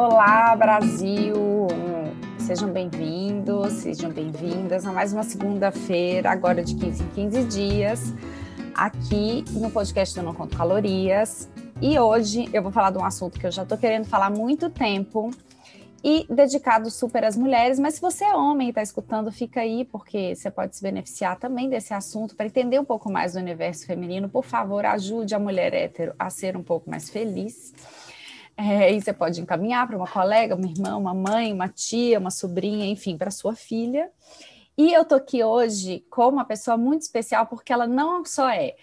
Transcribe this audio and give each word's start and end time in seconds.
Olá, 0.00 0.54
Brasil! 0.54 1.66
Sejam 2.38 2.70
bem-vindos, 2.70 3.72
sejam 3.72 4.12
bem-vindas 4.12 4.86
a 4.86 4.92
mais 4.92 5.12
uma 5.12 5.24
segunda-feira, 5.24 6.30
agora 6.30 6.62
de 6.62 6.76
15 6.76 7.02
em 7.02 7.08
15 7.08 7.44
dias, 7.46 8.14
aqui 8.76 9.44
no 9.50 9.68
podcast 9.72 10.14
do 10.14 10.24
Não 10.24 10.32
Conto 10.32 10.56
Calorias. 10.56 11.50
E 11.82 11.98
hoje 11.98 12.48
eu 12.52 12.62
vou 12.62 12.70
falar 12.70 12.92
de 12.92 12.98
um 12.98 13.04
assunto 13.04 13.40
que 13.40 13.46
eu 13.48 13.50
já 13.50 13.64
estou 13.64 13.76
querendo 13.76 14.04
falar 14.04 14.26
há 14.26 14.30
muito 14.30 14.70
tempo 14.70 15.32
e 16.04 16.24
dedicado 16.30 16.92
super 16.92 17.24
às 17.24 17.36
mulheres, 17.36 17.80
mas 17.80 17.94
se 17.94 18.00
você 18.00 18.24
é 18.24 18.36
homem 18.36 18.68
e 18.68 18.70
está 18.70 18.82
escutando, 18.82 19.32
fica 19.32 19.62
aí, 19.62 19.84
porque 19.84 20.32
você 20.32 20.48
pode 20.48 20.76
se 20.76 20.82
beneficiar 20.82 21.36
também 21.40 21.68
desse 21.68 21.92
assunto 21.92 22.36
para 22.36 22.46
entender 22.46 22.78
um 22.78 22.84
pouco 22.84 23.10
mais 23.10 23.32
do 23.32 23.40
universo 23.40 23.84
feminino. 23.84 24.28
Por 24.28 24.44
favor, 24.44 24.86
ajude 24.86 25.34
a 25.34 25.40
mulher 25.40 25.74
hétero 25.74 26.14
a 26.16 26.30
ser 26.30 26.56
um 26.56 26.62
pouco 26.62 26.88
mais 26.88 27.10
feliz. 27.10 27.74
É, 28.60 28.92
e 28.92 29.00
você 29.00 29.12
pode 29.12 29.40
encaminhar 29.40 29.86
para 29.86 29.96
uma 29.96 30.08
colega, 30.08 30.56
uma 30.56 30.66
irmã, 30.66 30.96
uma 30.96 31.14
mãe, 31.14 31.52
uma 31.52 31.68
tia, 31.68 32.18
uma 32.18 32.30
sobrinha, 32.30 32.86
enfim, 32.86 33.16
para 33.16 33.30
sua 33.30 33.54
filha. 33.54 34.10
E 34.76 34.92
eu 34.92 35.04
tô 35.04 35.14
aqui 35.14 35.44
hoje 35.44 36.04
com 36.10 36.28
uma 36.28 36.44
pessoa 36.44 36.76
muito 36.76 37.02
especial, 37.02 37.46
porque 37.46 37.72
ela 37.72 37.86
não 37.86 38.24
só 38.24 38.48
é 38.50 38.74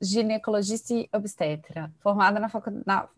ginecologista 0.00 0.94
e 0.94 1.06
obstetra, 1.12 1.92
formada 2.00 2.40
na, 2.40 2.50
na, 2.86 3.08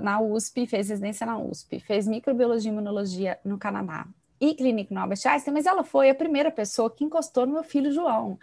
na 0.00 0.20
USP, 0.22 0.66
fez 0.66 0.88
residência 0.88 1.26
na 1.26 1.38
USP, 1.38 1.78
fez 1.78 2.08
microbiologia 2.08 2.70
e 2.70 2.72
imunologia 2.72 3.38
no 3.44 3.58
Canadá, 3.58 4.06
e 4.40 4.54
clínico 4.54 4.94
no 4.94 5.00
Albert 5.00 5.20
Einstein, 5.26 5.52
mas 5.52 5.66
ela 5.66 5.84
foi 5.84 6.08
a 6.08 6.14
primeira 6.14 6.50
pessoa 6.50 6.90
que 6.90 7.04
encostou 7.04 7.46
no 7.46 7.52
meu 7.52 7.62
filho 7.62 7.92
João. 7.92 8.38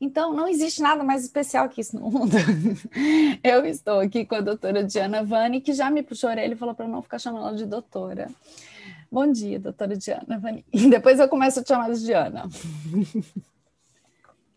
Então, 0.00 0.32
não 0.32 0.46
existe 0.46 0.80
nada 0.80 1.02
mais 1.02 1.24
especial 1.24 1.68
que 1.68 1.80
isso 1.80 1.98
no 1.98 2.10
mundo. 2.10 2.36
Eu 3.42 3.66
estou 3.66 4.00
aqui 4.00 4.24
com 4.24 4.36
a 4.36 4.40
doutora 4.40 4.84
Diana 4.84 5.24
Vani, 5.24 5.60
que 5.60 5.72
já 5.72 5.90
me 5.90 6.02
puxou 6.02 6.28
a 6.28 6.32
orelha 6.32 6.54
e 6.54 6.56
falou 6.56 6.74
para 6.74 6.88
não 6.88 7.02
ficar 7.02 7.18
chamando 7.18 7.46
ela 7.46 7.56
de 7.56 7.66
doutora. 7.66 8.28
Bom 9.10 9.30
dia, 9.30 9.58
doutora 9.58 9.96
Diana 9.96 10.38
Vani. 10.38 10.64
E 10.72 10.86
depois 10.88 11.18
eu 11.18 11.28
começo 11.28 11.60
a 11.60 11.62
te 11.62 11.68
chamar 11.68 11.90
de 11.90 12.04
Diana. 12.04 12.48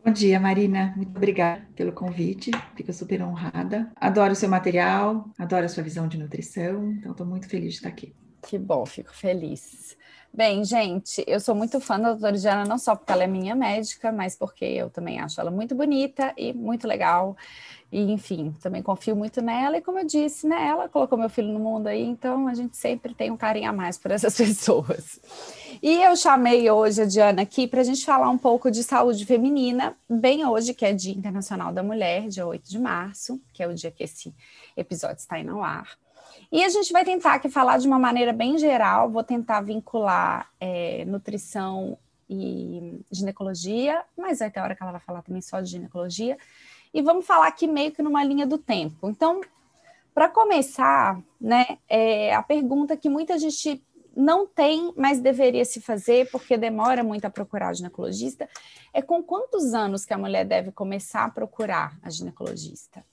Bom 0.05 0.11
dia, 0.11 0.39
Marina. 0.39 0.93
Muito 0.95 1.15
obrigada 1.17 1.65
pelo 1.75 1.91
convite. 1.91 2.51
Fico 2.75 2.93
super 2.93 3.23
honrada. 3.23 3.91
Adoro 3.95 4.33
o 4.33 4.35
seu 4.35 4.47
material, 4.47 5.29
adoro 5.39 5.65
a 5.65 5.69
sua 5.69 5.81
visão 5.81 6.07
de 6.07 6.17
nutrição. 6.17 6.91
Então, 6.91 7.11
estou 7.11 7.25
muito 7.25 7.49
feliz 7.49 7.71
de 7.71 7.75
estar 7.77 7.89
aqui. 7.89 8.13
Que 8.41 8.57
bom, 8.57 8.85
fico 8.85 9.13
feliz. 9.13 9.97
Bem, 10.35 10.65
gente, 10.65 11.23
eu 11.27 11.39
sou 11.39 11.53
muito 11.53 11.79
fã 11.79 11.99
da 11.99 12.09
doutora 12.09 12.35
Diana, 12.35 12.65
não 12.65 12.79
só 12.79 12.95
porque 12.95 13.11
ela 13.11 13.23
é 13.23 13.27
minha 13.27 13.53
médica, 13.53 14.11
mas 14.11 14.35
porque 14.35 14.65
eu 14.65 14.89
também 14.89 15.19
acho 15.19 15.39
ela 15.39 15.51
muito 15.51 15.75
bonita 15.75 16.33
e 16.35 16.51
muito 16.51 16.87
legal. 16.87 17.37
E, 17.91 18.11
enfim, 18.11 18.51
também 18.59 18.81
confio 18.81 19.15
muito 19.15 19.43
nela. 19.43 19.77
E 19.77 19.81
como 19.81 19.99
eu 19.99 20.07
disse, 20.07 20.47
né, 20.47 20.69
ela 20.69 20.89
colocou 20.89 21.19
meu 21.19 21.29
filho 21.29 21.49
no 21.49 21.59
mundo 21.59 21.85
aí, 21.85 22.01
então 22.01 22.47
a 22.47 22.55
gente 22.55 22.75
sempre 22.75 23.13
tem 23.13 23.29
um 23.29 23.37
carinho 23.37 23.69
a 23.69 23.73
mais 23.73 23.99
por 23.99 24.09
essas 24.09 24.33
pessoas. 24.35 25.19
E 25.83 26.01
eu 26.01 26.15
chamei 26.15 26.67
hoje 26.71 27.03
a 27.03 27.05
Diana 27.05 27.43
aqui 27.43 27.67
para 27.67 27.81
a 27.81 27.83
gente 27.83 28.03
falar 28.03 28.29
um 28.31 28.37
pouco 28.37 28.71
de 28.71 28.81
saúde 28.81 29.27
feminina, 29.27 29.95
bem 30.09 30.43
hoje, 30.47 30.73
que 30.73 30.83
é 30.83 30.93
Dia 30.93 31.13
Internacional 31.13 31.71
da 31.71 31.83
Mulher, 31.83 32.27
dia 32.27 32.47
8 32.47 32.67
de 32.67 32.79
março, 32.79 33.39
que 33.53 33.61
é 33.61 33.67
o 33.67 33.73
dia 33.75 33.91
que 33.91 34.03
esse 34.03 34.33
episódio 34.75 35.17
está 35.17 35.37
indo 35.37 35.51
ao 35.51 35.63
ar. 35.63 36.02
E 36.51 36.63
a 36.63 36.69
gente 36.69 36.91
vai 36.93 37.03
tentar 37.03 37.33
aqui 37.33 37.49
falar 37.49 37.77
de 37.77 37.87
uma 37.87 37.99
maneira 37.99 38.31
bem 38.31 38.57
geral, 38.57 39.09
vou 39.09 39.23
tentar 39.23 39.61
vincular 39.61 40.49
é, 40.59 41.03
nutrição 41.05 41.97
e 42.29 42.99
ginecologia, 43.11 44.03
mas 44.17 44.39
vai 44.39 44.49
ter 44.49 44.59
hora 44.59 44.75
que 44.75 44.83
ela 44.83 44.91
vai 44.91 45.01
falar 45.01 45.21
também 45.21 45.41
só 45.41 45.61
de 45.61 45.69
ginecologia. 45.69 46.37
E 46.93 47.01
vamos 47.01 47.25
falar 47.25 47.47
aqui 47.47 47.67
meio 47.67 47.91
que 47.91 48.03
numa 48.03 48.23
linha 48.23 48.45
do 48.45 48.57
tempo. 48.57 49.09
Então, 49.09 49.41
para 50.13 50.29
começar, 50.29 51.19
né, 51.41 51.77
é, 51.89 52.33
a 52.33 52.43
pergunta 52.43 52.95
que 52.95 53.09
muita 53.09 53.37
gente 53.37 53.83
não 54.15 54.45
tem, 54.45 54.93
mas 54.95 55.19
deveria 55.19 55.65
se 55.65 55.81
fazer, 55.81 56.29
porque 56.29 56.55
demora 56.55 57.03
muito 57.03 57.25
a 57.25 57.31
procurar 57.31 57.73
ginecologista, 57.73 58.47
é 58.93 59.01
com 59.01 59.23
quantos 59.23 59.73
anos 59.73 60.05
que 60.05 60.13
a 60.13 60.17
mulher 60.17 60.45
deve 60.45 60.71
começar 60.71 61.25
a 61.25 61.29
procurar 61.29 61.97
a 62.03 62.09
ginecologista? 62.11 63.03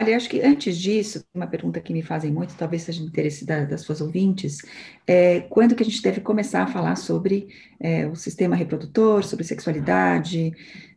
Olha, 0.00 0.16
acho 0.16 0.28
que 0.28 0.40
antes 0.40 0.76
disso, 0.76 1.24
uma 1.34 1.46
pergunta 1.46 1.80
que 1.80 1.92
me 1.92 2.02
fazem 2.02 2.32
muito, 2.32 2.54
talvez 2.56 2.82
seja 2.82 3.00
de 3.00 3.06
interesse 3.06 3.44
da, 3.44 3.64
das 3.64 3.82
suas 3.82 4.00
ouvintes, 4.00 4.58
é 5.06 5.40
quando 5.42 5.74
que 5.74 5.82
a 5.82 5.86
gente 5.86 6.02
deve 6.02 6.20
começar 6.20 6.62
a 6.62 6.66
falar 6.66 6.96
sobre 6.96 7.48
é, 7.78 8.06
o 8.06 8.16
sistema 8.16 8.56
reprodutor, 8.56 9.24
sobre 9.24 9.44
sexualidade, 9.44 10.52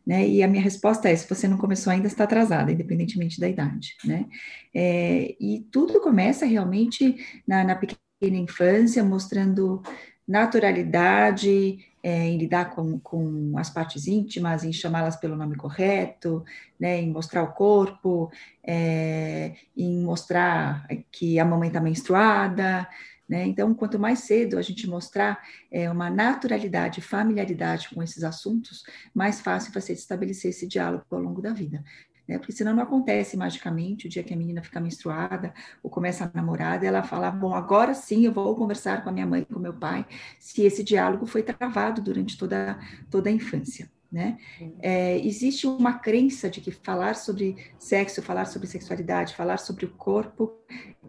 né? 0.06 0.26
E 0.26 0.42
a 0.42 0.48
minha 0.48 0.62
resposta 0.62 1.08
é: 1.08 1.14
se 1.14 1.28
você 1.28 1.46
não 1.46 1.58
começou 1.58 1.92
ainda, 1.92 2.06
está 2.06 2.24
atrasada, 2.24 2.72
independentemente 2.72 3.38
da 3.38 3.48
idade, 3.48 3.94
né? 4.04 4.26
É, 4.74 5.36
e 5.38 5.66
tudo 5.70 6.00
começa 6.00 6.46
realmente 6.46 7.16
na, 7.46 7.62
na 7.62 7.74
pequena 7.76 7.98
infância, 8.36 9.04
mostrando 9.04 9.82
naturalidade 10.26 11.78
é, 12.08 12.26
em 12.26 12.38
lidar 12.38 12.70
com, 12.70 12.98
com 13.00 13.52
as 13.58 13.68
partes 13.68 14.06
íntimas, 14.06 14.64
em 14.64 14.72
chamá-las 14.72 15.16
pelo 15.16 15.36
nome 15.36 15.56
correto, 15.56 16.42
né, 16.80 16.98
em 17.02 17.10
mostrar 17.10 17.42
o 17.42 17.52
corpo, 17.52 18.32
é, 18.66 19.54
em 19.76 20.02
mostrar 20.02 20.86
que 21.12 21.38
a 21.38 21.44
mamãe 21.44 21.68
está 21.68 21.82
menstruada. 21.82 22.88
Né? 23.28 23.46
Então, 23.46 23.74
quanto 23.74 23.98
mais 23.98 24.20
cedo 24.20 24.56
a 24.56 24.62
gente 24.62 24.88
mostrar 24.88 25.38
é, 25.70 25.90
uma 25.90 26.08
naturalidade, 26.08 27.02
familiaridade 27.02 27.90
com 27.94 28.02
esses 28.02 28.24
assuntos, 28.24 28.84
mais 29.12 29.42
fácil 29.42 29.70
vai 29.70 29.82
ser 29.82 29.92
estabelecer 29.92 30.48
esse 30.50 30.66
diálogo 30.66 31.04
ao 31.10 31.20
longo 31.20 31.42
da 31.42 31.52
vida 31.52 31.84
né? 32.28 32.38
Porque 32.38 32.52
senão 32.52 32.74
não 32.74 32.82
acontece 32.82 33.36
magicamente 33.36 34.06
o 34.06 34.10
dia 34.10 34.22
que 34.22 34.34
a 34.34 34.36
menina 34.36 34.62
fica 34.62 34.78
menstruada 34.78 35.54
ou 35.82 35.90
começa 35.90 36.24
a 36.24 36.30
namorar, 36.36 36.84
ela 36.84 37.02
fala, 37.02 37.30
bom, 37.30 37.54
agora 37.54 37.94
sim 37.94 38.26
eu 38.26 38.32
vou 38.32 38.54
conversar 38.54 39.02
com 39.02 39.08
a 39.08 39.12
minha 39.12 39.26
mãe, 39.26 39.44
com 39.44 39.58
meu 39.58 39.72
pai, 39.72 40.06
se 40.38 40.62
esse 40.62 40.84
diálogo 40.84 41.24
foi 41.24 41.42
travado 41.42 42.02
durante 42.02 42.36
toda, 42.36 42.78
toda 43.10 43.30
a 43.30 43.32
infância. 43.32 43.90
Né? 44.10 44.38
É, 44.80 45.18
existe 45.18 45.66
uma 45.66 45.98
crença 45.98 46.48
de 46.48 46.62
que 46.62 46.70
falar 46.70 47.14
sobre 47.14 47.56
sexo, 47.78 48.22
falar 48.22 48.46
sobre 48.46 48.66
sexualidade, 48.66 49.34
falar 49.34 49.58
sobre 49.58 49.84
o 49.84 49.90
corpo 49.90 50.54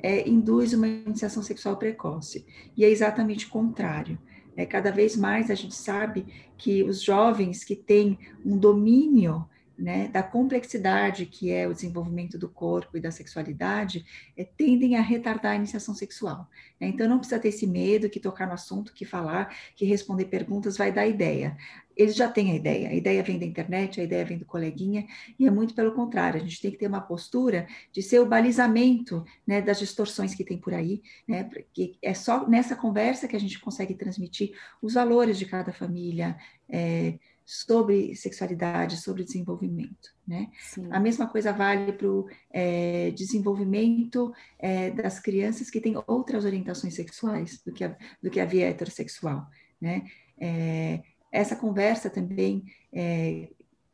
é, 0.04 0.28
induz 0.28 0.74
uma 0.74 0.88
iniciação 0.88 1.42
sexual 1.42 1.78
precoce. 1.78 2.46
E 2.76 2.84
é 2.84 2.90
exatamente 2.90 3.46
o 3.46 3.50
contrário. 3.50 4.20
É, 4.56 4.66
cada 4.66 4.92
vez 4.92 5.16
mais 5.16 5.50
a 5.50 5.56
gente 5.56 5.76
sabe 5.76 6.26
que 6.58 6.84
os 6.84 7.02
jovens 7.02 7.64
que 7.64 7.76
têm 7.76 8.20
um 8.46 8.58
domínio 8.58 9.48
né, 9.80 10.10
da 10.10 10.22
complexidade 10.22 11.26
que 11.26 11.52
é 11.52 11.68
o 11.68 11.74
desenvolvimento 11.74 12.38
do 12.38 12.50
corpo 12.50 12.98
e 12.98 13.02
da 13.02 13.12
sexualidade, 13.12 14.06
é, 14.36 14.44
tendem 14.44 14.98
a 14.98 15.02
retardar 15.02 15.54
a 15.54 15.56
iniciação 15.56 15.96
sexual. 15.96 16.50
Né? 16.80 16.88
Então, 16.88 17.08
não 17.08 17.18
precisa 17.18 17.40
ter 17.40 17.50
esse 17.50 17.66
medo 17.66 18.10
que 18.10 18.20
tocar 18.20 18.46
no 18.46 18.54
assunto, 18.54 18.94
que 18.94 19.06
falar, 19.06 19.56
que 19.76 19.86
responder 19.86 20.26
perguntas 20.26 20.78
vai 20.78 20.92
dar 20.92 21.08
ideia. 21.08 21.56
Eles 21.96 22.16
já 22.16 22.30
têm 22.30 22.52
a 22.52 22.56
ideia, 22.56 22.90
a 22.90 22.94
ideia 22.94 23.24
vem 23.24 23.38
da 23.38 23.46
internet, 23.46 24.00
a 24.00 24.04
ideia 24.04 24.24
vem 24.24 24.38
do 24.38 24.46
coleguinha, 24.46 25.06
e 25.38 25.46
é 25.46 25.52
muito 25.52 25.74
pelo 25.74 25.92
contrário, 25.92 26.40
a 26.40 26.44
gente 26.44 26.62
tem 26.62 26.72
que 26.72 26.78
ter 26.78 26.88
uma 26.88 27.02
postura 27.02 27.68
de 27.92 28.02
ser 28.02 28.20
o 28.20 28.26
balizamento 28.26 29.26
né, 29.46 29.62
das 29.62 29.80
distorções 29.80 30.34
que 30.34 30.46
tem 30.46 30.58
por 30.58 30.74
aí, 30.74 31.02
né, 31.28 31.44
porque 31.44 31.98
é 32.02 32.14
só 32.14 32.48
nessa 32.48 32.74
conversa 32.74 33.28
que 33.28 33.36
a 33.36 33.40
gente 33.40 33.60
consegue 33.60 33.96
transmitir 33.96 34.54
os 34.82 34.94
valores 34.94 35.38
de 35.38 35.46
cada 35.46 35.74
família, 35.74 36.38
é, 36.70 37.20
sobre 37.52 38.16
sexualidade, 38.16 38.98
sobre 38.98 39.24
desenvolvimento. 39.24 40.14
Né? 40.28 40.52
A 40.92 41.00
mesma 41.00 41.28
coisa 41.28 41.52
vale 41.52 41.92
para 41.94 42.08
o 42.08 42.30
é, 42.52 43.10
desenvolvimento 43.10 44.32
é, 44.60 44.92
das 44.92 45.20
crianças 45.20 45.68
que 45.68 45.82
têm 45.82 45.96
outras 46.06 46.46
orientações 46.46 46.94
sexuais 46.94 47.60
do 47.66 47.74
que 47.74 47.84
a, 47.84 47.98
do 48.22 48.30
que 48.30 48.40
a 48.40 48.46
via 48.46 48.68
heterossexual. 48.68 49.48
Né? 49.82 50.04
É, 50.40 51.02
essa 51.32 51.56
conversa 51.56 52.08
também, 52.08 52.66
é, 52.94 53.50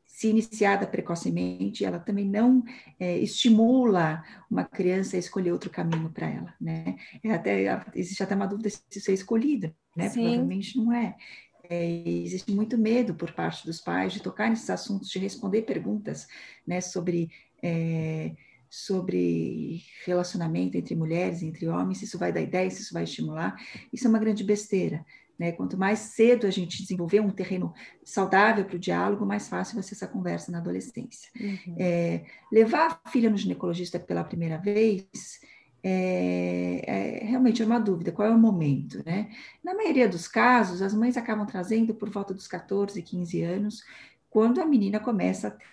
se 0.05 0.27
iniciada 0.27 0.85
precocemente, 0.85 1.85
ela 1.85 1.99
também 1.99 2.25
não 2.25 2.61
é, 2.99 3.17
estimula 3.19 4.21
uma 4.51 4.65
criança 4.65 5.15
a 5.15 5.19
escolher 5.19 5.53
outro 5.53 5.69
caminho 5.69 6.09
para 6.09 6.30
ela. 6.30 6.53
Né? 6.59 6.97
É 7.24 7.31
até, 7.31 7.81
existe 7.95 8.21
até 8.21 8.35
uma 8.35 8.47
dúvida 8.47 8.69
se 8.69 8.81
isso 8.91 9.12
é 9.12 9.13
escolhido, 9.13 9.74
né? 9.95 10.09
provavelmente 10.09 10.77
não 10.77 10.91
é. 10.91 11.15
É, 11.69 12.07
existe 12.07 12.51
muito 12.51 12.77
medo 12.77 13.15
por 13.15 13.31
parte 13.31 13.65
dos 13.65 13.79
pais 13.79 14.13
de 14.13 14.21
tocar 14.21 14.50
nesses 14.50 14.69
assuntos, 14.69 15.09
de 15.09 15.19
responder 15.19 15.63
perguntas 15.63 16.27
né, 16.65 16.81
sobre, 16.81 17.31
é, 17.62 18.31
sobre 18.69 19.83
relacionamento 20.06 20.77
entre 20.77 20.95
mulheres, 20.95 21.41
entre 21.41 21.67
homens, 21.67 22.00
se 22.00 22.06
isso 22.06 22.17
vai 22.17 22.31
dar 22.31 22.41
ideia, 22.41 22.69
se 22.69 22.81
isso 22.81 22.94
vai 22.94 23.03
estimular. 23.03 23.56
Isso 23.91 24.07
é 24.07 24.09
uma 24.09 24.19
grande 24.19 24.44
besteira. 24.44 25.06
Né? 25.38 25.51
Quanto 25.51 25.77
mais 25.77 26.00
cedo 26.00 26.47
a 26.47 26.50
gente 26.50 26.81
desenvolver 26.81 27.19
um 27.19 27.29
terreno 27.29 27.73
saudável 28.03 28.63
para 28.65 28.75
o 28.75 28.79
diálogo, 28.79 29.25
mais 29.25 29.50
fácil 29.50 29.75
vai 29.75 29.83
ser 29.83 29.95
essa 29.95 30.07
conversa 30.07 30.51
na 30.51 30.59
adolescência. 30.59 31.29
Uhum. 31.39 31.75
É, 31.77 32.25
levar 32.51 33.01
a 33.03 33.09
filha 33.09 33.29
no 33.29 33.38
ginecologista 33.38 34.00
pela 34.00 34.23
primeira 34.23 34.57
vez 34.57 35.06
é, 35.87 36.81
é, 36.87 37.25
realmente 37.25 37.61
é 37.61 37.65
uma 37.65 37.79
dúvida, 37.79 38.11
qual 38.11 38.27
é 38.27 38.31
o 38.31 38.39
momento, 38.39 39.03
né? 39.05 39.29
Na 39.63 39.75
maioria 39.75 40.09
dos 40.09 40.27
casos, 40.27 40.81
as 40.81 40.95
mães 40.95 41.15
acabam 41.15 41.45
trazendo 41.45 41.93
por 41.93 42.09
volta 42.09 42.33
dos 42.33 42.47
14, 42.47 42.99
15 43.03 43.43
anos, 43.43 43.83
quando 44.27 44.59
a 44.59 44.65
menina 44.65 44.99
começa 44.99 45.49
a 45.49 45.51
ter 45.51 45.65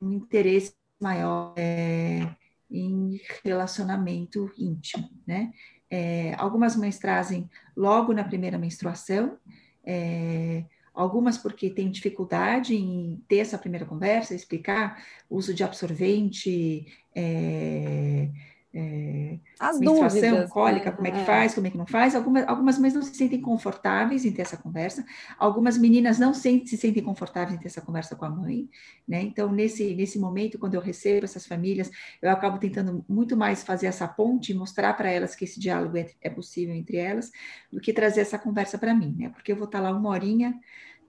um 0.00 0.12
interesse 0.12 0.72
maior 1.00 1.52
é, 1.56 2.28
em 2.70 3.20
relacionamento 3.42 4.52
íntimo, 4.56 5.10
né? 5.26 5.52
É, 5.90 6.32
algumas 6.38 6.76
mães 6.76 7.00
trazem 7.00 7.50
logo 7.76 8.12
na 8.12 8.22
primeira 8.22 8.56
menstruação, 8.56 9.36
é, 9.82 10.64
algumas 10.94 11.36
porque 11.36 11.70
têm 11.70 11.90
dificuldade 11.90 12.76
em 12.76 13.20
ter 13.26 13.38
essa 13.38 13.58
primeira 13.58 13.84
conversa, 13.84 14.32
explicar 14.32 15.04
uso 15.28 15.52
de 15.52 15.64
absorvente, 15.64 16.86
é, 17.12 18.30
é, 18.72 19.38
As 19.58 19.80
menstruação, 19.80 20.20
dúvidas, 20.20 20.50
cólica, 20.50 20.90
né? 20.90 20.96
como 20.96 21.08
é 21.08 21.10
que 21.10 21.24
faz, 21.24 21.54
como 21.54 21.66
é 21.66 21.70
que 21.70 21.78
não 21.78 21.86
faz. 21.86 22.14
Algumas, 22.14 22.46
algumas 22.46 22.78
mães 22.78 22.94
não 22.94 23.02
se 23.02 23.14
sentem 23.14 23.40
confortáveis 23.40 24.24
em 24.24 24.30
ter 24.30 24.42
essa 24.42 24.56
conversa, 24.56 25.04
algumas 25.38 25.76
meninas 25.76 26.18
não 26.18 26.32
se, 26.32 26.64
se 26.66 26.76
sentem 26.76 27.02
confortáveis 27.02 27.58
em 27.58 27.60
ter 27.60 27.66
essa 27.66 27.80
conversa 27.80 28.14
com 28.14 28.24
a 28.24 28.30
mãe, 28.30 28.68
né? 29.06 29.22
Então, 29.22 29.50
nesse, 29.50 29.94
nesse 29.94 30.20
momento, 30.20 30.58
quando 30.58 30.74
eu 30.74 30.80
recebo 30.80 31.24
essas 31.24 31.46
famílias, 31.46 31.90
eu 32.22 32.30
acabo 32.30 32.58
tentando 32.58 33.04
muito 33.08 33.36
mais 33.36 33.64
fazer 33.64 33.86
essa 33.86 34.06
ponte 34.06 34.52
e 34.52 34.54
mostrar 34.54 34.94
para 34.94 35.10
elas 35.10 35.34
que 35.34 35.44
esse 35.44 35.58
diálogo 35.58 35.96
é, 35.96 36.06
é 36.20 36.30
possível 36.30 36.74
entre 36.74 36.96
elas, 36.96 37.32
do 37.72 37.80
que 37.80 37.92
trazer 37.92 38.20
essa 38.20 38.38
conversa 38.38 38.78
para 38.78 38.94
mim, 38.94 39.16
né? 39.18 39.30
Porque 39.30 39.50
eu 39.50 39.56
vou 39.56 39.66
estar 39.66 39.80
lá 39.80 39.90
uma 39.90 40.10
horinha 40.10 40.54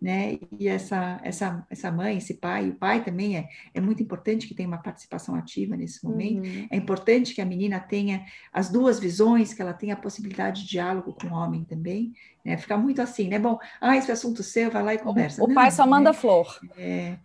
né? 0.01 0.39
E 0.57 0.67
essa, 0.67 1.21
essa, 1.23 1.65
essa 1.69 1.91
mãe, 1.91 2.17
esse 2.17 2.33
pai, 2.33 2.69
o 2.69 2.75
pai 2.75 3.03
também 3.03 3.37
é, 3.37 3.47
é 3.71 3.79
muito 3.79 4.01
importante 4.01 4.47
que 4.47 4.55
tenha 4.55 4.67
uma 4.67 4.81
participação 4.81 5.35
ativa 5.35 5.77
nesse 5.77 6.03
momento. 6.03 6.43
Uhum. 6.43 6.67
É 6.71 6.75
importante 6.75 7.35
que 7.35 7.41
a 7.41 7.45
menina 7.45 7.79
tenha 7.79 8.25
as 8.51 8.69
duas 8.69 8.99
visões, 8.99 9.53
que 9.53 9.61
ela 9.61 9.73
tenha 9.73 9.93
a 9.93 9.97
possibilidade 9.97 10.63
de 10.63 10.69
diálogo 10.69 11.13
com 11.13 11.27
o 11.27 11.33
homem 11.33 11.63
também, 11.63 12.13
né? 12.43 12.57
Ficar 12.57 12.77
muito 12.77 12.99
assim, 12.99 13.27
né? 13.27 13.37
Bom, 13.37 13.59
ah, 13.79 13.95
esse 13.95 14.09
é 14.09 14.13
assunto 14.13 14.41
seu, 14.41 14.71
vai 14.71 14.81
lá 14.81 14.93
e 14.95 14.97
conversa. 14.97 15.41
O, 15.43 15.45
o 15.45 15.53
pai 15.53 15.65
Não, 15.65 15.71
só 15.71 15.85
manda 15.85 16.09
né? 16.09 16.17
flor. 16.17 16.59
É, 16.75 17.17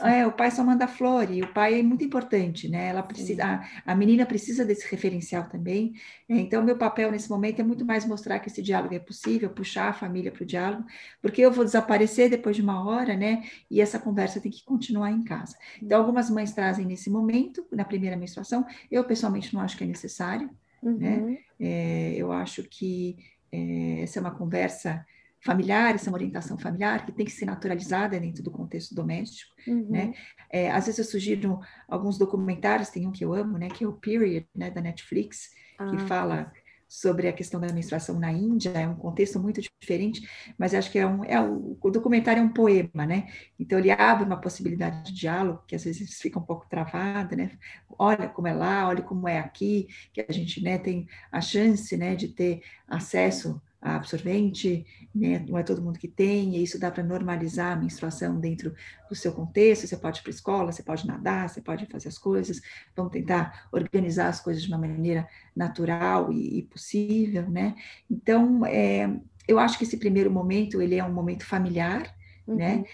é, 0.00 0.26
o 0.26 0.32
pai 0.32 0.50
só 0.50 0.62
manda 0.62 0.86
flor, 0.86 1.30
e 1.30 1.42
o 1.42 1.52
pai 1.52 1.80
é 1.80 1.82
muito 1.82 2.04
importante, 2.04 2.68
né? 2.68 2.88
Ela 2.88 3.02
precisa, 3.02 3.44
a, 3.44 3.92
a 3.92 3.94
menina 3.94 4.24
precisa 4.24 4.64
desse 4.64 4.90
referencial 4.90 5.44
também. 5.48 5.94
É, 6.28 6.36
então, 6.36 6.62
meu 6.62 6.76
papel 6.76 7.10
nesse 7.10 7.28
momento 7.28 7.60
é 7.60 7.62
muito 7.62 7.84
mais 7.84 8.04
mostrar 8.06 8.38
que 8.38 8.48
esse 8.48 8.62
diálogo 8.62 8.94
é 8.94 8.98
possível, 8.98 9.50
puxar 9.50 9.88
a 9.88 9.92
família 9.92 10.30
para 10.30 10.42
o 10.42 10.46
diálogo, 10.46 10.84
porque 11.20 11.40
eu 11.42 11.50
vou 11.50 11.64
desaparecer 11.64 12.30
depois 12.30 12.56
de 12.56 12.62
uma 12.62 12.84
hora, 12.86 13.16
né? 13.16 13.44
E 13.70 13.80
essa 13.80 13.98
conversa 13.98 14.40
tem 14.40 14.50
que 14.50 14.64
continuar 14.64 15.10
em 15.10 15.22
casa. 15.22 15.56
Então, 15.82 15.98
algumas 15.98 16.30
mães 16.30 16.52
trazem 16.52 16.86
nesse 16.86 17.10
momento, 17.10 17.66
na 17.70 17.84
primeira 17.84 18.16
menstruação, 18.16 18.64
eu 18.90 19.04
pessoalmente 19.04 19.52
não 19.54 19.60
acho 19.60 19.76
que 19.76 19.84
é 19.84 19.86
necessário, 19.86 20.50
né? 20.82 21.16
Uhum. 21.18 21.38
É, 21.60 22.14
eu 22.16 22.32
acho 22.32 22.62
que 22.64 23.16
é, 23.52 24.02
essa 24.02 24.18
é 24.18 24.20
uma 24.20 24.32
conversa 24.32 25.04
familiar, 25.44 25.94
essa 25.94 26.08
é 26.08 26.10
uma 26.10 26.16
orientação 26.18 26.58
familiar 26.58 27.04
que 27.04 27.12
tem 27.12 27.26
que 27.26 27.32
ser 27.32 27.44
naturalizada 27.46 28.18
dentro 28.20 28.42
do 28.42 28.50
contexto 28.50 28.94
doméstico, 28.94 29.52
Uhum. 29.66 29.86
né? 29.88 30.12
É, 30.50 30.70
às 30.70 30.86
vezes 30.86 30.98
eu 30.98 31.04
sugiro 31.04 31.58
alguns 31.88 32.18
documentários, 32.18 32.90
tem 32.90 33.06
um 33.06 33.12
que 33.12 33.24
eu 33.24 33.34
amo, 33.34 33.58
né? 33.58 33.68
Que 33.70 33.84
é 33.84 33.88
o 33.88 33.92
Period, 33.94 34.46
né? 34.54 34.70
Da 34.70 34.80
Netflix, 34.80 35.50
que 35.86 35.96
Ah, 35.96 35.98
fala 35.98 36.52
sobre 36.88 37.26
a 37.26 37.32
questão 37.32 37.58
da 37.58 37.72
menstruação 37.72 38.18
na 38.20 38.30
Índia, 38.30 38.68
é 38.70 38.86
um 38.86 38.94
contexto 38.94 39.40
muito 39.40 39.62
diferente, 39.80 40.28
mas 40.58 40.74
acho 40.74 40.90
que 40.90 40.98
é 40.98 41.06
um, 41.06 41.24
é 41.24 41.40
um, 41.40 41.78
o 41.80 41.90
documentário 41.90 42.40
é 42.40 42.44
um 42.44 42.52
poema, 42.52 43.06
né? 43.06 43.28
Então 43.58 43.78
ele 43.78 43.90
abre 43.90 44.24
uma 44.26 44.38
possibilidade 44.38 45.04
de 45.06 45.14
diálogo, 45.18 45.62
que 45.66 45.74
às 45.74 45.84
vezes 45.84 46.20
fica 46.20 46.38
um 46.38 46.42
pouco 46.44 46.68
travada, 46.68 47.34
né? 47.34 47.50
Olha 47.98 48.28
como 48.28 48.46
é 48.48 48.52
lá, 48.52 48.88
olha 48.88 49.02
como 49.02 49.26
é 49.26 49.38
aqui, 49.38 49.88
que 50.12 50.20
a 50.28 50.32
gente 50.32 50.62
né, 50.62 50.76
tem 50.78 51.06
a 51.30 51.40
chance 51.40 51.96
né, 51.96 52.14
de 52.14 52.28
ter 52.28 52.62
acesso 52.86 53.60
absorvente, 53.82 54.86
né? 55.12 55.44
não 55.48 55.58
é 55.58 55.62
todo 55.64 55.82
mundo 55.82 55.98
que 55.98 56.06
tem, 56.06 56.56
e 56.56 56.62
isso 56.62 56.78
dá 56.78 56.90
para 56.90 57.02
normalizar 57.02 57.72
a 57.72 57.80
menstruação 57.80 58.38
dentro 58.38 58.72
do 59.08 59.14
seu 59.14 59.32
contexto, 59.32 59.86
você 59.86 59.96
pode 59.96 60.20
ir 60.20 60.22
para 60.22 60.30
a 60.30 60.34
escola, 60.34 60.72
você 60.72 60.82
pode 60.82 61.06
nadar, 61.06 61.48
você 61.48 61.60
pode 61.60 61.86
fazer 61.86 62.08
as 62.08 62.16
coisas, 62.16 62.60
vamos 62.94 63.12
tentar 63.12 63.68
organizar 63.72 64.28
as 64.28 64.40
coisas 64.40 64.62
de 64.62 64.68
uma 64.68 64.78
maneira 64.78 65.28
natural 65.54 66.32
e, 66.32 66.58
e 66.58 66.62
possível, 66.62 67.50
né? 67.50 67.74
Então, 68.08 68.64
é, 68.64 69.12
eu 69.48 69.58
acho 69.58 69.76
que 69.76 69.84
esse 69.84 69.96
primeiro 69.96 70.30
momento, 70.30 70.80
ele 70.80 70.94
é 70.94 71.04
um 71.04 71.12
momento 71.12 71.44
familiar, 71.44 72.14
uhum. 72.46 72.54
né? 72.54 72.84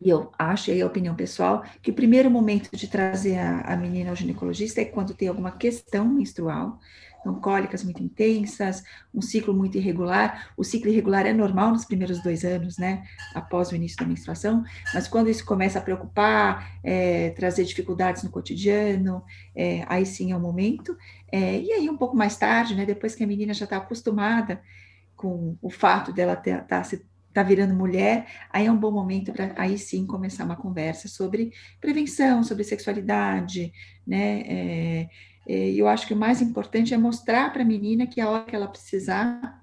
E 0.00 0.10
eu 0.10 0.30
acho, 0.38 0.70
aí 0.70 0.82
a 0.82 0.86
opinião 0.86 1.14
pessoal, 1.14 1.64
que 1.80 1.90
o 1.90 1.94
primeiro 1.94 2.30
momento 2.30 2.68
de 2.76 2.88
trazer 2.88 3.38
a, 3.38 3.60
a 3.62 3.76
menina 3.76 4.10
ao 4.10 4.16
ginecologista 4.16 4.82
é 4.82 4.84
quando 4.84 5.14
tem 5.14 5.28
alguma 5.28 5.52
questão 5.52 6.06
menstrual, 6.06 6.78
então 7.24 7.40
cólicas 7.40 7.82
muito 7.82 8.02
intensas, 8.02 8.84
um 9.14 9.22
ciclo 9.22 9.54
muito 9.54 9.78
irregular. 9.78 10.50
O 10.56 10.62
ciclo 10.62 10.90
irregular 10.90 11.24
é 11.24 11.32
normal 11.32 11.70
nos 11.70 11.86
primeiros 11.86 12.22
dois 12.22 12.44
anos, 12.44 12.76
né, 12.76 13.04
após 13.34 13.72
o 13.72 13.74
início 13.74 13.96
da 13.96 14.04
menstruação, 14.04 14.62
mas 14.92 15.08
quando 15.08 15.30
isso 15.30 15.44
começa 15.46 15.78
a 15.78 15.82
preocupar, 15.82 16.78
é, 16.84 17.30
trazer 17.30 17.64
dificuldades 17.64 18.22
no 18.22 18.30
cotidiano, 18.30 19.24
é, 19.56 19.84
aí 19.88 20.04
sim 20.04 20.32
é 20.32 20.36
o 20.36 20.40
momento. 20.40 20.96
É, 21.32 21.58
e 21.58 21.72
aí 21.72 21.88
um 21.88 21.96
pouco 21.96 22.14
mais 22.14 22.36
tarde, 22.36 22.74
né, 22.76 22.84
depois 22.84 23.14
que 23.14 23.24
a 23.24 23.26
menina 23.26 23.54
já 23.54 23.64
está 23.64 23.78
acostumada 23.78 24.60
com 25.16 25.56
o 25.62 25.70
fato 25.70 26.12
dela 26.12 26.34
estar 26.34 26.60
tá 26.62 26.84
se 26.84 27.02
está 27.34 27.42
virando 27.42 27.74
mulher, 27.74 28.28
aí 28.48 28.66
é 28.66 28.70
um 28.70 28.76
bom 28.76 28.92
momento 28.92 29.32
para 29.32 29.52
aí 29.56 29.76
sim 29.76 30.06
começar 30.06 30.44
uma 30.44 30.54
conversa 30.54 31.08
sobre 31.08 31.52
prevenção, 31.80 32.44
sobre 32.44 32.62
sexualidade, 32.62 33.72
né? 34.06 34.42
É, 34.46 35.08
é, 35.46 35.72
eu 35.72 35.86
acho 35.86 36.06
que 36.06 36.14
o 36.14 36.16
mais 36.16 36.40
importante 36.40 36.94
é 36.94 36.96
mostrar 36.96 37.52
para 37.52 37.62
a 37.62 37.66
menina 37.66 38.06
que 38.06 38.20
a 38.20 38.28
hora 38.28 38.44
que 38.44 38.56
ela 38.56 38.68
precisar, 38.68 39.62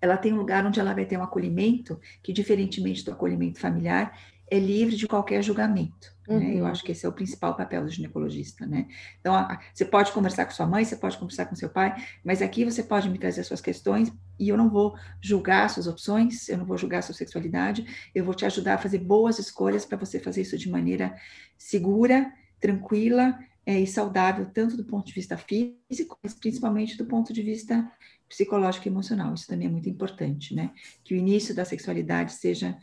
ela 0.00 0.16
tem 0.16 0.32
um 0.32 0.38
lugar 0.38 0.66
onde 0.66 0.80
ela 0.80 0.94
vai 0.94 1.04
ter 1.04 1.16
um 1.16 1.22
acolhimento 1.22 2.00
que, 2.22 2.32
diferentemente 2.32 3.04
do 3.04 3.12
acolhimento 3.12 3.60
familiar, 3.60 4.18
é 4.48 4.58
livre 4.58 4.96
de 4.96 5.08
qualquer 5.08 5.42
julgamento. 5.42 6.14
Uhum. 6.28 6.38
Né? 6.38 6.54
Eu 6.54 6.66
acho 6.66 6.82
que 6.84 6.92
esse 6.92 7.04
é 7.04 7.08
o 7.08 7.12
principal 7.12 7.56
papel 7.56 7.84
do 7.84 7.90
ginecologista, 7.90 8.66
né? 8.66 8.86
Então, 9.20 9.34
a, 9.34 9.60
você 9.72 9.84
pode 9.84 10.12
conversar 10.12 10.44
com 10.44 10.52
sua 10.52 10.66
mãe, 10.66 10.84
você 10.84 10.96
pode 10.96 11.16
conversar 11.18 11.46
com 11.46 11.54
seu 11.54 11.68
pai, 11.68 11.94
mas 12.24 12.42
aqui 12.42 12.64
você 12.64 12.82
pode 12.82 13.08
me 13.08 13.18
trazer 13.18 13.42
suas 13.44 13.60
questões 13.60 14.12
e 14.38 14.48
eu 14.48 14.56
não 14.56 14.68
vou 14.68 14.96
julgar 15.20 15.68
suas 15.70 15.86
opções, 15.86 16.48
eu 16.48 16.58
não 16.58 16.64
vou 16.64 16.76
julgar 16.76 17.02
sua 17.02 17.14
sexualidade, 17.14 18.10
eu 18.14 18.24
vou 18.24 18.34
te 18.34 18.44
ajudar 18.44 18.74
a 18.74 18.78
fazer 18.78 18.98
boas 18.98 19.38
escolhas 19.38 19.84
para 19.84 19.96
você 19.96 20.18
fazer 20.20 20.42
isso 20.42 20.58
de 20.58 20.70
maneira 20.70 21.14
segura, 21.56 22.32
tranquila 22.60 23.36
é, 23.66 23.80
e 23.80 23.86
saudável, 23.86 24.46
tanto 24.54 24.76
do 24.76 24.84
ponto 24.84 25.06
de 25.06 25.12
vista 25.12 25.36
físico, 25.36 26.16
mas 26.22 26.32
principalmente 26.32 26.96
do 26.96 27.04
ponto 27.04 27.32
de 27.32 27.42
vista 27.42 27.90
psicológico 28.28 28.86
e 28.86 28.90
emocional. 28.90 29.34
Isso 29.34 29.48
também 29.48 29.66
é 29.66 29.70
muito 29.70 29.88
importante, 29.88 30.54
né? 30.54 30.70
Que 31.02 31.14
o 31.14 31.16
início 31.16 31.52
da 31.52 31.64
sexualidade 31.64 32.32
seja 32.32 32.78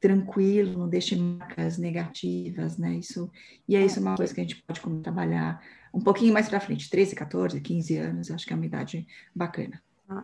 tranquilo, 0.00 0.78
não 0.78 0.88
deixe 0.88 1.14
marcas 1.16 1.78
negativas, 1.78 2.76
né? 2.76 2.96
Isso, 2.96 3.30
e 3.68 3.76
é 3.76 3.84
isso 3.84 4.00
uma 4.00 4.16
coisa 4.16 4.34
que 4.34 4.40
a 4.40 4.44
gente 4.44 4.62
pode 4.62 4.80
trabalhar 5.02 5.62
um 5.94 6.00
pouquinho 6.00 6.32
mais 6.32 6.48
para 6.48 6.60
frente, 6.60 6.90
13, 6.90 7.14
14, 7.14 7.60
15 7.60 7.96
anos, 7.96 8.30
acho 8.30 8.46
que 8.46 8.52
é 8.52 8.56
uma 8.56 8.66
idade 8.66 9.06
bacana. 9.34 9.80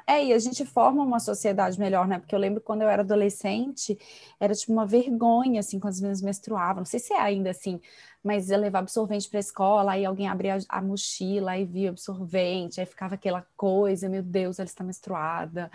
É, 0.07 0.27
e 0.27 0.33
a 0.33 0.39
gente 0.39 0.65
forma 0.65 1.03
uma 1.03 1.19
sociedade 1.19 1.79
melhor, 1.79 2.07
né? 2.07 2.19
Porque 2.19 2.35
eu 2.35 2.39
lembro 2.39 2.61
quando 2.61 2.83
eu 2.83 2.89
era 2.89 3.03
adolescente, 3.03 3.99
era 4.39 4.55
tipo 4.55 4.73
uma 4.73 4.87
vergonha, 4.87 5.59
assim, 5.59 5.81
quando 5.81 5.93
as 5.93 6.01
meninas 6.01 6.23
menstruavam. 6.23 6.79
Não 6.79 6.85
sei 6.85 7.01
se 7.01 7.13
é 7.13 7.21
ainda 7.21 7.51
assim, 7.51 7.81
mas 8.23 8.51
eu 8.51 8.59
levar 8.59 8.81
absorvente 8.81 9.29
para 9.29 9.39
a 9.39 9.41
escola, 9.41 9.93
aí 9.93 10.05
alguém 10.05 10.29
abria 10.29 10.57
a, 10.57 10.79
a 10.79 10.83
mochila 10.83 11.57
e 11.59 11.65
via 11.65 11.91
absorvente, 11.91 12.81
aí 12.81 12.87
ficava 12.87 13.15
aquela 13.15 13.47
coisa, 13.57 14.09
meu 14.09 14.23
Deus, 14.23 14.59
ela 14.59 14.67
está 14.67 14.85
menstruada. 14.85 15.71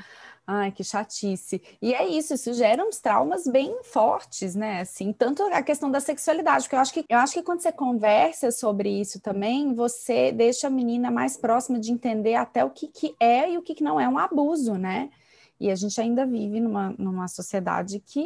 Ai, 0.49 0.71
que 0.71 0.81
chatice. 0.81 1.61
E 1.81 1.93
é 1.93 2.07
isso, 2.07 2.33
isso 2.33 2.53
gera 2.53 2.81
uns 2.81 2.99
traumas 2.99 3.45
bem 3.45 3.83
fortes, 3.83 4.55
né? 4.55 4.79
Assim, 4.79 5.11
tanto 5.11 5.43
a 5.43 5.61
questão 5.61 5.91
da 5.91 5.99
sexualidade, 5.99 6.63
porque 6.63 6.75
eu 6.75 6.79
acho 6.79 6.93
que 6.93 7.05
eu 7.09 7.17
acho 7.17 7.33
que 7.33 7.43
quando 7.43 7.59
você 7.59 7.71
conversa 7.71 8.49
sobre 8.49 8.89
isso 8.89 9.19
também, 9.19 9.73
você 9.73 10.31
deixa 10.31 10.67
a 10.67 10.69
menina 10.69 11.11
mais 11.11 11.35
próxima 11.35 11.77
de 11.79 11.91
entender 11.91 12.35
até 12.35 12.63
o 12.63 12.69
que, 12.69 12.87
que 12.87 13.13
é 13.19 13.51
e 13.51 13.57
o 13.57 13.61
que, 13.61 13.75
que 13.75 13.83
não 13.83 13.99
é 13.99 14.07
um 14.07 14.17
abuso, 14.17 14.75
né? 14.75 15.09
E 15.59 15.71
a 15.71 15.75
gente 15.75 15.99
ainda 15.99 16.25
vive 16.25 16.59
numa, 16.59 16.93
numa 16.97 17.27
sociedade 17.27 17.99
que. 18.05 18.25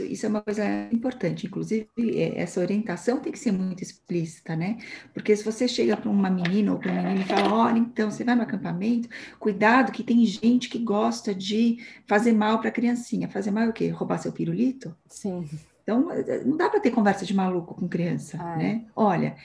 Isso 0.00 0.26
é 0.26 0.28
uma 0.28 0.42
coisa 0.42 0.64
importante, 0.92 1.46
inclusive 1.46 1.88
essa 2.36 2.60
orientação 2.60 3.18
tem 3.18 3.32
que 3.32 3.38
ser 3.38 3.50
muito 3.50 3.82
explícita, 3.82 4.54
né? 4.54 4.78
Porque 5.12 5.34
se 5.34 5.42
você 5.42 5.66
chega 5.66 5.96
para 5.96 6.10
uma 6.10 6.30
menina 6.30 6.72
ou 6.72 6.78
para 6.78 6.92
um 6.92 6.94
menino 6.94 7.20
e 7.22 7.24
fala: 7.24 7.52
olha, 7.52 7.78
então 7.78 8.10
você 8.10 8.22
vai 8.22 8.36
no 8.36 8.42
acampamento, 8.42 9.08
cuidado 9.40 9.90
que 9.90 10.04
tem 10.04 10.24
gente 10.24 10.68
que 10.68 10.78
gosta 10.78 11.34
de 11.34 11.78
fazer 12.06 12.32
mal 12.32 12.60
para 12.60 12.68
a 12.68 12.72
criancinha. 12.72 13.28
Fazer 13.28 13.50
mal 13.50 13.64
é 13.64 13.68
o 13.68 13.72
quê? 13.72 13.88
Roubar 13.88 14.18
seu 14.18 14.30
pirulito? 14.30 14.94
Sim. 15.08 15.48
Então, 15.82 16.08
não 16.44 16.56
dá 16.56 16.68
para 16.68 16.80
ter 16.80 16.90
conversa 16.90 17.24
de 17.24 17.32
maluco 17.32 17.74
com 17.74 17.88
criança, 17.88 18.36
Ai. 18.40 18.58
né? 18.58 18.84
Olha, 18.94 19.36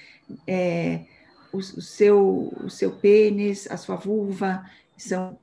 é, 0.48 1.06
o, 1.54 1.58
o, 1.58 1.62
seu, 1.62 2.52
o 2.64 2.70
seu 2.70 2.92
pênis, 2.92 3.70
a 3.70 3.78
sua 3.78 3.96
vulva 3.96 4.66
são 4.98 5.38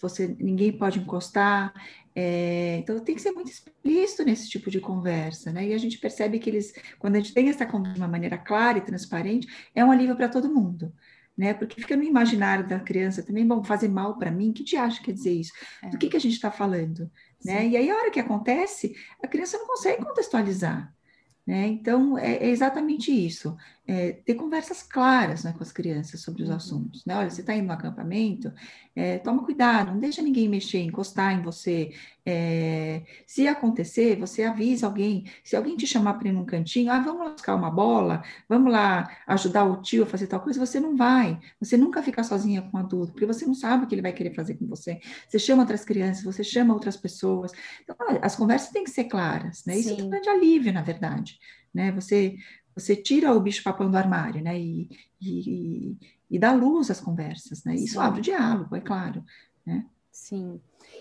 você 0.00 0.36
ninguém 0.38 0.72
pode 0.72 0.98
encostar. 0.98 1.72
É, 2.14 2.76
então 2.78 2.98
tem 3.00 3.14
que 3.14 3.22
ser 3.22 3.32
muito 3.32 3.50
explícito 3.50 4.24
nesse 4.24 4.48
tipo 4.48 4.70
de 4.70 4.80
conversa, 4.80 5.52
né? 5.52 5.66
E 5.66 5.74
a 5.74 5.78
gente 5.78 5.98
percebe 5.98 6.38
que 6.38 6.48
eles, 6.48 6.72
quando 6.98 7.16
a 7.16 7.18
gente 7.18 7.34
tem 7.34 7.48
essa 7.48 7.66
conversa 7.66 7.94
de 7.94 8.00
uma 8.00 8.08
maneira 8.08 8.38
clara 8.38 8.78
e 8.78 8.82
transparente, 8.82 9.48
é 9.74 9.84
um 9.84 9.90
alívio 9.90 10.16
para 10.16 10.28
todo 10.28 10.52
mundo. 10.52 10.92
Né? 11.36 11.52
Porque 11.52 11.80
fica 11.80 11.96
no 11.96 12.04
imaginário 12.04 12.66
da 12.68 12.78
criança 12.78 13.20
também, 13.20 13.44
bom, 13.44 13.62
fazer 13.64 13.88
mal 13.88 14.16
para 14.16 14.30
mim, 14.30 14.52
que 14.52 14.62
te 14.62 14.76
acha 14.76 15.02
quer 15.02 15.12
dizer 15.12 15.32
isso? 15.32 15.52
É. 15.82 15.88
Do 15.88 15.98
que, 15.98 16.08
que 16.08 16.16
a 16.16 16.20
gente 16.20 16.34
está 16.34 16.48
falando? 16.48 17.10
Né? 17.44 17.66
E 17.66 17.76
aí, 17.76 17.90
a 17.90 17.96
hora 17.96 18.10
que 18.10 18.20
acontece, 18.20 18.94
a 19.20 19.26
criança 19.26 19.58
não 19.58 19.66
consegue 19.66 20.04
contextualizar. 20.04 20.94
Né? 21.46 21.66
Então, 21.66 22.16
é, 22.16 22.36
é, 22.36 22.48
exatamente 22.48 23.12
isso. 23.12 23.56
É, 23.86 24.12
ter 24.12 24.34
conversas 24.34 24.82
claras 24.82 25.44
né, 25.44 25.52
com 25.52 25.62
as 25.62 25.70
crianças 25.70 26.22
sobre 26.22 26.42
os 26.42 26.48
uhum. 26.48 26.56
assuntos. 26.56 27.04
Né? 27.04 27.14
Olha, 27.14 27.28
você 27.28 27.42
está 27.42 27.54
indo 27.54 27.66
no 27.66 27.72
acampamento, 27.72 28.50
é, 28.96 29.18
toma 29.18 29.44
cuidado, 29.44 29.92
não 29.92 29.98
deixa 29.98 30.22
ninguém 30.22 30.48
mexer, 30.48 30.78
encostar 30.78 31.32
em 31.34 31.42
você. 31.42 31.92
É, 32.24 33.02
se 33.26 33.46
acontecer, 33.46 34.18
você 34.18 34.44
avisa 34.44 34.86
alguém. 34.86 35.24
Se 35.42 35.54
alguém 35.54 35.76
te 35.76 35.86
chamar 35.86 36.14
para 36.14 36.28
ir 36.28 36.32
num 36.32 36.46
cantinho, 36.46 36.90
ah, 36.90 37.00
vamos 37.00 37.24
lá 37.24 37.30
buscar 37.32 37.54
uma 37.54 37.70
bola, 37.70 38.22
vamos 38.48 38.72
lá 38.72 39.06
ajudar 39.26 39.64
o 39.64 39.82
tio 39.82 40.04
a 40.04 40.06
fazer 40.06 40.28
tal 40.28 40.40
coisa, 40.40 40.64
você 40.64 40.80
não 40.80 40.96
vai. 40.96 41.38
Você 41.60 41.76
nunca 41.76 42.02
fica 42.02 42.24
sozinha 42.24 42.62
com 42.62 42.78
um 42.78 42.80
adulto, 42.80 43.12
porque 43.12 43.26
você 43.26 43.44
não 43.44 43.54
sabe 43.54 43.84
o 43.84 43.86
que 43.86 43.94
ele 43.94 44.02
vai 44.02 44.12
querer 44.14 44.34
fazer 44.34 44.54
com 44.54 44.66
você. 44.66 44.98
Você 45.28 45.38
chama 45.38 45.62
outras 45.62 45.84
crianças, 45.84 46.24
você 46.24 46.42
chama 46.42 46.72
outras 46.72 46.96
pessoas. 46.96 47.52
Então, 47.82 47.94
as 48.22 48.34
conversas 48.34 48.70
têm 48.70 48.84
que 48.84 48.90
ser 48.90 49.04
claras. 49.04 49.64
Né? 49.66 49.76
Isso 49.76 49.90
é 49.90 50.02
um 50.02 50.08
grande 50.08 50.28
alívio, 50.30 50.72
na 50.72 50.80
verdade 50.80 51.38
né? 51.74 51.90
Você 51.92 52.36
você 52.74 52.96
tira 52.96 53.32
o 53.32 53.40
bicho 53.40 53.62
papão 53.62 53.90
do 53.90 53.96
armário, 53.96 54.42
né? 54.42 54.58
E, 54.58 54.88
e, 55.20 55.96
e 56.30 56.38
dá 56.38 56.52
luz 56.52 56.90
às 56.90 57.00
conversas, 57.00 57.64
né? 57.64 57.74
Isso 57.74 57.94
Sim. 57.94 58.00
abre 58.00 58.20
o 58.20 58.22
diálogo, 58.22 58.74
é 58.76 58.80
claro, 58.80 59.24
né? 59.64 59.86
Sim. 60.10 60.60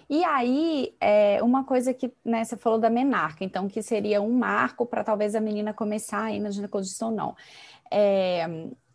E 0.10 0.24
aí, 0.24 0.96
é, 1.00 1.42
uma 1.44 1.64
coisa 1.64 1.94
que 1.94 2.12
né, 2.26 2.44
você 2.44 2.58
falou 2.58 2.80
da 2.80 2.90
menarca, 2.90 3.44
então, 3.44 3.68
que 3.68 3.82
seria 3.82 4.22
um 4.22 4.34
marco 4.34 4.86
para 4.86 5.04
talvez 5.04 5.36
a 5.36 5.40
menina 5.40 5.74
começar 5.74 6.24
aí 6.24 6.40
na 6.40 6.50
ginecologia 6.50 7.08
ou 7.08 7.12
não. 7.12 7.36
É, 7.92 8.46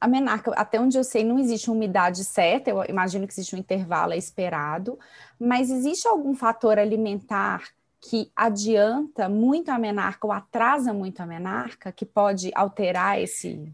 a 0.00 0.08
menarca, 0.08 0.52
até 0.52 0.80
onde 0.80 0.98
eu 0.98 1.04
sei, 1.04 1.24
não 1.24 1.38
existe 1.38 1.70
uma 1.70 1.76
umidade 1.76 2.24
certa, 2.24 2.70
eu 2.70 2.84
imagino 2.88 3.26
que 3.26 3.32
existe 3.32 3.54
um 3.54 3.58
intervalo 3.58 4.12
esperado, 4.12 4.98
mas 5.38 5.70
existe 5.70 6.06
algum 6.06 6.34
fator 6.34 6.78
alimentar 6.78 7.62
que 8.00 8.30
adianta 8.34 9.28
muito 9.28 9.70
a 9.70 9.78
menarca 9.78 10.26
ou 10.26 10.32
atrasa 10.32 10.92
muito 10.92 11.20
a 11.20 11.26
menarca, 11.26 11.92
que 11.92 12.06
pode 12.06 12.50
alterar 12.54 13.20
esse. 13.20 13.72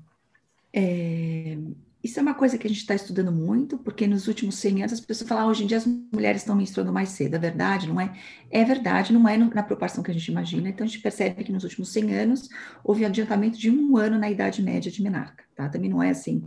É, 0.73 1.57
isso 2.05 2.19
é 2.19 2.23
uma 2.23 2.35
coisa 2.35 2.59
que 2.59 2.67
a 2.67 2.71
gente 2.71 2.81
está 2.81 2.95
estudando 2.95 3.33
muito, 3.33 3.79
porque 3.79 4.07
nos 4.07 4.29
últimos 4.29 4.57
100 4.57 4.81
anos 4.81 4.93
as 4.93 5.01
pessoas 5.01 5.27
falam, 5.27 5.45
ah, 5.45 5.47
hoje 5.47 5.65
em 5.65 5.67
dia 5.67 5.79
as 5.79 5.87
mulheres 5.87 6.43
estão 6.43 6.55
menstruando 6.55 6.93
mais 6.93 7.09
cedo. 7.09 7.35
É 7.35 7.39
verdade, 7.39 7.89
não 7.89 7.99
é? 7.99 8.13
É 8.51 8.63
verdade, 8.63 9.11
não 9.11 9.27
é 9.27 9.39
na 9.39 9.63
proporção 9.63 10.03
que 10.03 10.11
a 10.11 10.15
gente 10.15 10.31
imagina. 10.31 10.69
Então 10.69 10.85
a 10.85 10.87
gente 10.87 11.01
percebe 11.01 11.43
que 11.45 11.53
nos 11.53 11.65
últimos 11.65 11.91
100 11.93 12.15
anos 12.15 12.49
houve 12.85 13.07
adiantamento 13.07 13.59
de 13.59 13.71
um 13.71 13.97
ano 13.97 14.19
na 14.19 14.31
idade 14.31 14.63
média 14.63 14.93
de 14.93 15.03
menarca, 15.03 15.45
tá? 15.55 15.67
Também 15.69 15.89
não 15.89 16.03
é 16.03 16.11
assim, 16.11 16.43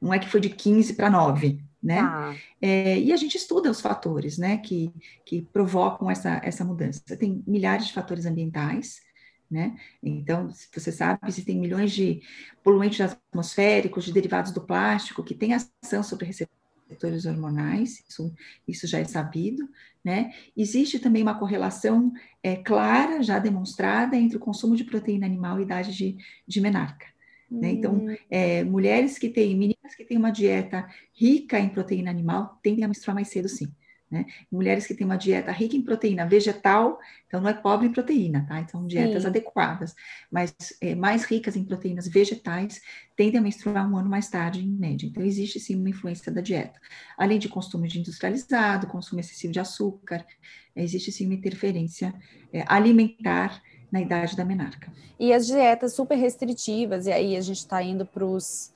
não 0.00 0.14
é 0.14 0.18
que 0.18 0.30
foi 0.30 0.40
de 0.40 0.48
15 0.48 0.94
para 0.94 1.10
9, 1.10 1.62
né? 1.82 2.00
Ah. 2.00 2.34
É, 2.60 2.98
e 2.98 3.12
a 3.12 3.16
gente 3.16 3.36
estuda 3.36 3.70
os 3.70 3.80
fatores, 3.80 4.38
né, 4.38 4.58
que, 4.58 4.92
que 5.24 5.42
provocam 5.42 6.10
essa, 6.10 6.40
essa 6.44 6.64
mudança. 6.64 7.02
Tem 7.18 7.42
milhares 7.46 7.86
de 7.86 7.92
fatores 7.92 8.24
ambientais, 8.24 9.00
né? 9.50 9.76
Então, 10.02 10.48
você 10.48 10.90
sabe, 10.90 11.20
existem 11.28 11.58
milhões 11.58 11.92
de 11.92 12.22
poluentes 12.64 13.00
atmosféricos, 13.00 14.04
de 14.04 14.12
derivados 14.12 14.50
do 14.50 14.62
plástico, 14.62 15.22
que 15.22 15.34
têm 15.34 15.52
ação 15.52 16.02
sobre 16.02 16.24
receptores 16.24 17.26
hormonais, 17.26 18.02
isso, 18.08 18.34
isso 18.66 18.86
já 18.86 18.98
é 18.98 19.04
sabido, 19.04 19.68
né? 20.02 20.32
Existe 20.56 20.98
também 20.98 21.22
uma 21.22 21.38
correlação 21.38 22.12
é, 22.42 22.56
clara, 22.56 23.22
já 23.22 23.38
demonstrada, 23.38 24.16
entre 24.16 24.38
o 24.38 24.40
consumo 24.40 24.74
de 24.74 24.84
proteína 24.84 25.26
animal 25.26 25.60
e 25.60 25.64
idade 25.64 25.94
de, 25.94 26.16
de 26.48 26.60
menarca. 26.60 27.11
Né? 27.60 27.72
Então, 27.72 28.06
é, 28.30 28.64
mulheres 28.64 29.18
que 29.18 29.28
têm, 29.28 29.56
meninas 29.56 29.94
que 29.94 30.04
têm 30.04 30.16
uma 30.16 30.30
dieta 30.30 30.88
rica 31.12 31.58
em 31.58 31.68
proteína 31.68 32.10
animal, 32.10 32.58
tendem 32.62 32.84
a 32.84 32.88
menstruar 32.88 33.14
mais 33.14 33.28
cedo, 33.28 33.48
sim. 33.48 33.70
Né? 34.10 34.26
Mulheres 34.50 34.86
que 34.86 34.94
têm 34.94 35.06
uma 35.06 35.16
dieta 35.16 35.50
rica 35.50 35.74
em 35.74 35.82
proteína 35.82 36.26
vegetal, 36.26 36.98
então 37.26 37.40
não 37.40 37.48
é 37.48 37.54
pobre 37.54 37.86
em 37.86 37.92
proteína, 37.92 38.44
tá? 38.46 38.60
Então, 38.60 38.86
dietas 38.86 39.22
sim. 39.22 39.28
adequadas, 39.28 39.94
mas 40.30 40.54
é, 40.82 40.94
mais 40.94 41.24
ricas 41.24 41.56
em 41.56 41.64
proteínas 41.64 42.06
vegetais, 42.08 42.82
tendem 43.16 43.38
a 43.38 43.42
menstruar 43.42 43.90
um 43.90 43.96
ano 43.96 44.10
mais 44.10 44.28
tarde, 44.28 44.60
em 44.60 44.68
média. 44.68 45.06
Então, 45.06 45.22
existe 45.22 45.58
sim 45.58 45.76
uma 45.76 45.88
influência 45.88 46.30
da 46.30 46.42
dieta. 46.42 46.78
Além 47.16 47.38
de 47.38 47.48
consumo 47.48 47.86
de 47.86 48.00
industrializado, 48.00 48.86
consumo 48.86 49.20
excessivo 49.20 49.52
de 49.52 49.60
açúcar, 49.60 50.26
existe 50.76 51.10
sim 51.10 51.24
uma 51.24 51.34
interferência 51.34 52.14
é, 52.52 52.64
alimentar 52.66 53.62
na 53.92 54.00
idade 54.00 54.34
da 54.34 54.44
menarca. 54.44 54.90
E 55.20 55.32
as 55.32 55.46
dietas 55.46 55.92
super 55.92 56.16
restritivas, 56.16 57.06
e 57.06 57.12
aí 57.12 57.36
a 57.36 57.40
gente 57.40 57.58
está 57.58 57.82
indo 57.82 58.06
para 58.06 58.24
os 58.24 58.72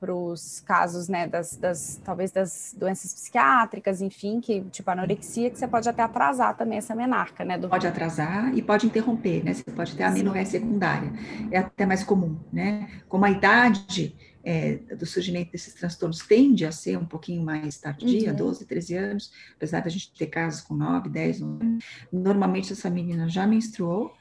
para 0.00 0.14
os 0.14 0.60
casos, 0.60 1.08
né, 1.08 1.26
das, 1.26 1.56
das, 1.56 2.00
talvez 2.04 2.30
das 2.30 2.72
doenças 2.78 3.12
psiquiátricas, 3.12 4.00
enfim, 4.00 4.40
que 4.40 4.60
tipo 4.70 4.88
anorexia, 4.88 5.50
que 5.50 5.58
você 5.58 5.66
pode 5.66 5.88
até 5.88 6.02
atrasar 6.02 6.56
também 6.56 6.78
essa 6.78 6.94
menarca, 6.94 7.44
né? 7.44 7.58
Do... 7.58 7.68
Pode 7.68 7.86
atrasar 7.86 8.56
e 8.56 8.62
pode 8.62 8.86
interromper, 8.86 9.44
né? 9.44 9.54
Você 9.54 9.64
pode 9.64 9.96
ter 9.96 10.04
amenorreia 10.04 10.46
secundária, 10.46 11.12
é 11.50 11.58
até 11.58 11.84
mais 11.84 12.04
comum, 12.04 12.38
né? 12.52 12.88
Como 13.08 13.24
a 13.24 13.30
idade 13.32 14.14
é, 14.44 14.76
do 14.94 15.04
surgimento 15.04 15.52
desses 15.52 15.74
transtornos 15.74 16.20
tende 16.20 16.64
a 16.64 16.72
ser 16.72 16.96
um 16.96 17.04
pouquinho 17.04 17.42
mais 17.44 17.78
tardia, 17.78 18.30
uhum. 18.30 18.36
12, 18.36 18.66
13 18.66 18.94
anos, 18.94 19.32
apesar 19.56 19.80
da 19.80 19.90
gente 19.90 20.12
ter 20.14 20.26
casos 20.26 20.60
com 20.60 20.74
9, 20.74 21.08
10, 21.08 21.42
11, 21.42 21.78
normalmente 22.12 22.72
essa 22.72 22.88
menina 22.88 23.28
já 23.28 23.46
menstruou, 23.46 24.14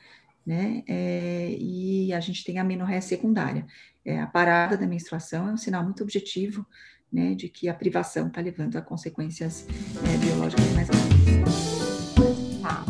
né? 0.47 0.81
É, 0.87 1.53
e 1.59 2.13
a 2.13 2.21
gente 2.21 2.45
tem 2.45 2.57
a 2.57 2.61
amenorreia 2.61 3.01
secundária. 3.01 3.67
É, 4.05 4.21
a 4.21 4.27
parada 4.27 4.77
da 4.77 4.87
menstruação 4.87 5.49
é 5.49 5.51
um 5.51 5.57
sinal 5.57 5.83
muito 5.83 6.01
objetivo, 6.01 6.65
né, 7.11 7.35
de 7.35 7.49
que 7.49 7.67
a 7.67 7.73
privação 7.73 8.27
está 8.27 8.39
levando 8.39 8.77
a 8.77 8.81
consequências 8.81 9.67
é, 9.67 10.17
biológicas 10.17 10.71
mais 10.73 10.87
graves. 10.87 12.61
Tá. 12.61 12.85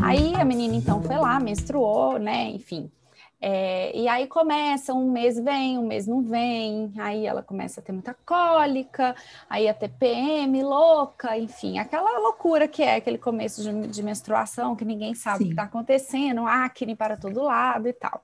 Aí 0.00 0.34
a 0.34 0.44
menina 0.44 0.74
então 0.74 1.00
foi 1.00 1.16
lá, 1.16 1.38
menstruou, 1.38 2.18
né? 2.18 2.50
Enfim, 2.50 2.90
é, 3.40 3.96
e 3.96 4.08
aí 4.08 4.26
começa, 4.26 4.94
um 4.94 5.10
mês 5.10 5.38
vem, 5.38 5.78
um 5.78 5.86
mês 5.86 6.06
não 6.06 6.22
vem, 6.22 6.92
aí 6.98 7.26
ela 7.26 7.42
começa 7.42 7.80
a 7.80 7.82
ter 7.82 7.92
muita 7.92 8.14
cólica, 8.24 9.14
aí 9.48 9.68
a 9.68 9.74
TPM 9.74 10.62
louca, 10.62 11.36
enfim, 11.36 11.78
aquela 11.78 12.18
loucura 12.18 12.66
que 12.66 12.82
é 12.82 12.96
aquele 12.96 13.18
começo 13.18 13.62
de, 13.62 13.88
de 13.88 14.02
menstruação, 14.02 14.74
que 14.74 14.84
ninguém 14.84 15.14
sabe 15.14 15.38
Sim. 15.38 15.44
o 15.44 15.46
que 15.48 15.52
está 15.52 15.64
acontecendo, 15.64 16.46
acne 16.46 16.96
para 16.96 17.16
todo 17.16 17.42
lado 17.42 17.86
e 17.88 17.92
tal. 17.92 18.22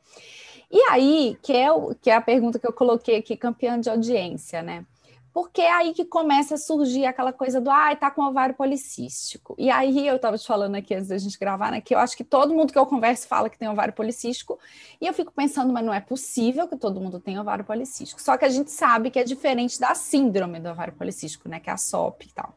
E 0.71 0.81
aí, 0.91 1.37
que 1.43 1.53
é, 1.53 1.71
o, 1.71 1.95
que 1.95 2.11
é 2.11 2.15
a 2.15 2.21
pergunta 2.21 2.59
que 2.59 2.67
eu 2.67 2.73
coloquei 2.73 3.17
aqui, 3.17 3.37
campeã 3.37 3.79
de 3.79 3.91
audiência, 3.91 4.63
né? 4.63 4.87
Porque 5.33 5.63
é 5.63 5.73
aí 5.73 5.95
que 5.95 6.05
começa 6.05 6.57
a 6.57 6.59
surgir 6.59 7.07
aquela 7.07 7.33
coisa 7.33 7.61
do, 7.61 7.71
ai, 7.71 7.95
ah, 7.95 7.97
tá 7.97 8.11
com 8.11 8.23
ovário 8.23 8.55
policístico. 8.55 9.55
E 9.59 9.71
aí 9.71 10.07
eu 10.07 10.19
tava 10.19 10.37
te 10.37 10.47
falando 10.47 10.75
aqui 10.75 10.95
antes 10.95 11.09
da 11.09 11.17
gente 11.17 11.39
gravar, 11.39 11.71
né, 11.71 11.81
que 11.81 11.95
eu 11.95 11.99
acho 11.99 12.17
que 12.17 12.25
todo 12.25 12.55
mundo 12.55 12.73
que 12.73 12.79
eu 12.79 12.85
converso 12.85 13.27
fala 13.27 13.49
que 13.49 13.59
tem 13.59 13.69
ovário 13.69 13.95
policístico, 13.95 14.59
e 15.01 15.07
eu 15.07 15.15
fico 15.15 15.33
pensando, 15.33 15.73
mas 15.73 15.85
não 15.85 15.95
é 15.95 16.01
possível 16.01 16.69
que 16.69 16.77
todo 16.77 17.01
mundo 17.01 17.19
tenha 17.19 17.41
ovário 17.41 17.65
policístico. 17.65 18.21
Só 18.21 18.37
que 18.37 18.45
a 18.45 18.51
gente 18.51 18.71
sabe 18.71 19.11
que 19.11 19.19
é 19.19 19.25
diferente 19.25 19.81
da 19.81 19.95
síndrome 19.95 20.61
do 20.61 20.69
ovário 20.69 20.93
policístico, 20.93 21.49
né, 21.49 21.59
que 21.59 21.71
é 21.71 21.73
a 21.73 21.79
SOP 21.79 22.25
e 22.27 22.35
tal. 22.35 22.55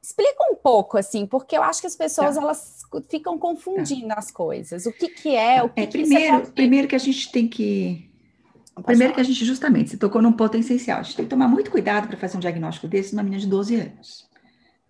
Explica 0.00 0.44
um 0.50 0.54
pouco, 0.54 0.96
assim, 0.96 1.26
porque 1.26 1.56
eu 1.56 1.62
acho 1.62 1.80
que 1.80 1.86
as 1.86 1.96
pessoas, 1.96 2.36
tá. 2.36 2.42
elas 2.42 2.78
ficam 3.10 3.36
confundindo 3.36 4.08
tá. 4.08 4.14
as 4.14 4.30
coisas. 4.30 4.86
O 4.86 4.92
que 4.92 5.08
que 5.08 5.34
é, 5.34 5.62
o 5.62 5.68
que, 5.68 5.80
é, 5.80 5.86
primeiro, 5.86 6.42
que 6.42 6.52
Primeiro 6.52 6.88
que 6.88 6.94
a 6.94 7.00
gente 7.00 7.30
tem 7.30 7.48
que 7.48 8.07
Primeiro 8.82 9.14
que 9.14 9.20
a 9.20 9.24
gente 9.24 9.44
justamente 9.44 9.90
se 9.90 9.96
tocou 9.96 10.22
num 10.22 10.32
ponto 10.32 10.56
essencial. 10.56 11.00
A 11.00 11.02
gente 11.02 11.16
tem 11.16 11.24
que 11.24 11.30
tomar 11.30 11.48
muito 11.48 11.70
cuidado 11.70 12.08
para 12.08 12.16
fazer 12.16 12.36
um 12.36 12.40
diagnóstico 12.40 12.88
desse 12.88 13.14
numa 13.14 13.22
menina 13.22 13.40
de 13.40 13.48
12 13.48 13.76
anos, 13.76 14.28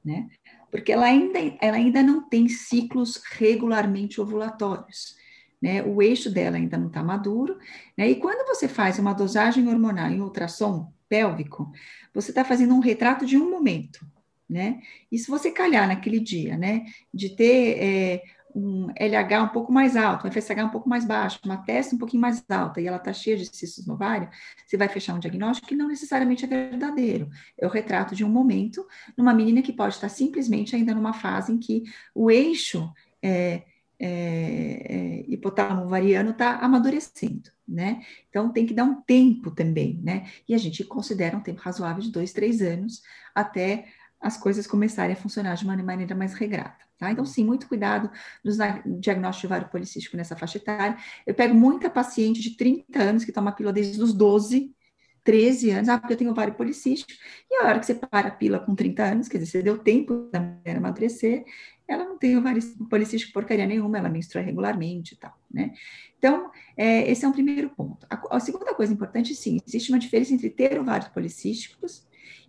né? 0.04 0.28
Porque 0.70 0.92
ela 0.92 1.06
ainda, 1.06 1.38
ela 1.60 1.76
ainda 1.76 2.02
não 2.02 2.28
tem 2.28 2.48
ciclos 2.48 3.20
regularmente 3.32 4.20
ovulatórios, 4.20 5.16
né? 5.60 5.82
O 5.82 6.02
eixo 6.02 6.30
dela 6.30 6.56
ainda 6.56 6.76
não 6.76 6.88
está 6.88 7.02
maduro, 7.02 7.58
né? 7.96 8.08
E 8.10 8.16
quando 8.16 8.46
você 8.46 8.68
faz 8.68 8.98
uma 8.98 9.14
dosagem 9.14 9.66
hormonal 9.68 10.10
em 10.10 10.20
ultrassom 10.20 10.92
pélvico, 11.08 11.72
você 12.12 12.30
está 12.30 12.44
fazendo 12.44 12.74
um 12.74 12.80
retrato 12.80 13.24
de 13.24 13.36
um 13.36 13.50
momento, 13.50 14.06
né? 14.48 14.80
E 15.10 15.18
se 15.18 15.30
você 15.30 15.50
calhar 15.50 15.88
naquele 15.88 16.20
dia, 16.20 16.56
né, 16.56 16.84
de 17.12 17.30
ter 17.30 17.78
é, 17.78 18.22
um 18.54 18.88
LH 18.96 19.42
um 19.42 19.48
pouco 19.48 19.72
mais 19.72 19.96
alto, 19.96 20.26
um 20.26 20.30
FSH 20.30 20.64
um 20.64 20.68
pouco 20.70 20.88
mais 20.88 21.04
baixo, 21.04 21.38
uma 21.44 21.58
testa 21.58 21.94
um 21.94 21.98
pouquinho 21.98 22.20
mais 22.20 22.44
alta, 22.48 22.80
e 22.80 22.86
ela 22.86 22.96
está 22.96 23.12
cheia 23.12 23.36
de 23.36 23.44
cistos 23.46 23.86
no 23.86 23.94
ovário, 23.94 24.28
você 24.66 24.76
vai 24.76 24.88
fechar 24.88 25.14
um 25.14 25.18
diagnóstico 25.18 25.68
que 25.68 25.74
não 25.74 25.88
necessariamente 25.88 26.44
é 26.44 26.48
verdadeiro. 26.48 27.28
É 27.58 27.66
o 27.66 27.70
retrato 27.70 28.14
de 28.14 28.24
um 28.24 28.28
momento 28.28 28.86
numa 29.16 29.34
menina 29.34 29.62
que 29.62 29.72
pode 29.72 29.94
estar 29.94 30.08
simplesmente 30.08 30.74
ainda 30.74 30.94
numa 30.94 31.12
fase 31.12 31.52
em 31.52 31.58
que 31.58 31.84
o 32.14 32.30
eixo 32.30 32.90
é, 33.22 33.62
é, 34.00 34.06
é, 34.08 35.24
hipotálamo 35.28 35.84
ovariano 35.84 36.30
está 36.30 36.56
amadurecendo, 36.58 37.50
né? 37.66 38.00
Então 38.28 38.52
tem 38.52 38.64
que 38.64 38.72
dar 38.72 38.84
um 38.84 39.02
tempo 39.02 39.50
também, 39.50 40.00
né? 40.02 40.26
E 40.48 40.54
a 40.54 40.58
gente 40.58 40.84
considera 40.84 41.36
um 41.36 41.42
tempo 41.42 41.60
razoável 41.60 42.02
de 42.02 42.12
dois, 42.12 42.32
três 42.32 42.62
anos 42.62 43.02
até 43.34 43.86
as 44.20 44.36
coisas 44.36 44.66
começarem 44.66 45.14
a 45.14 45.16
funcionar 45.16 45.54
de 45.54 45.64
uma 45.64 45.76
maneira 45.76 46.14
mais 46.14 46.34
regrada. 46.34 46.76
Tá? 46.98 47.12
Então, 47.12 47.24
sim, 47.24 47.44
muito 47.44 47.68
cuidado 47.68 48.10
no 48.44 48.52
diagnóstico 49.00 49.42
de 49.42 49.46
ovário 49.46 49.68
policístico 49.68 50.16
nessa 50.16 50.34
faixa 50.34 50.58
etária. 50.58 50.96
Eu 51.24 51.34
pego 51.34 51.54
muita 51.54 51.88
paciente 51.88 52.40
de 52.40 52.56
30 52.56 53.00
anos 53.00 53.24
que 53.24 53.30
toma 53.30 53.52
pílula 53.52 53.72
desde 53.72 54.02
os 54.02 54.12
12, 54.12 54.74
13 55.22 55.70
anos, 55.70 55.88
ah, 55.90 55.98
porque 55.98 56.14
eu 56.14 56.16
tenho 56.16 56.30
ovário 56.30 56.54
policístico, 56.54 57.12
e 57.50 57.56
a 57.56 57.66
hora 57.66 57.78
que 57.78 57.84
você 57.86 57.94
para 57.94 58.28
a 58.28 58.30
pila 58.30 58.58
com 58.58 58.74
30 58.74 59.04
anos, 59.04 59.28
quer 59.28 59.38
dizer, 59.38 59.50
você 59.50 59.62
deu 59.62 59.76
tempo 59.76 60.28
da 60.32 60.40
mulher 60.40 60.78
amadurecer, 60.78 61.44
ela 61.86 62.04
não 62.04 62.18
tem 62.18 62.36
ovário 62.36 62.62
policístico 62.88 63.32
porcaria 63.32 63.66
nenhuma, 63.66 63.98
ela 63.98 64.08
menstrua 64.08 64.42
regularmente 64.42 65.14
e 65.14 65.16
tal, 65.18 65.38
né? 65.50 65.72
Então, 66.18 66.50
é, 66.76 67.10
esse 67.10 67.24
é 67.24 67.28
um 67.28 67.32
primeiro 67.32 67.70
ponto. 67.70 68.06
A, 68.10 68.36
a, 68.36 68.40
segunda 68.40 68.74
coisa 68.74 68.92
importante, 68.92 69.34
sim, 69.34 69.58
existe 69.66 69.92
uma 69.92 69.98
diferença 69.98 70.34
entre 70.34 70.50
ter 70.50 70.78
ovários 70.80 71.08
policísticos 71.08 72.06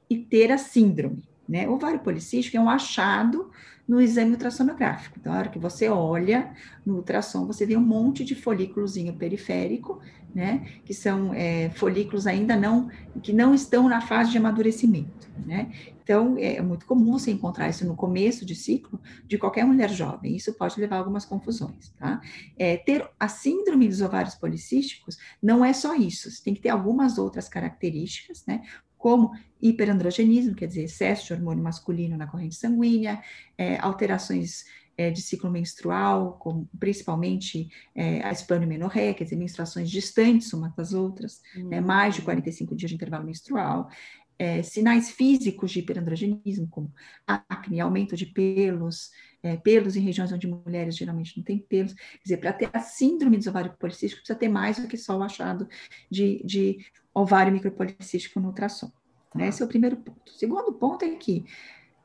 e 0.10 0.18
ter 0.18 0.52
a 0.52 0.58
síndrome, 0.58 1.29
né? 1.50 1.68
O 1.68 1.74
ovário 1.74 2.00
policístico 2.00 2.56
é 2.56 2.60
um 2.60 2.70
achado 2.70 3.50
no 3.88 4.00
exame 4.00 4.34
ultrassonográfico. 4.34 5.18
Então, 5.20 5.34
a 5.34 5.40
hora 5.40 5.50
que 5.50 5.58
você 5.58 5.90
olha 5.90 6.54
no 6.86 6.98
ultrassom, 6.98 7.48
você 7.48 7.66
vê 7.66 7.76
um 7.76 7.82
monte 7.82 8.24
de 8.24 8.36
folículozinho 8.36 9.14
periférico, 9.14 10.00
né? 10.34 10.64
Que 10.86 10.94
são 10.94 11.34
é, 11.34 11.72
folículos 11.72 12.28
ainda 12.28 12.56
não, 12.56 12.88
que 13.24 13.34
não 13.34 13.56
estão 13.56 13.90
na 13.90 14.00
fase 14.00 14.30
de 14.30 14.38
amadurecimento, 14.38 15.28
né? 15.44 15.72
Então, 16.04 16.38
é 16.38 16.62
muito 16.62 16.86
comum 16.86 17.14
você 17.14 17.32
encontrar 17.32 17.70
isso 17.70 17.86
no 17.86 17.96
começo 17.96 18.46
de 18.46 18.56
ciclo 18.56 19.00
de 19.28 19.38
qualquer 19.40 19.66
mulher 19.66 19.90
jovem. 19.90 20.36
Isso 20.36 20.54
pode 20.54 20.80
levar 20.80 20.98
a 20.98 21.00
algumas 21.00 21.26
confusões, 21.26 21.90
tá? 21.98 22.22
É, 22.58 22.78
ter 22.78 23.08
a 23.20 23.28
síndrome 23.28 23.88
dos 23.88 24.02
ovários 24.02 24.36
policísticos 24.36 25.18
não 25.42 25.66
é 25.66 25.74
só 25.74 25.96
isso. 25.96 26.30
Você 26.30 26.44
tem 26.44 26.54
que 26.54 26.62
ter 26.62 26.70
algumas 26.70 27.18
outras 27.18 27.50
características, 27.50 28.44
né? 28.48 28.62
Como 29.00 29.32
hiperandrogenismo, 29.62 30.54
quer 30.54 30.68
dizer, 30.68 30.84
excesso 30.84 31.28
de 31.28 31.34
hormônio 31.34 31.64
masculino 31.64 32.18
na 32.18 32.28
corrente 32.28 32.56
sanguínea, 32.56 33.24
é, 33.58 33.78
alterações 33.78 34.66
é, 34.98 35.10
de 35.10 35.22
ciclo 35.22 35.50
menstrual, 35.50 36.34
como, 36.34 36.70
principalmente 36.78 37.70
é, 37.96 38.22
a 38.22 38.32
esplenomenorreia, 38.32 39.14
quer 39.14 39.24
dizer, 39.24 39.38
menstruações 39.38 39.90
distantes 39.90 40.52
umas 40.52 40.76
das 40.76 40.94
outras, 40.94 41.42
uhum. 41.56 41.70
né, 41.70 41.80
mais 41.80 42.16
de 42.16 42.22
45 42.22 42.76
dias 42.76 42.90
de 42.90 42.96
intervalo 42.96 43.26
menstrual, 43.26 43.90
é, 44.38 44.62
sinais 44.62 45.10
físicos 45.10 45.72
de 45.72 45.80
hiperandrogenismo, 45.80 46.68
como 46.70 46.94
acne, 47.26 47.80
aumento 47.80 48.16
de 48.16 48.26
pelos, 48.26 49.12
é, 49.44 49.58
pelos 49.58 49.96
em 49.96 50.02
regiões 50.02 50.32
onde 50.32 50.48
mulheres 50.48 50.98
geralmente 50.98 51.38
não 51.38 51.44
têm 51.44 51.60
pelos. 51.60 51.94
Quer 51.94 52.24
dizer, 52.24 52.38
para 52.38 52.54
ter 52.54 52.70
a 52.72 52.80
síndrome 52.80 53.38
do 53.38 53.50
ovário 53.50 53.74
policístico, 53.78 54.22
precisa 54.22 54.40
ter 54.40 54.50
mais 54.50 54.80
do 54.80 54.88
que 54.88 54.98
só 54.98 55.18
o 55.18 55.24
achado 55.24 55.68
de, 56.10 56.42
de 56.46 56.86
ovário 57.22 57.52
micropolicístico 57.52 58.40
no 58.40 58.48
ultrassom. 58.48 58.92
Né? 59.34 59.48
Esse 59.48 59.62
é 59.62 59.66
o 59.66 59.70
primeiro 59.70 59.98
ponto. 59.98 60.32
O 60.32 60.38
segundo 60.38 60.74
ponto 60.74 61.04
é 61.06 61.10
que, 61.16 61.46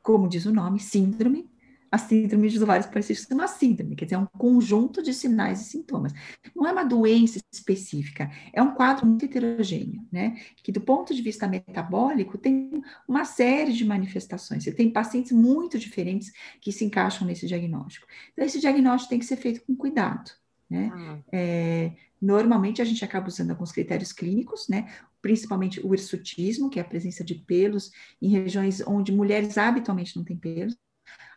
como 0.01 0.27
diz 0.27 0.45
o 0.45 0.53
nome, 0.53 0.79
síndrome, 0.79 1.49
a 1.95 1.97
síndrome 1.97 2.49
dos 2.49 2.61
ovários 2.61 2.87
policísticos 2.87 3.31
é 3.31 3.33
uma 3.33 3.47
síndrome, 3.47 3.95
quer 3.95 4.05
dizer, 4.05 4.15
é 4.15 4.19
um 4.19 4.25
conjunto 4.25 5.01
de 5.01 5.13
sinais 5.13 5.61
e 5.61 5.63
sintomas. 5.63 6.13
Não 6.53 6.67
é 6.67 6.71
uma 6.71 6.83
doença 6.83 7.39
específica, 7.51 8.29
é 8.51 8.61
um 8.61 8.73
quadro 8.73 9.05
muito 9.05 9.23
heterogêneo, 9.23 10.05
né? 10.11 10.35
Que 10.57 10.71
do 10.71 10.81
ponto 10.81 11.15
de 11.15 11.21
vista 11.21 11.47
metabólico 11.47 12.37
tem 12.37 12.83
uma 13.07 13.23
série 13.23 13.71
de 13.71 13.85
manifestações. 13.85 14.63
Você 14.63 14.73
tem 14.73 14.91
pacientes 14.91 15.31
muito 15.31 15.79
diferentes 15.79 16.33
que 16.59 16.71
se 16.71 16.83
encaixam 16.83 17.25
nesse 17.25 17.47
diagnóstico. 17.47 18.07
Então, 18.33 18.45
esse 18.45 18.59
diagnóstico 18.59 19.11
tem 19.11 19.19
que 19.19 19.25
ser 19.25 19.37
feito 19.37 19.63
com 19.65 19.75
cuidado, 19.75 20.31
né? 20.69 20.91
Ah. 20.93 21.19
É, 21.31 21.91
normalmente 22.25 22.81
a 22.81 22.85
gente 22.85 23.05
acaba 23.05 23.27
usando 23.27 23.51
alguns 23.51 23.71
critérios 23.71 24.11
clínicos, 24.11 24.67
né? 24.67 24.91
Principalmente 25.21 25.79
o 25.85 25.93
hirsutismo, 25.93 26.69
que 26.69 26.79
é 26.79 26.81
a 26.81 26.85
presença 26.85 27.23
de 27.23 27.35
pelos 27.35 27.91
em 28.21 28.29
regiões 28.29 28.81
onde 28.81 29.11
mulheres 29.11 29.57
habitualmente 29.57 30.17
não 30.17 30.23
têm 30.23 30.35
pelos. 30.35 30.75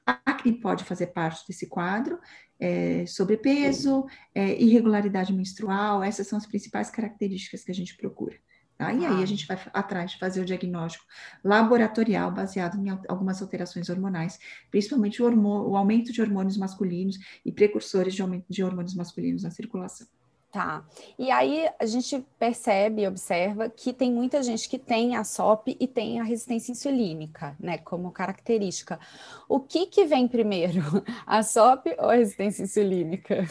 A 0.06 0.18
acne 0.24 0.54
pode 0.54 0.84
fazer 0.84 1.08
parte 1.08 1.46
desse 1.46 1.66
quadro, 1.66 2.18
é, 2.58 3.04
sobrepeso, 3.06 4.06
é, 4.34 4.60
irregularidade 4.60 5.32
menstrual, 5.32 6.02
essas 6.02 6.26
são 6.26 6.38
as 6.38 6.46
principais 6.46 6.90
características 6.90 7.62
que 7.62 7.70
a 7.70 7.74
gente 7.74 7.94
procura. 7.94 8.36
Tá? 8.78 8.92
E 8.94 9.04
aí 9.04 9.22
a 9.22 9.26
gente 9.26 9.46
vai 9.46 9.60
atrás 9.72 10.12
de 10.12 10.18
fazer 10.18 10.40
o 10.40 10.44
diagnóstico 10.44 11.04
laboratorial 11.44 12.30
baseado 12.30 12.78
em 12.78 12.88
algumas 13.08 13.42
alterações 13.42 13.90
hormonais, 13.90 14.38
principalmente 14.70 15.20
o, 15.20 15.26
hormônio, 15.26 15.70
o 15.70 15.76
aumento 15.76 16.12
de 16.12 16.22
hormônios 16.22 16.56
masculinos 16.56 17.18
e 17.44 17.52
precursores 17.52 18.14
de 18.14 18.22
aumento 18.22 18.46
de 18.48 18.62
hormônios 18.62 18.94
masculinos 18.94 19.42
na 19.42 19.50
circulação. 19.50 20.06
Tá. 20.50 20.82
E 21.18 21.30
aí 21.30 21.68
a 21.78 21.84
gente 21.84 22.24
percebe 22.38 23.06
observa 23.06 23.68
que 23.68 23.92
tem 23.92 24.10
muita 24.10 24.42
gente 24.42 24.66
que 24.66 24.78
tem 24.78 25.14
a 25.14 25.22
SOP 25.22 25.76
e 25.78 25.86
tem 25.86 26.20
a 26.20 26.24
resistência 26.24 26.72
insulínica, 26.72 27.54
né, 27.60 27.76
como 27.76 28.10
característica. 28.10 28.98
O 29.46 29.60
que 29.60 29.86
que 29.86 30.06
vem 30.06 30.26
primeiro, 30.26 30.82
a 31.26 31.42
SOP 31.42 31.88
ou 31.98 32.08
a 32.08 32.14
resistência 32.14 32.62
insulínica? 32.62 33.46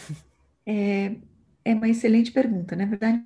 É, 0.65 1.15
é 1.63 1.76
uma 1.76 1.88
excelente 1.88 2.32
pergunta, 2.32 2.76
na 2.76 2.86
verdade. 2.86 3.24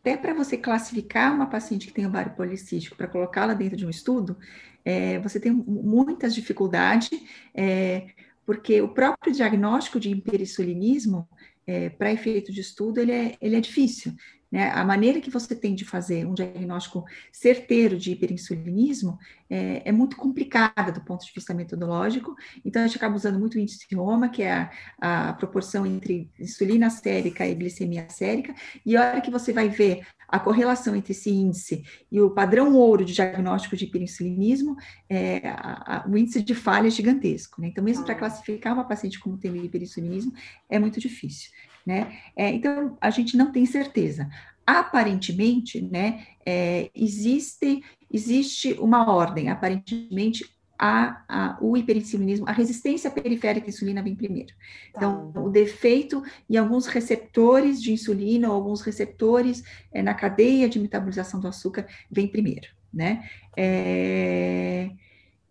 Até 0.00 0.16
para 0.16 0.34
você 0.34 0.58
classificar 0.58 1.32
uma 1.32 1.46
paciente 1.46 1.86
que 1.86 1.92
tem 1.92 2.04
ovário 2.04 2.34
policístico, 2.34 2.96
para 2.96 3.06
colocá-la 3.06 3.54
dentro 3.54 3.76
de 3.76 3.86
um 3.86 3.90
estudo, 3.90 4.36
é, 4.84 5.20
você 5.20 5.38
tem 5.38 5.52
muitas 5.52 6.34
dificuldades. 6.34 7.10
É, 7.54 8.08
porque 8.44 8.80
o 8.80 8.88
próprio 8.88 9.32
diagnóstico 9.32 10.00
de 10.00 10.10
hiperinsulinismo, 10.10 11.28
é, 11.66 11.88
para 11.88 12.12
efeito 12.12 12.52
de 12.52 12.60
estudo, 12.60 12.98
ele 12.98 13.12
é, 13.12 13.36
ele 13.40 13.56
é 13.56 13.60
difícil. 13.60 14.12
Né? 14.52 14.70
A 14.70 14.84
maneira 14.84 15.18
que 15.18 15.30
você 15.30 15.56
tem 15.56 15.74
de 15.74 15.82
fazer 15.82 16.26
um 16.26 16.34
diagnóstico 16.34 17.04
certeiro 17.32 17.96
de 17.96 18.12
hiperinsulinismo 18.12 19.18
é, 19.48 19.88
é, 19.88 19.92
muito 19.92 20.14
complicada 20.14 20.92
do 20.92 21.00
ponto 21.00 21.24
de 21.24 21.32
vista 21.34 21.54
metodológico, 21.54 22.36
então 22.62 22.82
a 22.82 22.86
gente 22.86 22.98
acaba 22.98 23.16
usando 23.16 23.38
muito 23.38 23.54
o 23.54 23.58
índice 23.58 23.88
de 23.88 23.96
Roma, 23.96 24.28
que 24.28 24.42
é 24.42 24.70
a, 25.00 25.30
a 25.30 25.32
proporção 25.32 25.86
entre 25.86 26.30
insulina 26.38 26.90
sérica 26.90 27.46
e 27.46 27.54
glicemia 27.54 28.06
sérica, 28.10 28.54
e 28.84 28.94
a 28.94 29.08
hora 29.08 29.20
que 29.22 29.30
você 29.30 29.54
vai 29.54 29.70
ver 29.70 30.06
a 30.32 30.40
correlação 30.40 30.96
entre 30.96 31.12
esse 31.12 31.30
índice 31.30 31.84
e 32.10 32.18
o 32.18 32.30
padrão 32.30 32.74
ouro 32.74 33.04
de 33.04 33.12
diagnóstico 33.12 33.76
de 33.76 33.84
hiperinsulinismo, 33.84 34.74
é, 35.06 35.46
a, 35.46 35.98
a, 35.98 36.08
o 36.08 36.16
índice 36.16 36.42
de 36.42 36.54
falha 36.54 36.86
é 36.86 36.90
gigantesco. 36.90 37.60
Né? 37.60 37.68
Então, 37.68 37.84
mesmo 37.84 38.02
para 38.02 38.14
ah. 38.14 38.18
classificar 38.18 38.72
uma 38.72 38.84
paciente 38.84 39.20
como 39.20 39.36
tendo 39.36 39.62
hiperinsulinismo, 39.62 40.32
é 40.70 40.78
muito 40.78 40.98
difícil. 40.98 41.50
Né? 41.84 42.18
É, 42.34 42.50
então, 42.50 42.96
a 42.98 43.10
gente 43.10 43.36
não 43.36 43.52
tem 43.52 43.66
certeza. 43.66 44.30
Aparentemente, 44.66 45.82
né, 45.82 46.24
é, 46.46 46.90
existe, 46.94 47.84
existe 48.10 48.72
uma 48.74 49.12
ordem, 49.12 49.50
aparentemente 49.50 50.48
a, 50.84 51.22
a, 51.28 51.58
o 51.60 51.76
hiperinsulinismo, 51.76 52.44
a 52.48 52.50
resistência 52.50 53.08
periférica 53.08 53.68
à 53.68 53.68
insulina 53.68 54.02
vem 54.02 54.16
primeiro. 54.16 54.52
Então, 54.90 55.30
tá. 55.30 55.40
o 55.40 55.48
defeito 55.48 56.24
em 56.50 56.56
alguns 56.56 56.86
receptores 56.86 57.80
de 57.80 57.92
insulina 57.92 58.48
ou 58.48 58.54
alguns 58.56 58.80
receptores 58.80 59.62
é, 59.92 60.02
na 60.02 60.12
cadeia 60.12 60.68
de 60.68 60.80
metabolização 60.80 61.38
do 61.38 61.46
açúcar 61.46 61.86
vem 62.10 62.26
primeiro, 62.26 62.66
né? 62.92 63.30
É, 63.56 64.90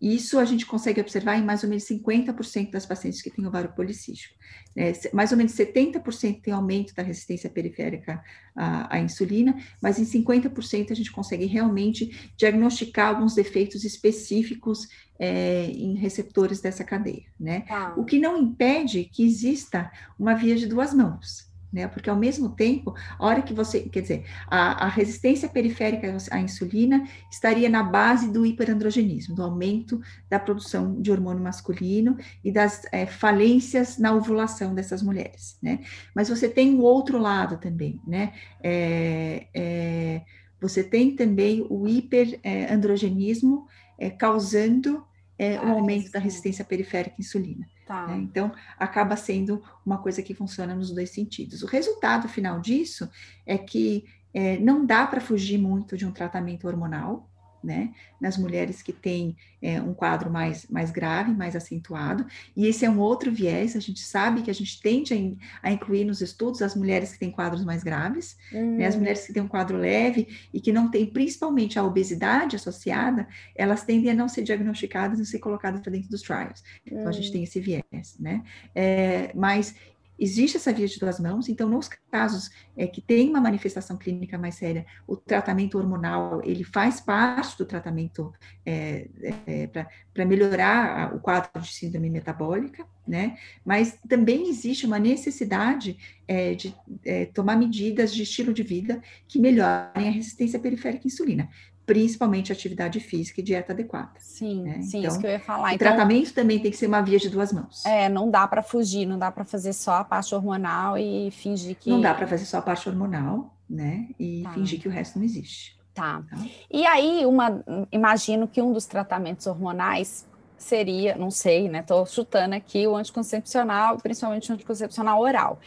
isso 0.02 0.40
a 0.40 0.44
gente 0.44 0.66
consegue 0.66 1.00
observar 1.00 1.38
em 1.38 1.44
mais 1.44 1.62
ou 1.62 1.68
menos 1.68 1.84
50% 1.84 2.72
das 2.72 2.84
pacientes 2.84 3.22
que 3.22 3.30
têm 3.30 3.46
ovário 3.46 3.72
policístico. 3.72 4.34
É, 4.76 4.92
mais 5.12 5.30
ou 5.30 5.38
menos 5.38 5.52
70% 5.52 6.42
tem 6.42 6.52
aumento 6.52 6.92
da 6.92 7.04
resistência 7.04 7.48
periférica 7.48 8.20
à, 8.56 8.96
à, 8.96 8.98
insulina, 8.98 9.54
mas 9.80 10.00
em 10.00 10.04
50% 10.04 10.90
a 10.90 10.94
gente 10.94 11.12
consegue 11.12 11.44
realmente 11.44 12.32
diagnosticar 12.36 13.10
alguns 13.10 13.34
defeitos 13.34 13.84
específicos 13.84 14.88
é, 15.20 15.66
em 15.66 15.94
receptores 15.94 16.60
dessa 16.60 16.82
cadeia, 16.82 17.26
né? 17.38 17.64
Ah. 17.70 17.94
O 17.96 18.04
que 18.04 18.18
não 18.18 18.36
impede 18.36 19.04
que 19.04 19.24
exista 19.24 19.92
uma 20.18 20.34
via 20.34 20.56
de 20.56 20.66
duas 20.66 20.92
mãos 20.92 21.51
né? 21.72 21.88
Porque 21.88 22.10
ao 22.10 22.16
mesmo 22.16 22.50
tempo, 22.50 22.94
a 23.18 23.26
hora 23.26 23.42
que 23.42 23.54
você, 23.54 23.80
quer 23.80 24.02
dizer, 24.02 24.24
a, 24.46 24.84
a, 24.84 24.88
resistência 24.88 25.48
periférica 25.48 26.14
à 26.30 26.40
insulina 26.40 27.04
estaria 27.30 27.68
na 27.68 27.82
base 27.82 28.30
do 28.30 28.44
hiperandrogenismo, 28.44 29.34
do 29.34 29.42
aumento 29.42 30.00
da 30.28 30.38
produção 30.38 31.00
de 31.00 31.10
hormônio 31.10 31.42
masculino 31.42 32.16
e 32.44 32.52
das 32.52 32.82
é, 32.92 33.06
falências 33.06 33.98
na 33.98 34.12
ovulação 34.12 34.74
dessas 34.74 35.02
mulheres, 35.02 35.56
né? 35.62 35.80
Mas 36.14 36.28
você 36.28 36.48
tem 36.48 36.74
o 36.74 36.82
outro 36.82 37.18
lado 37.18 37.56
também, 37.58 38.00
né? 38.06 38.32
É, 38.62 39.46
é, 39.54 40.22
você 40.60 40.84
tem 40.84 41.16
também 41.16 41.66
o 41.68 41.88
hiperandrogenismo 41.88 43.66
é, 43.98 44.10
causando 44.10 45.04
é, 45.38 45.58
o 45.58 45.72
aumento 45.72 46.10
da 46.12 46.20
resistência 46.20 46.64
periférica 46.64 47.16
à 47.16 47.20
insulina. 47.20 47.66
Tá. 47.86 48.06
Né? 48.06 48.16
Então, 48.18 48.52
acaba 48.78 49.16
sendo 49.16 49.62
uma 49.84 49.98
coisa 49.98 50.22
que 50.22 50.34
funciona 50.34 50.74
nos 50.74 50.90
dois 50.90 51.10
sentidos. 51.10 51.62
O 51.62 51.66
resultado 51.66 52.28
final 52.28 52.60
disso 52.60 53.08
é 53.44 53.58
que 53.58 54.04
é, 54.32 54.58
não 54.58 54.86
dá 54.86 55.06
para 55.06 55.20
fugir 55.20 55.58
muito 55.58 55.96
de 55.96 56.06
um 56.06 56.12
tratamento 56.12 56.66
hormonal, 56.66 57.28
né, 57.62 57.92
nas 58.20 58.36
mulheres 58.36 58.82
que 58.82 58.92
têm 58.92 59.36
é, 59.60 59.80
um 59.80 59.94
quadro 59.94 60.30
mais, 60.30 60.66
mais 60.68 60.90
grave, 60.90 61.32
mais 61.32 61.54
acentuado, 61.54 62.26
e 62.56 62.66
esse 62.66 62.84
é 62.84 62.90
um 62.90 62.98
outro 62.98 63.30
viés, 63.30 63.76
a 63.76 63.80
gente 63.80 64.00
sabe 64.00 64.42
que 64.42 64.50
a 64.50 64.54
gente 64.54 64.80
tende 64.80 65.38
a, 65.62 65.68
a 65.68 65.72
incluir 65.72 66.04
nos 66.04 66.20
estudos 66.20 66.62
as 66.62 66.74
mulheres 66.74 67.12
que 67.12 67.18
têm 67.18 67.30
quadros 67.30 67.64
mais 67.64 67.82
graves, 67.82 68.36
uhum. 68.52 68.78
né, 68.78 68.86
as 68.86 68.94
hum. 68.94 68.98
mulheres 68.98 69.26
que 69.26 69.32
têm 69.32 69.42
um 69.42 69.48
quadro 69.48 69.76
leve 69.76 70.28
e 70.52 70.60
que 70.60 70.72
não 70.72 70.90
têm 70.90 71.06
principalmente 71.06 71.78
a 71.78 71.84
obesidade 71.84 72.56
associada, 72.56 73.26
elas 73.54 73.84
tendem 73.84 74.10
a 74.10 74.14
não 74.14 74.28
ser 74.28 74.42
diagnosticadas 74.42 75.18
e 75.18 75.26
ser 75.26 75.38
colocadas 75.38 75.80
para 75.80 75.92
dentro 75.92 76.10
dos 76.10 76.22
trials, 76.22 76.62
uhum. 76.90 76.98
então 76.98 77.08
a 77.08 77.12
gente 77.12 77.28
hum. 77.28 77.32
tem 77.32 77.44
esse 77.44 77.60
viés, 77.60 78.16
né, 78.18 78.42
é, 78.74 79.30
mas 79.34 79.74
existe 80.18 80.56
essa 80.56 80.72
via 80.72 80.86
de 80.86 80.98
duas 80.98 81.18
mãos, 81.18 81.48
então 81.48 81.68
nos 81.68 81.88
casos 82.10 82.50
é, 82.76 82.86
que 82.86 83.00
tem 83.00 83.28
uma 83.28 83.40
manifestação 83.40 83.96
clínica 83.96 84.38
mais 84.38 84.54
séria, 84.54 84.86
o 85.06 85.16
tratamento 85.16 85.78
hormonal, 85.78 86.40
ele 86.44 86.64
faz 86.64 87.00
parte 87.00 87.58
do 87.58 87.64
tratamento 87.64 88.32
é, 88.64 89.08
é, 89.46 89.66
para 89.66 90.24
melhorar 90.24 91.14
o 91.14 91.20
quadro 91.20 91.60
de 91.60 91.72
síndrome 91.72 92.10
metabólica, 92.10 92.86
né? 93.06 93.36
Mas 93.64 93.98
também 94.08 94.48
existe 94.48 94.86
uma 94.86 94.98
necessidade 94.98 95.96
é, 96.28 96.54
de 96.54 96.74
é, 97.04 97.26
tomar 97.26 97.56
medidas 97.56 98.14
de 98.14 98.22
estilo 98.22 98.52
de 98.52 98.62
vida 98.62 99.02
que 99.26 99.38
melhorem 99.38 100.08
a 100.08 100.10
resistência 100.10 100.58
periférica 100.58 101.04
à 101.04 101.08
insulina 101.08 101.48
principalmente 101.84 102.52
atividade 102.52 103.00
física 103.00 103.40
e 103.40 103.44
dieta 103.44 103.72
adequada. 103.72 104.12
Sim, 104.18 104.62
né? 104.62 104.82
sim, 104.82 104.98
então, 104.98 105.10
isso 105.10 105.20
que 105.20 105.26
eu 105.26 105.30
ia 105.30 105.40
falar. 105.40 105.70
O 105.70 105.74
então, 105.74 105.88
tratamento 105.88 106.32
também 106.32 106.58
tem 106.58 106.70
que 106.70 106.76
ser 106.76 106.86
uma 106.86 107.00
via 107.02 107.18
de 107.18 107.28
duas 107.28 107.52
mãos. 107.52 107.84
É, 107.84 108.08
não 108.08 108.30
dá 108.30 108.46
para 108.46 108.62
fugir, 108.62 109.06
não 109.06 109.18
dá 109.18 109.30
para 109.30 109.44
fazer 109.44 109.72
só 109.72 109.94
a 109.94 110.04
parte 110.04 110.34
hormonal 110.34 110.96
e 110.96 111.30
fingir 111.30 111.76
que. 111.76 111.90
Não 111.90 112.00
dá 112.00 112.14
para 112.14 112.26
fazer 112.26 112.44
só 112.44 112.58
a 112.58 112.62
parte 112.62 112.88
hormonal, 112.88 113.56
né? 113.68 114.08
E 114.18 114.42
tá. 114.42 114.52
fingir 114.52 114.80
que 114.80 114.88
o 114.88 114.90
resto 114.90 115.18
não 115.18 115.24
existe. 115.24 115.76
Tá. 115.92 116.22
tá. 116.28 116.36
E 116.70 116.86
aí, 116.86 117.26
uma, 117.26 117.62
imagino 117.90 118.48
que 118.48 118.62
um 118.62 118.72
dos 118.72 118.86
tratamentos 118.86 119.46
hormonais 119.46 120.26
seria, 120.56 121.16
não 121.16 121.30
sei, 121.30 121.68
né? 121.68 121.82
Tô 121.82 122.06
chutando 122.06 122.54
aqui 122.54 122.86
o 122.86 122.96
anticoncepcional, 122.96 123.98
principalmente 123.98 124.50
o 124.50 124.54
anticoncepcional 124.54 125.20
oral. 125.20 125.58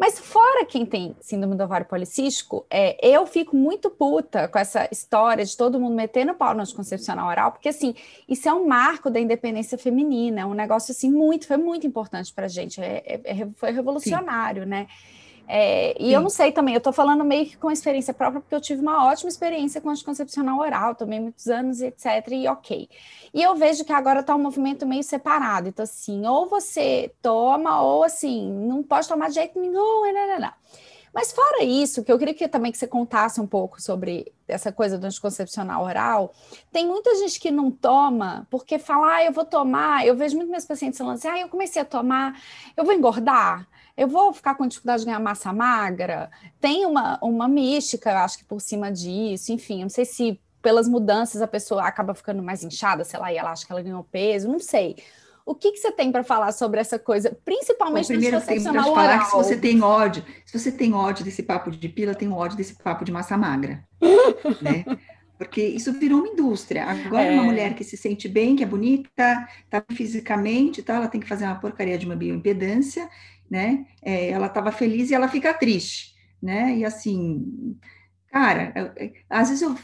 Mas 0.00 0.18
fora 0.18 0.64
quem 0.64 0.86
tem 0.86 1.14
síndrome 1.20 1.54
do 1.54 1.62
ovário 1.62 1.84
policístico, 1.84 2.64
é, 2.70 2.96
eu 3.06 3.26
fico 3.26 3.54
muito 3.54 3.90
puta 3.90 4.48
com 4.48 4.58
essa 4.58 4.88
história 4.90 5.44
de 5.44 5.54
todo 5.54 5.78
mundo 5.78 5.94
metendo 5.94 6.32
pau 6.32 6.54
no 6.54 6.62
anticoncepcional 6.62 7.28
oral, 7.28 7.52
porque 7.52 7.68
assim, 7.68 7.94
isso 8.26 8.48
é 8.48 8.54
um 8.54 8.66
marco 8.66 9.10
da 9.10 9.20
independência 9.20 9.76
feminina, 9.76 10.40
é 10.40 10.46
um 10.46 10.54
negócio 10.54 10.92
assim 10.92 11.10
muito, 11.10 11.46
foi 11.46 11.58
muito 11.58 11.86
importante 11.86 12.32
pra 12.32 12.48
gente, 12.48 12.80
é, 12.80 13.02
é, 13.04 13.42
é 13.42 13.48
foi 13.54 13.72
revolucionário, 13.72 14.62
Sim. 14.62 14.70
né? 14.70 14.86
É, 15.52 15.96
e 15.98 16.04
Sim. 16.06 16.14
eu 16.14 16.20
não 16.20 16.30
sei 16.30 16.52
também, 16.52 16.74
eu 16.74 16.78
estou 16.78 16.92
falando 16.92 17.24
meio 17.24 17.44
que 17.44 17.56
com 17.56 17.72
experiência 17.72 18.14
própria, 18.14 18.40
porque 18.40 18.54
eu 18.54 18.60
tive 18.60 18.80
uma 18.80 19.06
ótima 19.06 19.28
experiência 19.28 19.80
com 19.80 19.90
anticoncepcional 19.90 20.60
oral, 20.60 20.94
tomei 20.94 21.18
muitos 21.18 21.48
anos, 21.48 21.80
etc. 21.80 22.06
E 22.30 22.46
ok. 22.46 22.88
E 23.34 23.42
eu 23.42 23.56
vejo 23.56 23.84
que 23.84 23.92
agora 23.92 24.20
está 24.20 24.32
um 24.32 24.38
movimento 24.38 24.86
meio 24.86 25.02
separado. 25.02 25.68
Então, 25.68 25.82
assim, 25.82 26.24
ou 26.24 26.48
você 26.48 27.12
toma, 27.20 27.82
ou 27.82 28.04
assim, 28.04 28.48
não 28.48 28.80
pode 28.80 29.08
tomar 29.08 29.26
de 29.26 29.34
jeito 29.34 29.58
nenhum, 29.60 30.12
não, 30.12 30.28
não, 30.28 30.38
não. 30.38 30.52
Mas 31.12 31.32
fora 31.32 31.64
isso, 31.64 32.04
que 32.04 32.12
eu 32.12 32.18
queria 32.20 32.32
que 32.32 32.46
também 32.46 32.70
que 32.70 32.78
você 32.78 32.86
contasse 32.86 33.40
um 33.40 33.46
pouco 33.46 33.82
sobre 33.82 34.32
essa 34.46 34.70
coisa 34.70 34.96
do 34.96 35.04
anticoncepcional 35.04 35.82
oral, 35.82 36.32
tem 36.70 36.86
muita 36.86 37.12
gente 37.16 37.40
que 37.40 37.50
não 37.50 37.72
toma 37.72 38.46
porque 38.48 38.78
fala, 38.78 39.16
ah, 39.16 39.24
eu 39.24 39.32
vou 39.32 39.44
tomar. 39.44 40.06
Eu 40.06 40.14
vejo 40.14 40.36
muitos 40.36 40.52
meus 40.52 40.64
pacientes 40.64 40.96
falando 40.96 41.16
assim, 41.16 41.26
ah, 41.26 41.40
eu 41.40 41.48
comecei 41.48 41.82
a 41.82 41.84
tomar, 41.84 42.40
eu 42.76 42.84
vou 42.84 42.94
engordar 42.94 43.66
eu 44.00 44.08
vou 44.08 44.32
ficar 44.32 44.54
com 44.54 44.66
dificuldade 44.66 45.00
de 45.00 45.06
ganhar 45.06 45.20
massa 45.20 45.52
magra? 45.52 46.30
Tem 46.58 46.86
uma, 46.86 47.18
uma 47.20 47.46
mística, 47.46 48.10
eu 48.10 48.16
acho 48.16 48.38
que 48.38 48.44
por 48.46 48.58
cima 48.58 48.90
disso, 48.90 49.52
enfim, 49.52 49.82
não 49.82 49.90
sei 49.90 50.06
se 50.06 50.40
pelas 50.62 50.88
mudanças 50.88 51.42
a 51.42 51.46
pessoa 51.46 51.86
acaba 51.86 52.14
ficando 52.14 52.42
mais 52.42 52.64
inchada, 52.64 53.04
sei 53.04 53.20
lá, 53.20 53.30
e 53.30 53.36
ela 53.36 53.52
acha 53.52 53.66
que 53.66 53.70
ela 53.70 53.82
ganhou 53.82 54.02
peso, 54.02 54.48
não 54.48 54.58
sei. 54.58 54.96
O 55.44 55.54
que, 55.54 55.72
que 55.72 55.76
você 55.76 55.92
tem 55.92 56.10
para 56.10 56.24
falar 56.24 56.50
sobre 56.52 56.80
essa 56.80 56.98
coisa, 56.98 57.36
principalmente 57.44 58.04
Bom, 58.04 58.14
primeiro 58.14 58.40
tem 58.40 58.62
para 58.62 58.82
falar 58.82 59.18
que 59.18 59.26
se 59.26 59.36
você 59.36 59.56
tem 59.58 59.82
ódio, 59.82 60.24
se 60.46 60.58
você 60.58 60.72
tem 60.72 60.94
ódio 60.94 61.22
desse 61.22 61.42
papo 61.42 61.70
de 61.70 61.88
pila, 61.90 62.14
tem 62.14 62.32
ódio 62.32 62.56
desse 62.56 62.76
papo 62.76 63.04
de 63.04 63.12
massa 63.12 63.36
magra, 63.36 63.84
né? 64.62 64.82
Porque 65.36 65.62
isso 65.62 65.92
virou 65.92 66.20
uma 66.20 66.28
indústria. 66.28 66.84
Agora, 66.84 67.24
é. 67.24 67.32
uma 67.32 67.44
mulher 67.44 67.74
que 67.74 67.84
se 67.84 67.96
sente 67.96 68.28
bem, 68.28 68.56
que 68.56 68.62
é 68.62 68.66
bonita, 68.66 69.48
tá 69.68 69.82
fisicamente, 69.92 70.82
tá, 70.82 70.96
ela 70.96 71.08
tem 71.08 71.20
que 71.20 71.28
fazer 71.28 71.44
uma 71.44 71.58
porcaria 71.58 71.98
de 71.98 72.06
uma 72.06 72.16
bioimpedância 72.16 73.08
né? 73.50 73.86
É, 74.00 74.30
ela 74.30 74.46
estava 74.46 74.70
feliz 74.70 75.10
e 75.10 75.14
ela 75.14 75.28
fica 75.28 75.52
triste, 75.52 76.14
né? 76.40 76.76
E 76.76 76.84
assim, 76.84 77.76
cara, 78.28 78.72
eu, 78.76 79.12
às 79.28 79.48
vezes 79.48 79.62
eu, 79.62 79.76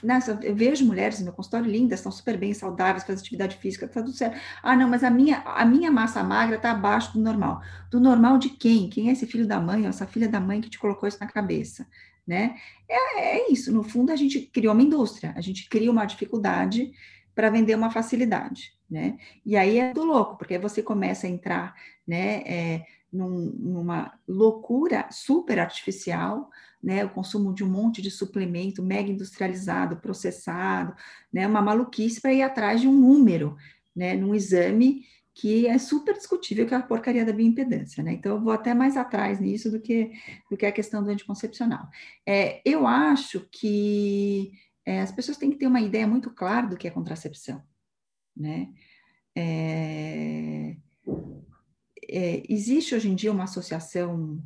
eu, 0.43 0.55
vejo 0.55 0.87
mulheres 0.87 1.19
no 1.19 1.25
meu 1.25 1.35
consultório 1.35 1.71
lindas, 1.71 1.99
estão 1.99 2.13
super 2.13 2.39
bem, 2.39 2.55
saudáveis, 2.55 3.03
fazem 3.03 3.21
atividade 3.21 3.57
física, 3.57 3.89
tá 3.89 4.01
tudo 4.03 4.17
certo. 4.17 4.39
Ah, 4.63 4.77
não, 4.77 4.89
mas 4.89 5.03
a 5.03 5.11
minha, 5.11 5.39
a 5.39 5.65
minha 5.65 5.91
massa 5.91 6.23
magra 6.23 6.57
está 6.57 6.71
abaixo 6.71 7.13
do 7.13 7.21
normal. 7.21 7.61
Do 7.91 7.99
normal 7.99 8.39
de 8.39 8.51
quem? 8.51 8.89
Quem 8.89 9.09
é 9.09 9.13
esse 9.13 9.27
filho 9.27 9.47
da 9.47 9.61
mãe, 9.61 9.87
essa 9.87 10.07
filha 10.07 10.29
da 10.29 10.41
mãe 10.41 10.61
que 10.61 10.71
te 10.71 10.79
colocou 10.79 11.09
isso 11.09 11.19
na 11.21 11.27
cabeça? 11.27 11.87
Né? 12.27 12.57
É, 12.89 13.37
é 13.37 13.53
isso, 13.53 13.73
no 13.73 13.85
fundo 13.85 14.11
a 14.11 14.17
gente 14.17 14.41
criou 14.41 14.75
uma 14.75 14.83
indústria, 14.83 15.33
a 15.37 15.41
gente 15.41 15.69
cria 15.69 15.91
uma 15.91 16.05
dificuldade 16.05 16.93
para 17.37 17.51
vender 17.51 17.77
uma 17.77 17.91
facilidade, 17.91 18.73
né? 18.91 19.19
E 19.45 19.57
aí 19.57 19.79
é 19.79 19.93
do 19.93 20.03
louco, 20.03 20.37
porque 20.39 20.59
você 20.59 20.83
começa 20.83 21.27
a 21.27 21.31
entrar, 21.31 21.75
né, 22.09 22.43
é, 22.47 22.87
num, 23.17 23.53
numa 23.59 24.13
loucura 24.29 25.09
super 25.11 25.59
artificial, 25.59 26.51
né, 26.83 27.05
o 27.05 27.11
consumo 27.11 27.53
de 27.55 27.65
um 27.65 27.69
monte 27.69 28.01
de 28.03 28.11
suplemento 28.11 28.83
mega 28.83 29.11
industrializado, 29.11 29.97
processado, 29.97 30.95
né, 31.33 31.47
uma 31.47 31.63
maluquice 31.63 32.21
para 32.21 32.33
ir 32.33 32.43
atrás 32.43 32.81
de 32.81 32.89
um 32.89 32.93
número, 32.93 33.57
né, 33.95 34.15
num 34.15 34.35
exame 34.35 35.05
que 35.35 35.67
é 35.67 35.77
super 35.77 36.15
discutível, 36.15 36.67
que 36.67 36.73
é 36.73 36.77
a 36.79 36.83
porcaria 36.83 37.25
da 37.25 37.33
bioimpedância, 37.33 38.03
né? 38.03 38.15
Então, 38.15 38.37
eu 38.37 38.41
vou 38.41 38.55
até 38.55 38.73
mais 38.73 38.97
atrás 38.97 39.39
nisso 39.39 39.71
do 39.71 39.79
que, 39.79 40.11
do 40.51 40.57
que 40.57 40.65
a 40.65 40.73
questão 40.73 41.05
do 41.05 41.11
anticoncepcional. 41.11 41.91
É, 42.25 42.63
eu 42.65 42.87
acho 42.87 43.47
que 43.53 44.53
é, 44.87 45.03
as 45.03 45.13
pessoas 45.13 45.37
têm 45.37 45.51
que 45.51 45.59
ter 45.59 45.67
uma 45.67 45.83
ideia 45.83 46.07
muito 46.07 46.31
clara 46.31 46.67
do 46.67 46.77
que 46.77 46.89
é 46.89 46.91
contracepção, 46.91 47.63
né? 48.35 48.71
É, 49.37 50.75
é, 52.09 52.43
existe 52.49 52.95
hoje 52.95 53.09
em 53.09 53.15
dia 53.15 53.33
uma 53.33 53.45
associação 53.45 54.43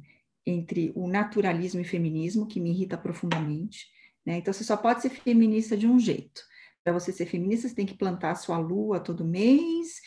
entre 0.46 0.92
o 0.94 1.06
naturalismo 1.06 1.80
e 1.80 1.84
feminismo 1.84 2.46
que 2.46 2.60
me 2.60 2.70
irrita 2.70 2.96
profundamente. 2.96 3.86
Né? 4.24 4.38
Então, 4.38 4.52
você 4.52 4.64
só 4.64 4.76
pode 4.76 5.02
ser 5.02 5.10
feminista 5.10 5.76
de 5.76 5.86
um 5.86 5.98
jeito. 5.98 6.42
Para 6.82 6.92
você 6.92 7.12
ser 7.12 7.26
feminista, 7.26 7.68
você 7.68 7.74
tem 7.74 7.86
que 7.86 7.96
plantar 7.96 8.34
sua 8.34 8.58
lua 8.58 9.00
todo 9.00 9.24
mês 9.24 10.00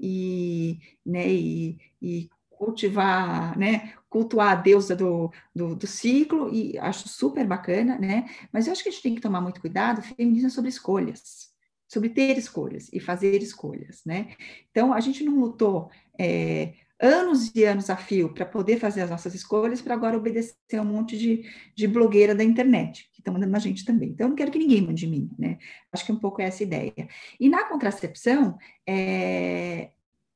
e, 0.00 0.78
né, 1.04 1.28
e, 1.28 1.78
e 2.00 2.28
cultivar, 2.48 3.56
né, 3.58 3.94
cultuar 4.08 4.52
a 4.52 4.54
deusa 4.54 4.96
do, 4.96 5.30
do, 5.54 5.76
do, 5.76 5.86
ciclo, 5.86 6.52
e 6.52 6.78
acho 6.78 7.06
super 7.08 7.46
bacana, 7.46 7.98
né? 7.98 8.26
Mas 8.50 8.66
eu 8.66 8.72
acho 8.72 8.82
que 8.82 8.88
a 8.88 8.92
gente 8.92 9.02
tem 9.02 9.14
que 9.14 9.20
tomar 9.20 9.42
muito 9.42 9.60
cuidado, 9.60 10.00
feminismo 10.00 10.46
é 10.46 10.50
sobre 10.50 10.70
escolhas, 10.70 11.50
sobre 11.86 12.08
ter 12.08 12.38
escolhas 12.38 12.88
e 12.92 12.98
fazer 12.98 13.42
escolhas, 13.42 14.02
né? 14.06 14.34
Então, 14.70 14.94
a 14.94 15.00
gente 15.00 15.22
não 15.22 15.38
lutou 15.38 15.90
é, 16.18 16.72
anos 17.00 17.54
e 17.54 17.64
anos 17.64 17.90
a 17.90 17.96
fio 17.96 18.32
para 18.32 18.46
poder 18.46 18.78
fazer 18.78 19.02
as 19.02 19.10
nossas 19.10 19.34
escolhas, 19.34 19.82
para 19.82 19.94
agora 19.94 20.16
obedecer 20.16 20.76
a 20.78 20.82
um 20.82 20.84
monte 20.84 21.16
de, 21.18 21.44
de 21.74 21.86
blogueira 21.86 22.34
da 22.34 22.42
internet, 22.42 23.10
que 23.12 23.20
estão 23.20 23.34
mandando 23.34 23.56
a 23.56 23.60
gente 23.60 23.84
também. 23.84 24.10
Então, 24.10 24.26
eu 24.26 24.28
não 24.30 24.36
quero 24.36 24.50
que 24.50 24.58
ninguém 24.58 24.82
mande 24.82 25.06
mim, 25.06 25.30
né? 25.38 25.58
Acho 25.92 26.04
que 26.04 26.12
é 26.12 26.14
um 26.14 26.20
pouco 26.20 26.40
essa 26.40 26.62
ideia. 26.62 27.08
E 27.38 27.48
na 27.48 27.64
contracepção, 27.64 28.56
é, 28.88 29.90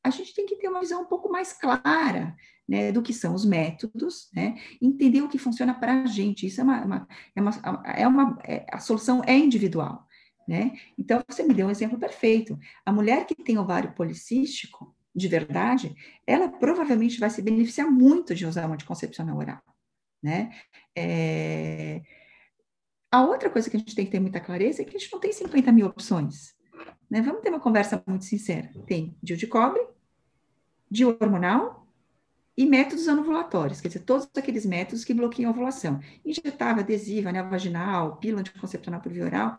a 0.05 0.11
gente 0.11 0.35
tem 0.35 0.47
que 0.47 0.57
ter 0.57 0.69
uma 0.69 0.81
visão 0.81 1.03
um 1.03 1.07
pouco 1.07 1.31
mais 1.31 1.53
clara 1.53 2.37
né, 2.69 2.93
do 2.93 3.03
que 3.03 3.13
são 3.13 3.35
os 3.35 3.45
métodos, 3.45 4.31
né, 4.33 4.57
entender 4.81 5.23
o 5.23 5.29
que 5.29 5.39
funciona 5.39 5.75
para 5.75 6.03
a 6.03 6.07
gente. 6.07 6.47
Isso 6.47 6.61
é 6.61 6.65
uma, 6.65 6.85
uma, 6.85 7.09
é 7.35 7.41
uma, 7.41 7.83
é 7.85 8.09
uma 8.09 8.39
é, 8.45 8.67
a 8.71 8.79
solução 8.79 9.23
é 9.27 9.37
individual, 9.37 10.07
né? 10.47 10.73
Então 10.97 11.21
você 11.29 11.43
me 11.43 11.53
deu 11.53 11.67
um 11.67 11.71
exemplo 11.71 11.99
perfeito. 11.99 12.57
A 12.87 12.93
mulher 12.93 13.27
que 13.27 13.35
tem 13.35 13.59
ovário 13.59 13.93
policístico, 13.93 14.95
de 15.15 15.29
verdade, 15.29 15.95
ela 16.27 16.49
provavelmente 16.49 17.19
vai 17.19 17.31
se 17.31 17.43
beneficiar 17.43 17.91
muito 17.91 18.35
de 18.35 18.47
usar 18.47 18.69
um 18.69 18.73
anticoncepcional 18.73 19.37
oral, 19.37 19.63
né? 20.23 20.51
É... 20.97 22.03
A 23.13 23.25
outra 23.25 23.51
coisa 23.51 23.69
que 23.69 23.77
a 23.77 23.81
gente 23.81 23.95
tem 23.95 24.05
que 24.05 24.13
ter 24.13 24.21
muita 24.21 24.41
clareza 24.41 24.83
é 24.83 24.85
que 24.85 24.97
a 24.97 24.99
gente 24.99 25.13
não 25.13 25.19
tem 25.19 25.33
50 25.33 25.73
mil 25.73 25.87
opções, 25.87 26.55
né? 27.11 27.21
Vamos 27.21 27.43
ter 27.43 27.49
uma 27.49 27.61
conversa 27.61 28.03
muito 28.07 28.25
sincera. 28.25 28.71
Tem 28.87 29.17
DIU 29.23 29.37
de 29.37 29.47
cobre, 29.47 29.85
DIU 30.89 31.17
hormonal 31.21 31.87
e 32.57 32.67
métodos 32.67 33.09
anovulatórios, 33.09 33.81
quer 33.81 33.89
dizer, 33.89 34.01
todos 34.01 34.29
aqueles 34.37 34.67
métodos 34.67 35.05
que 35.05 35.15
bloqueiam 35.15 35.51
a 35.51 35.53
ovulação. 35.53 35.99
Injetável, 36.25 36.83
adesiva, 36.83 37.33
né, 37.33 37.43
vaginal, 37.43 38.17
pílula 38.17 38.41
anticoncepcional 38.41 39.01
por 39.01 39.11
via 39.11 39.25
oral, 39.25 39.59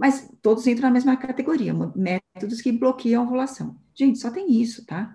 mas 0.00 0.32
todos 0.40 0.66
entram 0.66 0.88
na 0.88 0.94
mesma 0.94 1.14
categoria, 1.14 1.74
métodos 1.94 2.62
que 2.62 2.72
bloqueiam 2.72 3.22
a 3.22 3.26
ovulação. 3.26 3.76
Gente, 3.94 4.18
só 4.18 4.30
tem 4.30 4.50
isso, 4.50 4.86
tá? 4.86 5.14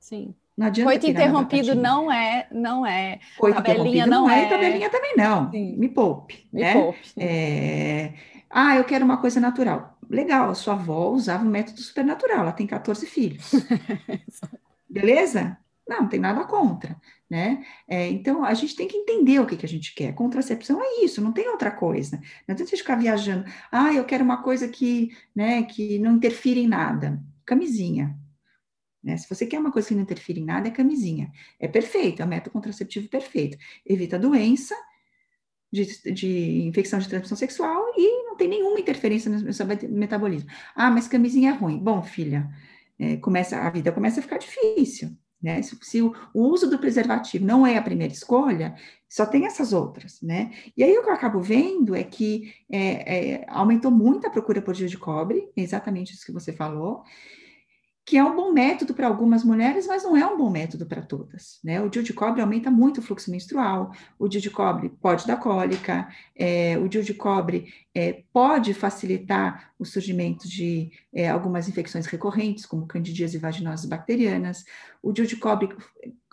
Sim. 0.00 0.34
Não 0.56 0.66
adianta 0.66 0.90
Coito 0.90 1.06
interrompido 1.06 1.76
não 1.76 2.10
é, 2.10 2.48
não 2.50 2.84
é. 2.84 3.20
Coito 3.38 3.62
tabelinha 3.62 4.08
não, 4.08 4.22
não 4.22 4.30
é, 4.30 4.42
é, 4.42 4.48
tabelinha 4.48 4.90
também 4.90 5.14
não. 5.16 5.48
Sim. 5.52 5.76
Me 5.76 5.88
poupe, 5.88 6.48
Me 6.52 6.62
né? 6.62 6.72
poupe. 6.72 6.98
É... 7.16 8.14
Ah, 8.50 8.74
eu 8.74 8.82
quero 8.82 9.04
uma 9.04 9.18
coisa 9.18 9.38
natural. 9.38 9.96
Legal, 10.10 10.52
sua 10.56 10.74
avó 10.74 11.10
usava 11.10 11.44
o 11.44 11.48
método 11.48 11.80
supernatural, 11.80 12.40
ela 12.40 12.52
tem 12.52 12.66
14 12.66 13.06
filhos. 13.06 13.52
Beleza? 14.90 15.56
Não, 15.88 16.02
não 16.02 16.08
tem 16.08 16.20
nada 16.20 16.44
contra, 16.44 17.00
né? 17.30 17.64
É, 17.88 18.08
então, 18.08 18.44
a 18.44 18.52
gente 18.52 18.76
tem 18.76 18.86
que 18.86 18.96
entender 18.96 19.40
o 19.40 19.46
que, 19.46 19.56
que 19.56 19.64
a 19.64 19.68
gente 19.68 19.94
quer. 19.94 20.14
Contracepção 20.14 20.80
é 20.82 21.04
isso, 21.04 21.22
não 21.22 21.32
tem 21.32 21.48
outra 21.48 21.70
coisa. 21.70 22.20
Não 22.46 22.54
adianta 22.54 22.76
ficar 22.76 22.96
viajando. 22.96 23.44
Ah, 23.72 23.92
eu 23.94 24.04
quero 24.04 24.22
uma 24.22 24.42
coisa 24.42 24.68
que, 24.68 25.10
né, 25.34 25.62
que 25.62 25.98
não 25.98 26.16
interfira 26.16 26.60
em 26.60 26.68
nada. 26.68 27.22
Camisinha. 27.46 28.14
Né? 29.02 29.16
Se 29.16 29.28
você 29.28 29.46
quer 29.46 29.58
uma 29.58 29.72
coisa 29.72 29.88
que 29.88 29.94
não 29.94 30.02
interfere 30.02 30.40
em 30.40 30.44
nada, 30.44 30.68
é 30.68 30.70
camisinha. 30.70 31.32
É 31.58 31.66
perfeito, 31.66 32.20
é 32.20 32.24
o 32.24 32.28
método 32.28 32.50
contraceptivo 32.52 33.08
perfeito. 33.08 33.56
Evita 33.86 34.18
doença, 34.18 34.74
de, 35.72 36.12
de, 36.12 36.66
infecção 36.66 36.98
de 36.98 37.08
transmissão 37.08 37.36
sexual 37.36 37.92
e 37.96 38.24
não 38.24 38.36
tem 38.36 38.48
nenhuma 38.48 38.80
interferência 38.80 39.30
no 39.30 39.52
seu 39.52 39.66
metabolismo. 39.66 40.50
Ah, 40.74 40.90
mas 40.90 41.08
camisinha 41.08 41.50
é 41.50 41.54
ruim. 41.54 41.78
Bom, 41.78 42.02
filha, 42.02 42.48
é, 42.98 43.16
começa, 43.16 43.58
a 43.58 43.70
vida 43.70 43.92
começa 43.92 44.20
a 44.20 44.22
ficar 44.22 44.38
difícil. 44.38 45.16
Né? 45.40 45.62
Se, 45.62 45.78
se 45.82 46.02
o, 46.02 46.12
o, 46.34 46.48
uso 46.48 46.68
do 46.68 46.78
preservativo 46.78 47.44
não 47.44 47.64
é 47.66 47.76
a 47.76 47.82
primeira 47.82 48.12
escolha, 48.12 48.74
só 49.08 49.24
tem 49.24 49.46
essas 49.46 49.72
outras, 49.72 50.20
né? 50.20 50.52
E 50.76 50.82
aí 50.82 50.98
o 50.98 51.02
que 51.02 51.08
eu 51.08 51.14
acabo 51.14 51.40
vendo 51.40 51.94
é 51.94 52.02
que 52.02 52.52
é, 52.70 53.36
é, 53.36 53.44
aumentou 53.48 53.90
muito 53.90 54.26
a 54.26 54.30
procura 54.30 54.60
por 54.60 54.74
gel 54.74 54.88
de 54.88 54.98
cobre, 54.98 55.48
exatamente 55.56 56.12
isso 56.12 56.26
que 56.26 56.32
você 56.32 56.52
falou, 56.52 57.04
que 58.08 58.16
é 58.16 58.24
um 58.24 58.34
bom 58.34 58.52
método 58.52 58.94
para 58.94 59.06
algumas 59.06 59.44
mulheres, 59.44 59.86
mas 59.86 60.02
não 60.02 60.16
é 60.16 60.26
um 60.26 60.34
bom 60.34 60.48
método 60.48 60.86
para 60.86 61.02
todas. 61.02 61.60
Né? 61.62 61.78
O 61.78 61.90
DIU 61.90 62.02
de 62.02 62.14
cobre 62.14 62.40
aumenta 62.40 62.70
muito 62.70 63.00
o 63.00 63.02
fluxo 63.02 63.30
menstrual, 63.30 63.92
o 64.18 64.26
DIU 64.26 64.40
de 64.40 64.48
cobre 64.48 64.88
pode 64.88 65.26
dar 65.26 65.36
cólica, 65.36 66.08
é, 66.34 66.78
o 66.78 66.88
DIU 66.88 67.02
de 67.02 67.12
cobre 67.12 67.70
é, 67.94 68.22
pode 68.32 68.72
facilitar 68.72 69.74
o 69.78 69.84
surgimento 69.84 70.48
de 70.48 70.90
é, 71.12 71.28
algumas 71.28 71.68
infecções 71.68 72.06
recorrentes, 72.06 72.64
como 72.64 72.86
candidíase 72.86 73.36
e 73.36 73.40
vaginoses 73.40 73.84
bacterianas. 73.84 74.64
O 75.02 75.12
DIU 75.12 75.26
de 75.26 75.36
cobre 75.36 75.68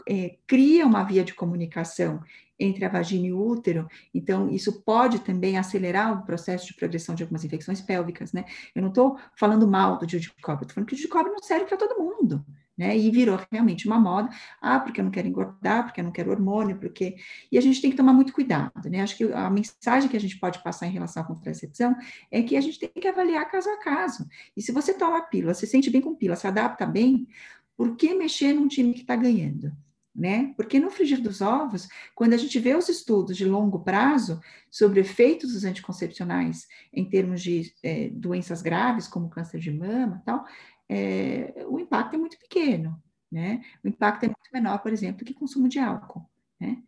é, 0.08 0.38
cria 0.48 0.86
uma 0.86 1.04
via 1.04 1.26
de 1.26 1.34
comunicação 1.34 2.22
entre 2.60 2.86
a 2.86 2.90
vagina 2.90 3.28
e 3.28 3.34
o 3.34 3.46
útero, 3.46 3.88
então 4.14 4.50
isso 4.50 4.82
pode 4.84 5.20
também 5.20 5.58
acelerar 5.58 6.14
o 6.14 6.26
processo 6.26 6.68
de 6.68 6.76
progressão 6.76 7.14
de 7.14 7.24
algumas 7.24 7.44
infecções 7.44 7.82
pélvicas, 7.82 8.32
né? 8.32 8.46
Eu 8.74 8.82
não 8.82 8.90
estou 8.90 9.18
falando 9.36 9.68
mal 9.68 9.98
do 9.98 10.06
DIU 10.06 10.20
de 10.20 10.32
cobre, 10.42 10.64
estou 10.64 10.76
falando 10.76 10.88
que 10.88 10.94
o 10.94 10.98
DIU 10.98 11.08
de 11.08 11.12
cobre 11.12 11.32
não 11.32 11.40
serve 11.40 11.66
para 11.66 11.78
todo 11.78 12.00
mundo, 12.00 12.46
né? 12.78 12.98
E 12.98 13.10
virou 13.10 13.40
realmente 13.52 13.88
uma 13.88 14.00
moda, 14.00 14.30
ah, 14.62 14.80
porque 14.80 15.00
eu 15.00 15.06
não 15.06 15.12
quero 15.12 15.28
engordar, 15.28 15.86
porque 15.86 16.00
eu 16.00 16.04
não 16.04 16.12
quero 16.12 16.32
hormônio, 16.32 16.78
porque... 16.78 17.16
E 17.52 17.58
a 17.58 17.62
gente 17.62 17.82
tem 17.82 17.92
que 17.92 17.98
tomar 17.98 18.14
muito 18.14 18.34
cuidado, 18.34 18.90
né? 18.90 19.02
Acho 19.02 19.18
que 19.18 19.24
a 19.32 19.50
mensagem 19.50 20.10
que 20.10 20.18
a 20.18 20.20
gente 20.20 20.38
pode 20.40 20.62
passar 20.64 20.88
em 20.88 20.92
relação 20.92 21.24
à 21.24 21.26
contracepção 21.26 21.96
é 22.32 22.42
que 22.42 22.56
a 22.58 22.62
gente 22.62 22.80
tem 22.80 22.90
que 22.90 23.08
avaliar 23.08 23.50
caso 23.50 23.70
a 23.70 23.78
caso. 23.78 24.28
E 24.56 24.62
se 24.62 24.72
você 24.72 24.94
toma 24.94 25.22
pílula, 25.22 25.54
se 25.54 25.68
sente 25.68 25.90
bem 25.90 26.02
com 26.02 26.16
pílula, 26.16 26.36
se 26.36 26.48
adapta 26.48 26.86
bem, 26.86 27.28
por 27.78 27.96
que 27.96 28.14
mexer 28.14 28.54
num 28.54 28.68
time 28.68 28.94
que 28.94 29.02
está 29.02 29.16
ganhando? 29.16 29.72
Né? 30.16 30.54
Porque 30.56 30.80
no 30.80 30.90
frigir 30.90 31.22
dos 31.22 31.42
ovos, 31.42 31.88
quando 32.16 32.34
a 32.34 32.38
gente 32.38 32.58
vê 32.60 32.74
os 32.76 32.88
estudos 32.88 33.36
de 33.36 33.46
longo 33.46 33.80
prazo 33.80 34.40
sobre 34.72 35.02
efeitos 35.02 35.54
dos 35.54 35.66
anticoncepcionais 35.66 36.68
em 36.94 37.04
termos 37.10 37.42
de 37.42 37.74
é, 37.84 38.10
doenças 38.10 38.62
graves, 38.62 39.08
como 39.08 39.30
câncer 39.30 39.60
de 39.60 39.72
mama 39.72 40.22
tal, 40.26 40.46
é, 40.88 41.66
o 41.68 41.80
impacto 41.80 42.16
é 42.16 42.18
muito 42.18 42.38
pequeno, 42.40 43.02
né? 43.32 43.62
O 43.84 43.88
impacto 43.88 44.24
é 44.24 44.28
muito 44.28 44.50
menor, 44.54 44.80
por 44.80 44.94
exemplo, 44.94 45.26
que 45.26 45.34
consumo 45.34 45.68
de 45.68 45.80
álcool, 45.80 46.30
né? 46.60 46.82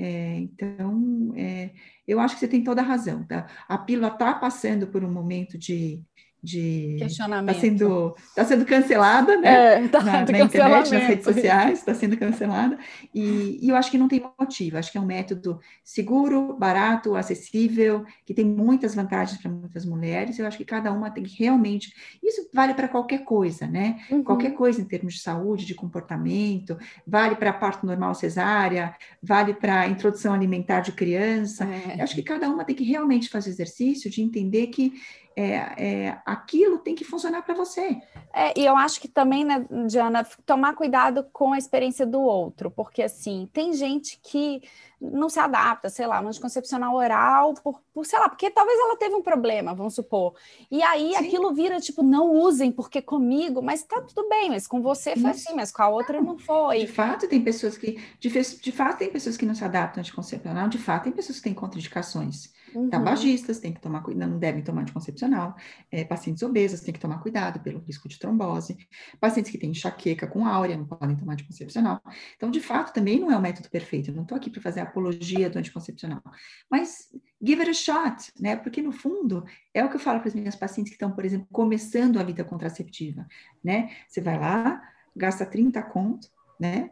É, 0.00 0.36
então, 0.38 1.32
é, 1.36 1.72
eu 2.06 2.20
acho 2.20 2.34
que 2.34 2.40
você 2.40 2.48
tem 2.48 2.62
toda 2.62 2.80
a 2.80 2.84
razão. 2.84 3.24
Tá? 3.26 3.48
A 3.68 3.76
pílula 3.76 4.08
está 4.08 4.32
passando 4.34 4.86
por 4.86 5.02
um 5.04 5.10
momento 5.10 5.58
de, 5.58 6.04
de 6.42 6.96
questionamento. 6.98 7.50
Está 7.50 7.60
sendo, 7.60 8.16
tá 8.34 8.44
sendo 8.44 8.64
cancelada, 8.64 9.36
né? 9.38 9.84
É, 9.84 9.88
tá 9.88 10.00
na, 10.02 10.12
na 10.24 10.40
internet, 10.40 10.92
nas 10.92 11.02
redes 11.02 11.24
sociais, 11.24 11.78
está 11.80 11.92
sendo 11.94 12.16
cancelada. 12.16 12.78
E, 13.12 13.58
e, 13.60 13.68
eu 13.68 13.76
acho 13.76 13.90
que 13.90 13.98
não 13.98 14.06
tem 14.06 14.22
motivo. 14.38 14.78
Acho 14.78 14.92
que 14.92 14.98
é 14.98 15.00
um 15.00 15.06
método 15.06 15.58
seguro, 15.82 16.56
barato, 16.56 17.16
acessível, 17.16 18.04
que 18.24 18.32
tem 18.32 18.44
muitas 18.44 18.94
vantagens 18.94 19.40
para 19.40 19.50
muitas 19.50 19.84
mulheres. 19.84 20.38
Eu 20.38 20.46
acho 20.46 20.56
que 20.56 20.64
cada 20.64 20.92
uma 20.92 21.10
tem 21.10 21.24
que 21.24 21.42
realmente. 21.42 21.92
Isso 22.22 22.48
vale 22.54 22.72
para 22.72 22.86
qualquer 22.86 23.24
coisa, 23.24 23.66
né? 23.66 23.98
Uhum. 24.10 24.22
Qualquer 24.22 24.52
coisa 24.52 24.80
em 24.80 24.84
termos 24.84 25.14
de 25.14 25.20
saúde, 25.20 25.66
de 25.66 25.74
comportamento, 25.74 26.78
vale 27.06 27.34
para 27.34 27.52
parto 27.52 27.84
normal 27.84 28.14
cesárea, 28.14 28.94
vale 29.20 29.54
para 29.54 29.88
introdução 29.88 30.32
alimentar 30.32 30.80
de 30.80 30.92
criança. 30.92 31.64
É. 31.64 31.98
Eu 31.98 32.04
acho 32.04 32.14
que 32.14 32.22
cada 32.22 32.48
uma 32.48 32.64
tem 32.64 32.76
que 32.76 32.84
realmente 32.84 33.28
fazer 33.28 33.50
exercício 33.50 34.08
de 34.08 34.22
entender 34.22 34.68
que 34.68 34.92
é, 35.38 35.74
é, 35.78 36.18
aquilo 36.26 36.78
tem 36.78 36.96
que 36.96 37.04
funcionar 37.04 37.42
para 37.42 37.54
você. 37.54 37.96
É, 38.34 38.58
e 38.58 38.64
eu 38.64 38.76
acho 38.76 39.00
que 39.00 39.06
também, 39.06 39.44
né, 39.44 39.64
Diana, 39.86 40.26
tomar 40.44 40.74
cuidado 40.74 41.24
com 41.32 41.52
a 41.52 41.58
experiência 41.58 42.04
do 42.04 42.20
outro, 42.20 42.72
porque 42.72 43.04
assim, 43.04 43.48
tem 43.52 43.72
gente 43.72 44.18
que 44.20 44.60
não 45.00 45.28
se 45.28 45.38
adapta, 45.38 45.88
sei 45.88 46.08
lá, 46.08 46.20
um 46.20 46.26
anticoncepcional 46.26 46.92
oral, 46.92 47.54
por, 47.54 47.80
por, 47.94 48.04
sei 48.04 48.18
lá, 48.18 48.28
porque 48.28 48.50
talvez 48.50 48.76
ela 48.80 48.96
teve 48.96 49.14
um 49.14 49.22
problema, 49.22 49.72
vamos 49.76 49.94
supor. 49.94 50.34
E 50.68 50.82
aí 50.82 51.10
Sim. 51.10 51.16
aquilo 51.16 51.54
vira 51.54 51.78
tipo, 51.78 52.02
não 52.02 52.32
usem, 52.32 52.72
porque 52.72 53.00
comigo, 53.00 53.62
mas 53.62 53.84
tá 53.84 54.02
tudo 54.02 54.28
bem, 54.28 54.50
mas 54.50 54.66
com 54.66 54.82
você 54.82 55.14
foi 55.14 55.30
assim, 55.30 55.54
mas 55.54 55.70
com 55.70 55.82
a 55.84 55.88
outra 55.88 56.20
não 56.20 56.36
foi. 56.36 56.80
De 56.80 56.88
fato, 56.88 57.28
tem 57.28 57.40
pessoas 57.44 57.78
que, 57.78 58.02
de, 58.18 58.28
de 58.28 58.72
fato, 58.72 58.98
tem 58.98 59.08
pessoas 59.08 59.36
que 59.36 59.46
não 59.46 59.54
se 59.54 59.62
adaptam 59.62 60.00
ao 60.00 60.04
anticoncepcional, 60.04 60.68
de 60.68 60.78
fato, 60.78 61.04
tem 61.04 61.12
pessoas 61.12 61.38
que 61.38 61.44
têm 61.44 61.54
contraindicações. 61.54 62.57
Uhum. 62.74 62.90
Tabagistas 62.90 63.58
têm 63.58 63.72
que 63.72 63.80
tomar 63.80 64.02
cuidado, 64.02 64.30
não 64.30 64.38
devem 64.38 64.62
tomar 64.62 64.82
anticoncepcional. 64.82 65.56
É, 65.90 66.04
pacientes 66.04 66.42
obesas 66.42 66.80
têm 66.80 66.92
que 66.92 67.00
tomar 67.00 67.18
cuidado 67.18 67.60
pelo 67.60 67.80
risco 67.80 68.08
de 68.08 68.18
trombose. 68.18 68.76
Pacientes 69.20 69.50
que 69.50 69.58
têm 69.58 69.70
enxaqueca 69.70 70.26
com 70.26 70.46
áurea 70.46 70.76
não 70.76 70.86
podem 70.86 71.16
tomar 71.16 71.34
anticoncepcional. 71.34 72.02
Então, 72.36 72.50
de 72.50 72.60
fato, 72.60 72.92
também 72.92 73.18
não 73.20 73.30
é 73.30 73.36
o 73.36 73.40
método 73.40 73.68
perfeito. 73.70 74.10
Eu 74.10 74.14
não 74.14 74.22
estou 74.22 74.36
aqui 74.36 74.50
para 74.50 74.60
fazer 74.60 74.80
apologia 74.80 75.48
do 75.50 75.58
anticoncepcional. 75.58 76.22
Mas 76.70 77.08
give 77.42 77.60
it 77.60 77.70
a 77.70 77.74
shot, 77.74 78.32
né? 78.40 78.56
Porque 78.56 78.82
no 78.82 78.92
fundo 78.92 79.44
é 79.72 79.84
o 79.84 79.88
que 79.88 79.96
eu 79.96 80.00
falo 80.00 80.20
para 80.20 80.28
as 80.28 80.34
minhas 80.34 80.56
pacientes 80.56 80.90
que 80.90 80.96
estão, 80.96 81.12
por 81.12 81.24
exemplo, 81.24 81.46
começando 81.52 82.18
a 82.18 82.22
vida 82.22 82.44
contraceptiva, 82.44 83.26
né? 83.62 83.90
Você 84.08 84.20
vai 84.20 84.38
lá, 84.38 84.82
gasta 85.16 85.46
30 85.46 85.82
conto, 85.82 86.28
né? 86.58 86.90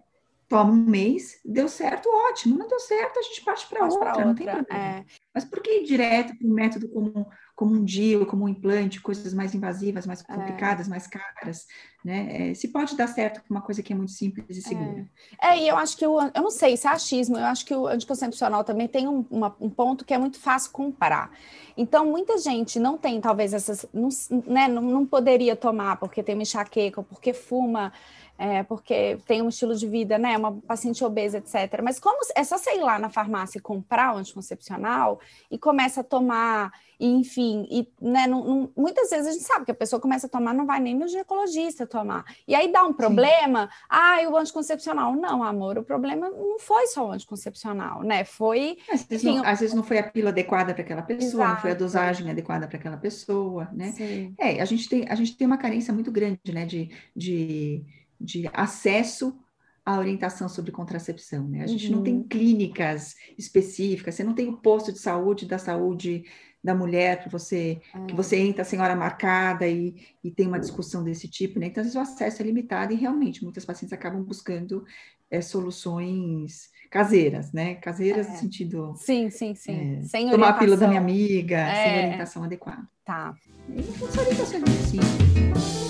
Toma 0.49 0.73
um 0.73 0.77
mês, 0.77 1.41
deu 1.45 1.69
certo, 1.69 2.09
ótimo. 2.31 2.57
Não 2.57 2.69
deu 2.69 2.79
certo, 2.79 3.19
a 3.19 3.23
gente 3.23 3.43
parte 3.43 3.67
para 3.67 3.85
outra, 3.85 4.09
outra, 4.09 4.25
não 4.25 4.35
tem 4.35 4.47
problema. 4.47 4.85
É. 4.85 5.05
Mas 5.35 5.45
por 5.45 5.61
que 5.61 5.81
ir 5.81 5.85
direto 5.85 6.37
para 6.39 6.47
um 6.47 6.53
método 6.53 6.89
como, 6.89 7.27
como 7.55 7.75
um 7.75 7.85
DIU, 7.85 8.27
como 8.27 8.45
um 8.45 8.49
implante, 8.49 9.01
coisas 9.01 9.35
mais 9.35 9.55
invasivas, 9.55 10.07
mais 10.07 10.21
é. 10.21 10.25
complicadas, 10.25 10.87
é. 10.87 10.91
mais 10.91 11.07
caras, 11.07 11.67
né? 12.05 12.51
É, 12.51 12.55
se 12.55 12.69
pode 12.69 12.97
dar 12.97 13.09
certo 13.09 13.41
com 13.41 13.53
uma 13.53 13.61
coisa 13.61 13.83
que 13.83 13.93
é 13.93 13.97
muito 13.97 14.13
simples 14.13 14.57
e 14.57 14.63
segura. 14.63 15.09
É, 15.43 15.49
é 15.49 15.63
e 15.65 15.69
eu 15.69 15.77
acho 15.77 15.97
que 15.97 16.07
o, 16.07 16.21
eu 16.21 16.43
não 16.43 16.51
sei, 16.51 16.75
isso 16.75 16.87
é 16.87 16.91
achismo, 16.93 17.37
eu 17.37 17.45
acho 17.45 17.67
que 17.67 17.75
o 17.75 17.89
anticoncepcional 17.89 18.63
também 18.63 18.87
tem 18.87 19.09
um, 19.09 19.27
uma, 19.29 19.55
um 19.61 19.69
ponto 19.69 20.05
que 20.05 20.15
é 20.15 20.19
muito 20.19 20.39
fácil 20.39 20.71
comparar. 20.71 21.31
Então, 21.77 22.07
muita 22.07 22.39
gente 22.39 22.79
não 22.79 22.97
tem, 22.97 23.21
talvez, 23.21 23.53
essas, 23.53 23.85
não, 23.93 24.09
né, 24.47 24.69
não, 24.69 24.81
não 24.81 25.05
poderia 25.05 25.57
tomar 25.57 25.97
porque 25.97 26.23
tem 26.23 26.35
uma 26.35 26.43
enxaqueca, 26.43 27.01
ou 27.01 27.05
porque 27.05 27.35
fuma 27.35 27.93
é, 28.39 28.63
porque 28.63 29.19
tem 29.27 29.43
um 29.43 29.49
estilo 29.49 29.75
de 29.75 29.87
vida, 29.87 30.19
né? 30.19 30.37
Uma 30.37 30.53
paciente 30.53 31.05
obesa, 31.05 31.39
etc. 31.39 31.81
Mas 31.83 31.99
como 31.99 32.19
é 32.35 32.45
só 32.45 32.59
você 32.59 32.77
ir 32.77 32.81
lá 32.81 32.99
na 32.99 33.09
farmácia 33.09 33.59
e 33.59 33.63
comprar 33.63 34.15
o 34.15 34.19
anticoncepcional 34.19 35.21
e 35.51 35.59
começa 35.59 36.01
a 36.01 36.05
tomar, 36.05 36.73
e, 36.99 37.07
enfim, 37.07 37.67
e, 37.71 37.89
né, 38.01 38.27
não, 38.27 38.45
não, 38.45 38.73
muitas 38.77 39.11
vezes 39.11 39.27
a 39.27 39.33
gente 39.33 39.45
sabe 39.45 39.65
que 39.65 39.71
a 39.71 39.75
pessoa 39.75 40.01
começa 40.01 40.27
a 40.27 40.31
tomar, 40.31 40.55
não 40.55 40.67
vai 40.67 40.81
nem 40.81 40.95
no 40.95 41.09
ginecologista 41.09 41.87
tomar. 41.87 42.25
E 42.47 42.55
aí 42.55 42.71
dá 42.71 42.85
um 42.85 42.93
problema, 42.93 43.69
ah, 43.89 44.19
o 44.31 44.37
anticoncepcional. 44.37 45.15
Não, 45.15 45.43
amor, 45.43 45.79
o 45.79 45.83
problema 45.83 46.29
não 46.29 46.59
foi 46.59 46.87
só 46.89 47.07
o 47.07 47.13
anticoncepcional, 47.13 48.03
né? 48.03 48.25
Foi. 48.25 48.79
Às 48.91 49.05
vezes, 49.05 49.25
enfim, 49.25 49.39
não, 49.39 49.47
às 49.47 49.61
vezes 49.61 49.75
não 49.75 49.83
foi 49.83 49.99
a 49.99 50.03
pílula 50.03 50.31
adequada 50.31 50.73
para 50.75 50.83
aquela 50.83 51.03
pessoa, 51.03 51.43
Exato. 51.43 51.55
não 51.55 51.61
foi 51.61 51.71
a 51.71 51.75
dosagem 51.75 52.31
adequada 52.31 52.67
para 52.67 52.79
aquela 52.79 52.97
pessoa, 52.97 53.69
né? 53.73 53.93
Sim. 53.93 54.35
É, 54.39 54.61
a 54.61 54.65
gente 54.65 54.89
tem, 54.89 55.07
a 55.09 55.15
gente 55.15 55.37
tem 55.37 55.47
uma 55.47 55.59
carência 55.59 55.93
muito 55.93 56.11
grande, 56.11 56.53
né, 56.53 56.65
de, 56.65 56.91
de 57.15 57.85
de 58.21 58.49
acesso 58.53 59.39
à 59.85 59.99
orientação 59.99 60.49
sobre 60.49 60.73
contracepção, 60.73 61.47
né? 61.49 61.63
A 61.63 61.67
gente 61.67 61.89
uhum. 61.89 61.97
não 61.97 62.03
tem 62.03 62.15
uhum. 62.15 62.29
clínicas 62.29 63.15
específicas, 63.39 64.15
você 64.15 64.25
não 64.25 64.35
tem 64.35 64.49
o 64.49 64.57
posto 64.57 64.93
de 64.93 64.99
saúde 64.99 65.47
da 65.47 65.59
saúde 65.59 66.25
da 66.63 66.75
mulher 66.75 67.23
que 67.23 67.29
você 67.29 67.81
que 68.09 68.13
é. 68.13 68.17
você 68.17 68.37
entra 68.37 68.65
sem 68.65 68.81
hora 68.81 68.97
marcada 68.97 69.69
e, 69.69 69.95
e 70.25 70.33
tem 70.33 70.49
uma 70.49 70.59
discussão 70.59 71.05
desse 71.05 71.29
tipo, 71.29 71.61
né? 71.61 71.67
Então, 71.67 71.81
às 71.81 71.87
vezes, 71.87 71.97
o 71.97 72.01
acesso 72.01 72.43
é 72.43 72.45
limitado 72.45 72.93
e 72.93 72.97
realmente 72.97 73.45
muitas 73.45 73.65
pacientes 73.65 73.93
acabam 73.93 74.23
buscando 74.25 74.85
é, 75.31 75.41
soluções 75.41 76.71
caseiras, 76.91 77.53
né? 77.53 77.77
Caseiras 77.77 78.27
é. 78.27 78.31
no 78.31 78.37
sentido. 78.37 78.95
Sim, 78.97 79.31
sim, 79.31 79.55
sim. 79.55 79.99
É, 79.99 80.03
sem 80.03 80.31
tomar 80.31 80.51
a 80.51 80.53
pílula 80.55 80.77
da 80.77 80.89
minha 80.89 81.01
amiga, 81.01 81.65
sem 81.67 81.93
é. 81.93 82.05
orientação 82.07 82.43
adequada. 82.43 82.89
Tá. 83.05 83.35
E 83.69 84.19
orientação 84.19 84.61
muito 84.61 84.83
simples. 84.83 85.86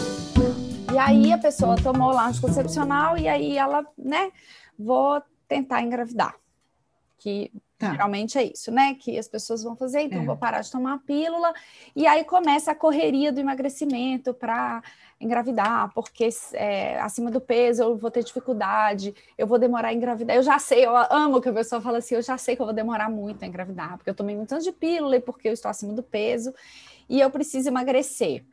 E 0.97 0.99
aí 0.99 1.31
a 1.31 1.37
pessoa 1.37 1.77
tomou 1.77 2.11
lá 2.11 2.27
anticoncepcional 2.27 3.19
e 3.19 3.29
aí 3.29 3.59
ela, 3.59 3.85
né, 3.99 4.33
vou 4.79 5.21
tentar 5.47 5.83
engravidar. 5.83 6.35
Que 7.19 7.53
tá. 7.77 7.91
geralmente 7.91 8.39
é 8.39 8.45
isso, 8.45 8.73
né? 8.73 8.95
Que 8.95 9.19
as 9.19 9.29
pessoas 9.29 9.63
vão 9.63 9.77
fazer, 9.77 10.01
então 10.01 10.23
é. 10.23 10.25
vou 10.25 10.39
parar 10.39 10.63
de 10.63 10.71
tomar 10.71 10.95
a 10.95 10.99
pílula. 10.99 11.53
E 11.95 12.07
aí 12.07 12.25
começa 12.25 12.71
a 12.71 12.75
correria 12.75 13.31
do 13.31 13.39
emagrecimento 13.39 14.33
para 14.33 14.83
engravidar, 15.21 15.93
porque 15.93 16.31
é, 16.55 16.99
acima 16.99 17.31
do 17.31 17.43
peso 17.43 17.83
eu 17.83 17.99
vou 17.99 18.11
ter 18.11 18.25
dificuldade, 18.25 19.15
eu 19.37 19.47
vou 19.47 19.59
demorar 19.59 19.89
a 19.89 19.93
engravidar. 19.93 20.35
Eu 20.35 20.43
já 20.43 20.59
sei, 20.59 20.87
eu 20.87 20.97
amo 20.97 21.43
que 21.43 21.51
a 21.51 21.53
pessoa 21.53 21.79
fala 21.79 21.99
assim, 21.99 22.15
eu 22.15 22.23
já 22.23 22.39
sei 22.39 22.57
que 22.57 22.63
eu 22.63 22.67
vou 22.67 22.75
demorar 22.75 23.11
muito 23.11 23.43
a 23.43 23.47
engravidar, 23.47 23.99
porque 23.99 24.09
eu 24.09 24.15
tomei 24.15 24.35
muitos 24.35 24.53
anos 24.55 24.65
de 24.65 24.73
pílula 24.73 25.17
e 25.17 25.21
porque 25.21 25.47
eu 25.47 25.53
estou 25.53 25.71
acima 25.71 25.93
do 25.93 26.03
peso 26.03 26.55
e 27.07 27.21
eu 27.21 27.31
preciso 27.31 27.69
emagrecer. 27.69 28.47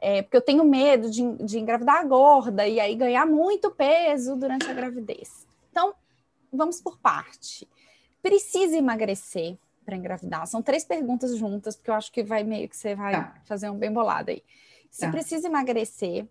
É, 0.00 0.22
porque 0.22 0.36
eu 0.36 0.42
tenho 0.42 0.64
medo 0.64 1.10
de, 1.10 1.22
de 1.44 1.58
engravidar 1.58 2.06
gorda 2.06 2.66
e 2.66 2.80
aí 2.80 2.94
ganhar 2.94 3.26
muito 3.26 3.70
peso 3.70 4.34
durante 4.34 4.68
a 4.68 4.72
gravidez. 4.72 5.46
Então, 5.70 5.94
vamos 6.52 6.80
por 6.80 6.98
parte. 6.98 7.68
Precisa 8.22 8.76
emagrecer 8.76 9.58
para 9.84 9.96
engravidar? 9.96 10.46
São 10.46 10.62
três 10.62 10.84
perguntas 10.84 11.36
juntas, 11.36 11.76
porque 11.76 11.90
eu 11.90 11.94
acho 11.94 12.10
que 12.10 12.22
vai 12.22 12.42
meio 12.42 12.68
que 12.68 12.76
você 12.76 12.94
vai 12.94 13.12
tá. 13.12 13.34
fazer 13.44 13.68
um 13.68 13.76
bem 13.76 13.92
bolado 13.92 14.30
aí. 14.30 14.42
Se 14.90 15.02
tá. 15.02 15.10
precisa 15.10 15.48
emagrecer, 15.48 16.26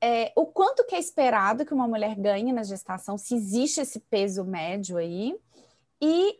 é, 0.00 0.32
o 0.34 0.46
quanto 0.46 0.84
que 0.86 0.94
é 0.94 0.98
esperado 0.98 1.64
que 1.64 1.74
uma 1.74 1.86
mulher 1.86 2.14
ganhe 2.14 2.52
na 2.52 2.62
gestação, 2.62 3.18
se 3.18 3.34
existe 3.34 3.80
esse 3.80 4.00
peso 4.00 4.44
médio 4.44 4.96
aí, 4.96 5.36
e 6.00 6.38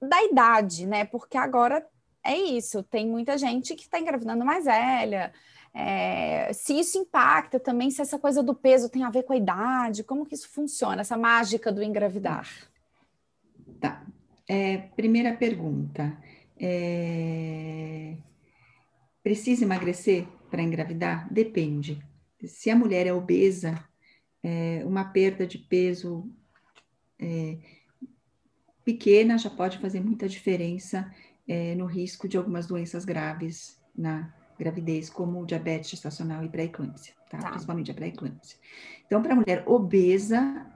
da 0.00 0.22
idade, 0.22 0.86
né? 0.86 1.04
Porque 1.04 1.36
agora 1.36 1.86
é 2.22 2.36
isso, 2.36 2.82
tem 2.82 3.06
muita 3.06 3.36
gente 3.38 3.74
que 3.74 3.82
está 3.82 3.98
engravidando 3.98 4.44
mais 4.44 4.64
velha. 4.64 5.32
É, 5.74 6.52
se 6.52 6.78
isso 6.78 6.96
impacta 6.98 7.58
também, 7.58 7.90
se 7.90 8.00
essa 8.00 8.16
coisa 8.16 8.42
do 8.42 8.54
peso 8.54 8.88
tem 8.88 9.02
a 9.02 9.10
ver 9.10 9.24
com 9.24 9.32
a 9.32 9.36
idade, 9.36 10.04
como 10.04 10.24
que 10.24 10.34
isso 10.34 10.48
funciona, 10.48 11.00
essa 11.00 11.16
mágica 11.16 11.72
do 11.72 11.82
engravidar? 11.82 12.48
Tá. 13.80 14.06
É, 14.48 14.78
primeira 14.78 15.34
pergunta. 15.34 16.16
É... 16.58 18.16
Precisa 19.22 19.64
emagrecer 19.64 20.28
para 20.50 20.62
engravidar? 20.62 21.32
Depende. 21.32 22.00
Se 22.44 22.70
a 22.70 22.76
mulher 22.76 23.06
é 23.06 23.12
obesa, 23.12 23.82
é, 24.42 24.82
uma 24.84 25.04
perda 25.06 25.46
de 25.46 25.58
peso 25.58 26.30
é, 27.18 27.56
pequena 28.84 29.38
já 29.38 29.48
pode 29.48 29.78
fazer 29.78 30.00
muita 30.00 30.28
diferença 30.28 31.10
é, 31.48 31.74
no 31.74 31.86
risco 31.86 32.28
de 32.28 32.36
algumas 32.36 32.66
doenças 32.66 33.04
graves 33.04 33.80
na 33.96 34.32
gravidez, 34.58 35.10
como 35.10 35.44
diabetes 35.46 35.90
gestacional 35.90 36.44
e 36.44 36.48
pré-eclâmpsia, 36.48 37.14
tá? 37.30 37.38
tá? 37.38 37.50
Principalmente 37.50 37.90
a 37.90 37.94
pré-eclâmpsia. 37.94 38.58
Então, 39.06 39.22
para 39.22 39.32
a 39.32 39.36
mulher 39.36 39.62
obesa, 39.66 40.66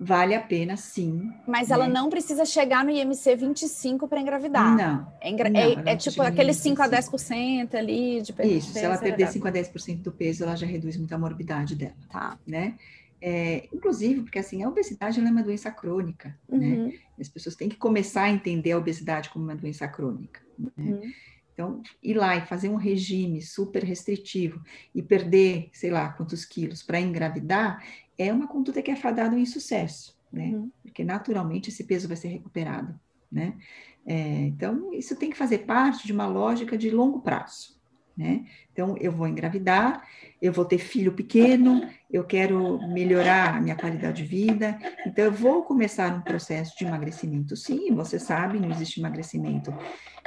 vale 0.00 0.34
a 0.34 0.40
pena 0.40 0.76
sim. 0.76 1.30
Mas 1.46 1.68
né? 1.68 1.74
ela 1.74 1.88
não 1.88 2.08
precisa 2.08 2.46
chegar 2.46 2.84
no 2.84 2.90
IMC 2.90 3.36
25 3.36 4.08
para 4.08 4.20
engravidar. 4.20 4.74
Não. 4.74 5.12
É, 5.20 5.30
engra... 5.30 5.50
não, 5.50 5.60
é, 5.60 5.92
é 5.92 5.96
tipo 5.96 6.22
aquele 6.22 6.54
5 6.54 6.82
a 6.82 6.88
10% 6.88 7.74
ali 7.74 8.22
de 8.22 8.32
perda 8.32 8.50
Isso, 8.50 8.72
se 8.72 8.80
ela 8.80 8.96
perder 8.96 9.28
5 9.28 9.46
a 9.46 9.52
10% 9.52 10.02
do 10.02 10.10
peso, 10.10 10.44
ela 10.44 10.56
já 10.56 10.66
reduz 10.66 10.96
muito 10.96 11.14
a 11.14 11.18
morbidade 11.18 11.74
dela. 11.74 11.94
Tá. 12.10 12.38
Né? 12.46 12.76
É, 13.20 13.68
inclusive, 13.72 14.22
porque 14.22 14.38
assim, 14.38 14.62
a 14.62 14.68
obesidade 14.68 15.20
é 15.20 15.22
uma 15.22 15.42
doença 15.42 15.70
crônica, 15.70 16.34
né? 16.48 16.66
uhum. 16.66 16.86
né? 16.86 16.92
As 17.20 17.28
pessoas 17.28 17.54
têm 17.54 17.68
que 17.68 17.76
começar 17.76 18.22
a 18.22 18.30
entender 18.30 18.72
a 18.72 18.78
obesidade 18.78 19.28
como 19.28 19.44
uma 19.44 19.54
doença 19.54 19.86
crônica. 19.86 20.40
Né? 20.58 20.70
Uhum. 20.78 21.12
Então, 21.60 21.82
ir 22.02 22.14
lá 22.14 22.36
e 22.36 22.46
fazer 22.46 22.70
um 22.70 22.76
regime 22.76 23.42
super 23.42 23.84
restritivo 23.84 24.62
e 24.94 25.02
perder, 25.02 25.68
sei 25.74 25.90
lá, 25.90 26.08
quantos 26.08 26.42
quilos 26.46 26.82
para 26.82 26.98
engravidar, 26.98 27.84
é 28.16 28.32
uma 28.32 28.48
conduta 28.48 28.80
que 28.80 28.90
é 28.90 28.96
fadada 28.96 29.38
em 29.38 29.44
sucesso, 29.44 30.18
né? 30.32 30.52
Uhum. 30.54 30.70
Porque 30.82 31.04
naturalmente 31.04 31.68
esse 31.68 31.84
peso 31.84 32.08
vai 32.08 32.16
ser 32.16 32.28
recuperado, 32.28 32.98
né? 33.30 33.58
É, 34.06 34.46
então, 34.46 34.90
isso 34.94 35.14
tem 35.16 35.28
que 35.28 35.36
fazer 35.36 35.58
parte 35.58 36.06
de 36.06 36.12
uma 36.14 36.26
lógica 36.26 36.78
de 36.78 36.88
longo 36.90 37.20
prazo 37.20 37.79
né? 38.20 38.44
Então, 38.70 38.96
eu 39.00 39.10
vou 39.10 39.26
engravidar, 39.26 40.06
eu 40.42 40.52
vou 40.52 40.66
ter 40.66 40.76
filho 40.76 41.12
pequeno, 41.12 41.88
eu 42.10 42.22
quero 42.22 42.78
melhorar 42.88 43.56
a 43.56 43.60
minha 43.60 43.74
qualidade 43.74 44.22
de 44.22 44.28
vida, 44.28 44.78
então 45.06 45.24
eu 45.24 45.32
vou 45.32 45.62
começar 45.62 46.14
um 46.14 46.20
processo 46.20 46.76
de 46.78 46.84
emagrecimento. 46.84 47.56
Sim, 47.56 47.94
você 47.94 48.18
sabe, 48.18 48.60
não 48.60 48.70
existe 48.70 49.00
emagrecimento 49.00 49.72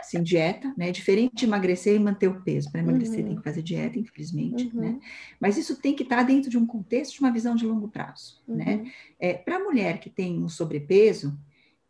sem 0.02 0.24
dieta, 0.24 0.74
né? 0.76 0.90
É 0.90 0.92
diferente 0.92 1.36
de 1.36 1.46
emagrecer 1.46 1.96
e 1.96 2.00
manter 2.00 2.28
o 2.28 2.42
peso. 2.42 2.72
Para 2.72 2.82
emagrecer 2.82 3.20
uhum. 3.20 3.28
tem 3.28 3.36
que 3.38 3.44
fazer 3.44 3.62
dieta, 3.62 4.00
infelizmente, 4.00 4.72
uhum. 4.74 4.82
né? 4.82 5.00
Mas 5.40 5.56
isso 5.56 5.80
tem 5.80 5.96
que 5.96 6.02
estar 6.02 6.24
dentro 6.24 6.50
de 6.50 6.58
um 6.58 6.66
contexto 6.66 7.14
de 7.14 7.20
uma 7.20 7.32
visão 7.32 7.56
de 7.56 7.66
longo 7.66 7.88
prazo, 7.88 8.42
né? 8.48 8.76
uhum. 8.76 8.84
né? 8.84 8.92
É, 9.20 9.34
Para 9.36 9.58
a 9.58 9.60
mulher 9.60 10.00
que 10.00 10.10
tem 10.10 10.44
um 10.44 10.50
sobrepeso, 10.50 11.38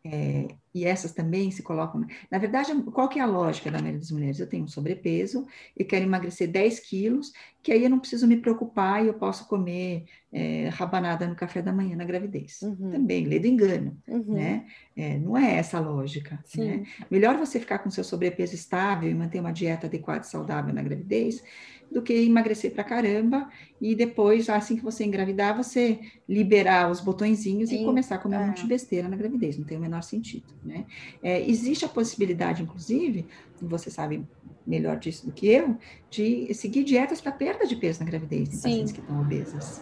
é, 0.06 0.48
e 0.74 0.84
essas 0.84 1.12
também 1.12 1.50
se 1.50 1.62
colocam. 1.62 2.04
Na 2.30 2.36
verdade, 2.36 2.74
qual 2.92 3.08
que 3.08 3.18
é 3.18 3.22
a 3.22 3.26
lógica 3.26 3.70
da 3.70 3.78
maioria 3.78 3.98
das 3.98 4.10
mulheres? 4.10 4.38
Eu 4.38 4.46
tenho 4.46 4.64
um 4.64 4.68
sobrepeso 4.68 5.46
e 5.74 5.82
quero 5.82 6.04
emagrecer 6.04 6.46
10 6.48 6.80
quilos, 6.80 7.32
que 7.62 7.72
aí 7.72 7.82
eu 7.82 7.88
não 7.88 7.98
preciso 7.98 8.26
me 8.26 8.36
preocupar 8.36 9.02
e 9.02 9.08
eu 9.08 9.14
posso 9.14 9.48
comer 9.48 10.04
é, 10.30 10.68
rabanada 10.68 11.26
no 11.26 11.34
café 11.34 11.62
da 11.62 11.72
manhã 11.72 11.96
na 11.96 12.04
gravidez. 12.04 12.60
Uhum. 12.60 12.90
Também, 12.90 13.24
lê 13.24 13.38
do 13.38 13.46
engano, 13.46 13.96
uhum. 14.06 14.34
né? 14.34 14.66
É, 14.94 15.18
não 15.18 15.38
é 15.38 15.54
essa 15.54 15.78
a 15.78 15.80
lógica. 15.80 16.38
Né? 16.54 16.84
Melhor 17.10 17.38
você 17.38 17.58
ficar 17.58 17.78
com 17.78 17.90
seu 17.90 18.04
sobrepeso 18.04 18.54
estável 18.54 19.10
e 19.10 19.14
manter 19.14 19.40
uma 19.40 19.52
dieta 19.52 19.86
adequada 19.86 20.26
e 20.26 20.28
saudável 20.28 20.74
na 20.74 20.82
gravidez 20.82 21.42
do 21.94 22.02
que 22.02 22.12
emagrecer 22.12 22.72
pra 22.72 22.82
caramba 22.82 23.48
e 23.80 23.94
depois, 23.94 24.50
assim 24.50 24.74
que 24.74 24.82
você 24.82 25.04
engravidar, 25.04 25.56
você 25.56 26.00
liberar 26.28 26.90
os 26.90 27.00
botõezinhos 27.00 27.70
Sim, 27.70 27.82
e 27.82 27.84
começar 27.84 28.16
a 28.16 28.18
comer 28.18 28.36
é. 28.36 28.38
um 28.40 28.46
monte 28.48 28.62
de 28.62 28.68
besteira 28.68 29.08
na 29.08 29.16
gravidez, 29.16 29.56
não 29.56 29.64
tem 29.64 29.78
o 29.78 29.80
menor 29.80 30.02
sentido, 30.02 30.52
né? 30.62 30.84
É, 31.22 31.48
existe 31.48 31.84
a 31.84 31.88
possibilidade, 31.88 32.64
inclusive, 32.64 33.28
você 33.62 33.90
sabe 33.90 34.26
melhor 34.66 34.98
disso 34.98 35.24
do 35.24 35.32
que 35.32 35.46
eu, 35.46 35.78
de 36.10 36.52
seguir 36.52 36.82
dietas 36.82 37.20
para 37.20 37.30
perda 37.30 37.64
de 37.64 37.76
peso 37.76 38.00
na 38.00 38.06
gravidez 38.06 38.48
em 38.48 38.52
Sim. 38.52 38.60
pacientes 38.60 38.92
que 38.92 39.00
estão 39.00 39.20
obesas, 39.20 39.80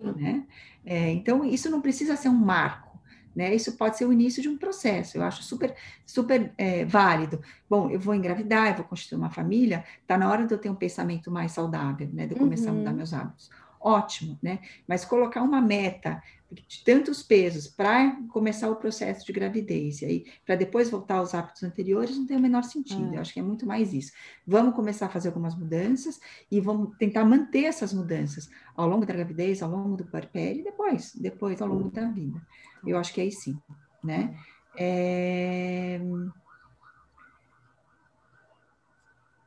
né? 0.00 0.46
É, 0.86 1.10
então, 1.10 1.44
isso 1.44 1.68
não 1.68 1.82
precisa 1.82 2.14
ser 2.16 2.28
um 2.28 2.34
marco, 2.34 2.87
né? 3.34 3.54
Isso 3.54 3.76
pode 3.76 3.96
ser 3.96 4.04
o 4.04 4.12
início 4.12 4.42
de 4.42 4.48
um 4.48 4.56
processo, 4.56 5.16
eu 5.16 5.22
acho 5.22 5.42
super, 5.42 5.74
super 6.04 6.52
é, 6.56 6.84
válido. 6.84 7.40
Bom, 7.68 7.90
eu 7.90 8.00
vou 8.00 8.14
engravidar, 8.14 8.68
eu 8.68 8.74
vou 8.74 8.84
constituir 8.84 9.18
uma 9.18 9.30
família, 9.30 9.84
está 10.02 10.16
na 10.18 10.30
hora 10.30 10.46
de 10.46 10.52
eu 10.52 10.58
ter 10.58 10.70
um 10.70 10.74
pensamento 10.74 11.30
mais 11.30 11.52
saudável, 11.52 12.08
né? 12.12 12.26
De 12.26 12.34
eu 12.34 12.38
começar 12.38 12.70
uhum. 12.70 12.76
a 12.76 12.78
mudar 12.78 12.90
uhum. 12.90 12.96
meus 12.96 13.14
hábitos. 13.14 13.50
Ótimo, 13.80 14.38
né? 14.42 14.58
Mas 14.86 15.04
colocar 15.04 15.42
uma 15.42 15.60
meta 15.60 16.22
de 16.50 16.82
tantos 16.82 17.22
pesos 17.22 17.68
para 17.68 18.16
começar 18.30 18.70
o 18.70 18.76
processo 18.76 19.26
de 19.26 19.32
gravidez 19.32 20.00
e 20.00 20.04
aí 20.06 20.26
para 20.46 20.56
depois 20.56 20.88
voltar 20.88 21.16
aos 21.16 21.34
hábitos 21.34 21.62
anteriores 21.62 22.16
não 22.16 22.26
tem 22.26 22.36
o 22.36 22.40
menor 22.40 22.64
sentido. 22.64 23.12
É. 23.12 23.16
Eu 23.16 23.20
acho 23.20 23.34
que 23.34 23.40
é 23.40 23.42
muito 23.42 23.66
mais 23.66 23.92
isso. 23.92 24.12
Vamos 24.46 24.74
começar 24.74 25.06
a 25.06 25.10
fazer 25.10 25.28
algumas 25.28 25.54
mudanças 25.54 26.18
e 26.50 26.60
vamos 26.60 26.96
tentar 26.96 27.24
manter 27.24 27.64
essas 27.64 27.92
mudanças 27.92 28.48
ao 28.74 28.88
longo 28.88 29.04
da 29.04 29.12
gravidez, 29.12 29.62
ao 29.62 29.70
longo 29.70 29.96
do 29.96 30.06
puerpério 30.06 30.60
e 30.60 30.64
depois, 30.64 31.12
depois 31.14 31.60
ao 31.60 31.68
longo 31.68 31.90
da 31.90 32.06
vida. 32.08 32.40
Eu 32.86 32.96
acho 32.96 33.12
que 33.12 33.20
aí 33.20 33.30
sim, 33.30 33.58
né? 34.02 34.34
É... 34.76 36.00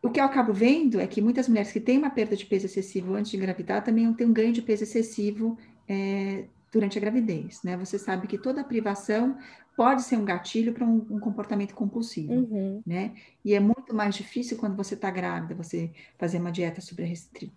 O 0.03 0.09
que 0.09 0.19
eu 0.19 0.23
acabo 0.23 0.51
vendo 0.51 0.99
é 0.99 1.05
que 1.05 1.21
muitas 1.21 1.47
mulheres 1.47 1.71
que 1.71 1.79
têm 1.79 1.97
uma 1.97 2.09
perda 2.09 2.35
de 2.35 2.45
peso 2.45 2.65
excessivo 2.65 3.13
antes 3.13 3.31
de 3.31 3.37
engravidar 3.37 3.83
também 3.83 4.11
têm 4.13 4.27
um 4.27 4.33
ganho 4.33 4.51
de 4.51 4.61
peso 4.61 4.83
excessivo 4.83 5.57
é, 5.87 6.45
durante 6.71 6.97
a 6.97 7.01
gravidez, 7.01 7.61
né? 7.63 7.75
Você 7.77 7.99
sabe 7.99 8.27
que 8.27 8.37
toda 8.37 8.63
privação 8.63 9.37
pode 9.75 10.03
ser 10.03 10.17
um 10.17 10.25
gatilho 10.25 10.73
para 10.73 10.85
um, 10.85 11.05
um, 11.09 11.19
comportamento 11.19 11.73
compulsivo, 11.73 12.33
uhum. 12.33 12.81
né? 12.85 13.13
E 13.43 13.53
é 13.53 13.59
muito 13.59 13.93
mais 13.93 14.15
difícil 14.15 14.57
quando 14.57 14.75
você 14.75 14.93
está 14.93 15.09
grávida, 15.09 15.55
você 15.55 15.91
fazer 16.17 16.37
uma 16.37 16.51
dieta 16.51 16.81
super 16.81 17.05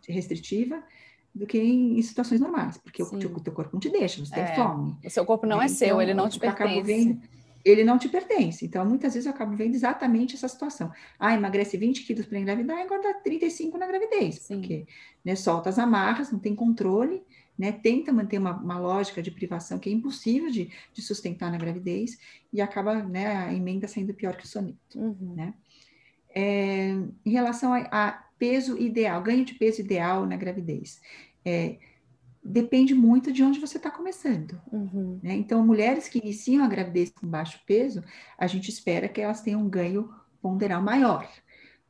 restritiva 0.09 0.83
do 1.35 1.47
que 1.47 1.59
em, 1.59 2.01
situações 2.01 2.41
normais, 2.41 2.79
porque 2.79 3.03
o, 3.03 3.07
o 3.07 3.41
teu 3.41 3.53
corpo 3.53 3.71
não 3.73 3.81
te 3.81 3.91
deixa, 3.91 4.25
você 4.25 4.39
é. 4.39 4.45
tem 4.45 4.55
fome. 4.55 4.97
O 5.05 5.11
seu 5.11 5.25
corpo 5.25 5.47
não 5.47 5.61
é, 5.61 5.67
é 5.67 5.69
seu, 5.69 6.01
ele 6.01 6.15
não 6.15 6.29
te 6.29 6.39
pertence. 6.39 6.83
Vendo, 6.83 7.21
ele 7.65 7.83
não 7.83 7.99
te 7.99 8.09
pertence. 8.09 8.65
Então, 8.65 8.85
muitas 8.85 9.15
vezes 9.15 9.27
eu 9.27 9.33
acabo 9.33 9.57
vendo 9.57 9.75
exatamente 9.75 10.35
essa 10.35 10.47
situação. 10.49 10.93
Ah, 11.19 11.35
emagrece 11.35 11.77
20 11.77 12.05
quilos 12.05 12.27
para 12.27 12.39
engravidar 12.39 12.79
e 12.79 12.85
engorda 12.85 13.15
35 13.15 13.79
na 13.79 13.87
gravidez. 13.87 14.37
Sim. 14.37 14.61
Porque 14.61 14.87
né, 15.25 15.35
solta 15.35 15.71
as 15.71 15.79
amarras, 15.79 16.31
não 16.31 16.39
tem 16.39 16.55
controle, 16.55 17.23
né, 17.59 17.73
tenta 17.73 18.13
manter 18.13 18.39
uma, 18.39 18.53
uma, 18.57 18.79
lógica 18.79 19.23
de 19.23 19.31
privação 19.31 19.79
que 19.79 19.89
é 19.89 19.93
impossível 19.93 20.51
de, 20.51 20.71
de 20.93 21.03
sustentar 21.03 21.51
na 21.51 21.57
gravidez 21.57 22.19
e 22.53 22.61
acaba 22.61 23.03
né, 23.03 23.27
a 23.29 23.55
emenda 23.55 23.89
saindo 23.89 24.13
pior 24.13 24.37
que 24.37 24.45
o 24.45 24.49
soneto. 24.49 24.77
Uhum. 24.97 25.35
Né? 25.35 25.55
É, 26.35 26.91
em 27.25 27.31
relação 27.31 27.73
a, 27.73 27.87
a, 27.91 28.25
peso 28.37 28.77
ideal, 28.77 29.23
ganho 29.23 29.45
de 29.45 29.55
peso 29.55 29.81
ideal 29.81 30.27
na 30.27 30.37
gravidez, 30.37 31.01
é, 31.45 31.79
depende 32.45 32.95
muito 32.95 33.33
de 33.33 33.43
onde 33.43 33.59
você 33.59 33.79
está 33.79 33.91
começando. 33.91 34.61
Uhum. 34.71 35.19
Né? 35.23 35.35
Então, 35.35 35.65
mulheres 35.65 36.09
que 36.09 36.19
iniciam 36.19 36.63
a 36.63 36.69
gravidez 36.69 37.11
com 37.11 37.27
baixo 37.27 37.59
peso, 37.67 38.05
a 38.37 38.47
gente 38.47 38.69
espera 38.69 39.09
que 39.09 39.21
elas 39.21 39.41
tenham 39.41 39.63
um 39.63 39.69
ganho 39.69 40.13
ponderal 40.43 40.83
maior. 40.83 41.27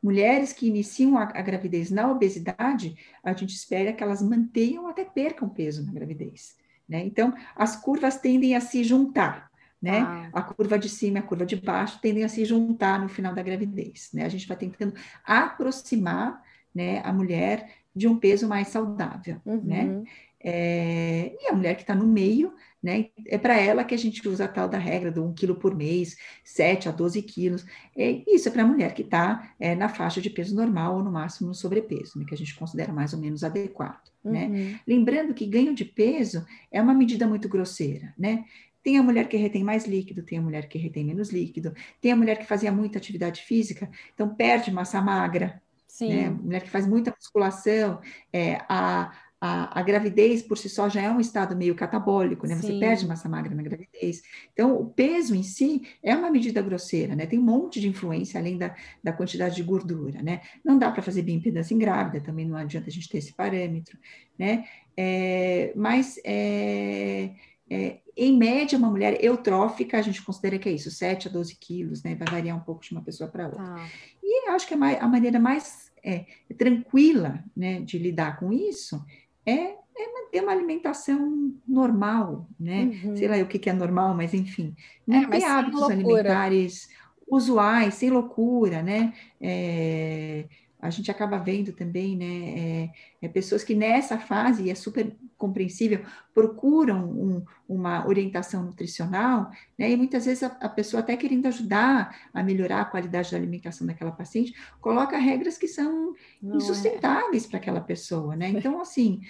Mulheres 0.00 0.52
que 0.52 0.68
iniciam 0.68 1.18
a, 1.18 1.24
a, 1.24 1.42
gravidez 1.42 1.90
na 1.90 2.08
obesidade, 2.08 2.96
a 3.22 3.32
gente 3.32 3.54
espera 3.54 3.92
que 3.92 4.02
elas 4.02 4.22
mantenham 4.22 4.86
até 4.86 5.04
percam 5.04 5.48
peso 5.48 5.84
na 5.84 5.92
gravidez. 5.92 6.57
Né? 6.88 7.05
Então, 7.05 7.34
as 7.57 7.74
curvas 7.74 8.18
tendem 8.20 8.55
a 8.55 8.61
se 8.61 8.84
juntar. 8.84 9.50
Né? 9.82 10.00
Ah. 10.00 10.30
A 10.32 10.42
curva 10.42 10.78
de 10.78 10.88
cima 10.88 11.18
e 11.18 11.20
a 11.20 11.24
curva 11.24 11.44
de 11.44 11.57
baixo 11.57 11.98
tendem 12.00 12.22
a 12.22 12.28
se 12.28 12.44
juntar 12.44 13.00
no 13.00 13.09
final 13.09 13.34
da 13.34 13.42
gravidez. 13.42 14.11
Né? 14.14 14.24
A 14.24 14.28
gente 14.28 14.46
vai 14.46 14.57
tentando 14.57 14.94
aproximar 15.24 16.42
né, 16.74 17.02
a 17.05 17.12
mulher 17.12 17.68
de 17.94 18.07
um 18.09 18.16
peso 18.16 18.48
mais 18.48 18.68
saudável. 18.68 19.40
Né? 19.44 19.84
Uhum. 19.84 20.00
Né? 20.02 20.05
É, 20.47 21.34
e 21.40 21.49
a 21.49 21.55
mulher 21.55 21.74
que 21.74 21.80
está 21.80 21.95
no 21.95 22.07
meio, 22.07 22.53
né? 22.82 23.07
É 23.26 23.38
para 23.38 23.59
ela 23.59 23.82
que 23.82 23.95
a 23.95 23.99
gente 23.99 24.28
usa 24.28 24.45
a 24.45 24.49
tal 24.49 24.68
da 24.68 24.76
regra 24.76 25.11
do 25.11 25.24
1 25.24 25.32
quilo 25.32 25.55
por 25.55 25.74
mês, 25.74 26.18
7 26.45 26.86
a 26.86 26.92
12 26.92 27.22
quilos. 27.22 27.64
É, 27.97 28.22
isso 28.28 28.47
é 28.47 28.53
para 28.53 28.62
a 28.62 28.66
mulher 28.66 28.92
que 28.92 29.01
está 29.01 29.55
é, 29.59 29.74
na 29.74 29.88
faixa 29.88 30.20
de 30.20 30.28
peso 30.28 30.55
normal 30.55 30.97
ou 30.97 31.03
no 31.03 31.11
máximo 31.11 31.49
no 31.49 31.55
sobrepeso, 31.55 32.18
né? 32.18 32.26
que 32.28 32.34
a 32.34 32.36
gente 32.36 32.55
considera 32.55 32.92
mais 32.92 33.14
ou 33.14 33.18
menos 33.18 33.42
adequado. 33.42 34.11
Né? 34.22 34.45
Uhum. 34.45 34.53
Né? 34.53 34.80
Lembrando 34.86 35.32
que 35.32 35.47
ganho 35.47 35.74
de 35.74 35.86
peso 35.86 36.45
é 36.70 36.82
uma 36.82 36.92
medida 36.92 37.26
muito 37.26 37.49
grosseira, 37.49 38.12
né? 38.18 38.45
Tem 38.82 38.99
a 38.99 39.03
mulher 39.03 39.28
que 39.28 39.36
retém 39.38 39.64
mais 39.64 39.86
líquido, 39.86 40.22
tem 40.22 40.36
a 40.36 40.42
mulher 40.42 40.68
que 40.68 40.76
retém 40.76 41.07
menos 41.07 41.30
líquido, 41.30 41.72
tem 42.03 42.12
a 42.12 42.16
mulher 42.16 42.38
que 42.38 42.45
fazia 42.45 42.70
muita 42.70 42.99
atividade 42.99 43.40
física, 43.40 43.90
então 44.12 44.34
perde 44.34 44.70
massa 44.70 45.01
magra, 45.01 45.62
Sim. 45.95 46.09
Né? 46.09 46.28
Mulher 46.28 46.61
que 46.61 46.70
faz 46.70 46.88
muita 46.88 47.14
musculação, 47.16 48.01
é, 48.32 48.59
a, 48.68 49.12
a, 49.47 49.78
a, 49.78 49.82
gravidez 49.82 50.40
por 50.40 50.57
si 50.57 50.70
só 50.70 50.88
já 50.88 51.03
é 51.03 51.11
um 51.11 51.20
estado 51.20 51.55
meio 51.55 51.74
catabólico, 51.74 52.47
né? 52.47 52.57
Você 52.57 52.68
Sim. 52.68 52.80
perde 52.80 53.07
massa 53.07 53.28
magra 53.28 53.55
na 53.55 53.62
gravidez. 53.62 54.22
Então, 54.55 54.74
o 54.74 54.86
peso 54.86 55.34
em 55.34 55.42
si 55.42 55.82
é 56.03 56.16
uma 56.16 56.30
medida 56.30 56.62
grosseira, 56.62 57.14
né? 57.14 57.26
Tem 57.26 57.38
um 57.38 57.42
monte 57.42 57.78
de 57.78 57.86
influência 57.86 58.40
além 58.40 58.57
da, 58.57 58.74
da 59.03 59.12
quantidade 59.12 59.55
de 59.55 59.62
gordura, 59.62 60.22
né? 60.22 60.40
Não 60.64 60.78
dá 60.78 60.90
para 60.90 61.03
fazer 61.03 61.20
bioimpedância 61.20 61.74
em 61.74 61.78
grávida, 61.78 62.24
também 62.24 62.47
não 62.47 62.57
adianta 62.57 62.88
a 62.88 62.90
gente 62.90 63.07
ter 63.07 63.18
esse 63.18 63.34
parâmetro, 63.34 63.99
né? 64.38 64.64
É, 64.97 65.74
mas, 65.76 66.18
é, 66.24 67.32
é, 67.68 67.99
em 68.16 68.38
média, 68.38 68.78
uma 68.78 68.88
mulher 68.88 69.22
eutrófica, 69.22 69.99
a 69.99 70.03
gente 70.03 70.22
considera 70.22 70.59
que 70.59 70.70
é 70.70 70.72
isso, 70.72 70.90
7 70.90 71.28
a 71.28 71.30
12 71.30 71.55
quilos, 71.57 72.03
né? 72.03 72.14
Vai 72.14 72.28
variar 72.28 72.57
um 72.57 72.61
pouco 72.61 72.82
de 72.82 72.92
uma 72.92 73.03
pessoa 73.03 73.28
para 73.28 73.45
outra. 73.45 73.62
Ah. 73.62 73.86
E 74.22 74.49
acho 74.49 74.66
que 74.66 74.72
a, 74.72 75.05
a 75.05 75.07
maneira 75.07 75.38
mais 75.38 75.92
é, 76.03 76.26
tranquila 76.57 77.42
né, 77.57 77.80
de 77.80 77.99
lidar 77.99 78.38
com 78.38 78.53
isso 78.53 79.05
é, 79.47 79.76
é 79.97 80.12
manter 80.12 80.42
uma 80.42 80.53
alimentação 80.53 81.55
normal, 81.66 82.49
né? 82.59 83.01
Uhum. 83.05 83.16
Sei 83.16 83.28
lá 83.28 83.36
o 83.38 83.47
que, 83.47 83.59
que 83.59 83.70
é 83.70 83.72
normal, 83.72 84.14
mas 84.14 84.34
enfim, 84.34 84.74
não 85.07 85.22
é, 85.22 85.26
ter 85.26 85.45
hábitos 85.45 85.82
alimentares 85.82 86.88
usuais, 87.28 87.95
sem 87.95 88.11
loucura, 88.11 88.82
né? 88.82 89.12
É, 89.40 90.45
a 90.80 90.90
gente 90.90 91.11
acaba 91.11 91.38
vendo 91.38 91.72
também, 91.72 92.14
né, 92.14 92.26
é, 92.61 92.90
é 93.22 93.28
pessoas 93.28 93.64
que 93.64 93.74
nessa 93.74 94.18
fase, 94.18 94.64
e 94.64 94.70
é 94.70 94.74
super 94.74 95.16
compreensível, 95.45 96.01
procuram 96.32 97.05
um, 97.05 97.45
uma 97.68 98.07
orientação 98.07 98.64
nutricional, 98.64 99.51
né, 99.78 99.90
e 99.90 99.97
muitas 99.97 100.24
vezes 100.24 100.42
a, 100.42 100.47
a, 100.61 100.68
pessoa 100.68 101.01
até 101.01 101.16
querendo 101.16 101.47
ajudar 101.47 102.16
a 102.32 102.42
melhorar 102.42 102.80
a 102.80 102.84
qualidade 102.86 103.30
da 103.30 103.36
alimentação 103.36 103.86
daquela 103.86 104.11
paciente, 104.11 104.55
coloca 104.80 105.18
regras 105.18 105.59
que 105.59 105.68
são 105.68 106.14
Não 106.42 106.55
é. 106.55 106.57
insustentáveis 106.57 107.45
é. 107.45 107.49
para 107.49 107.59
aquela 107.59 107.80
pessoa, 107.80 108.34
né, 108.34 108.49
então, 108.49 108.80
assim, 108.80 109.20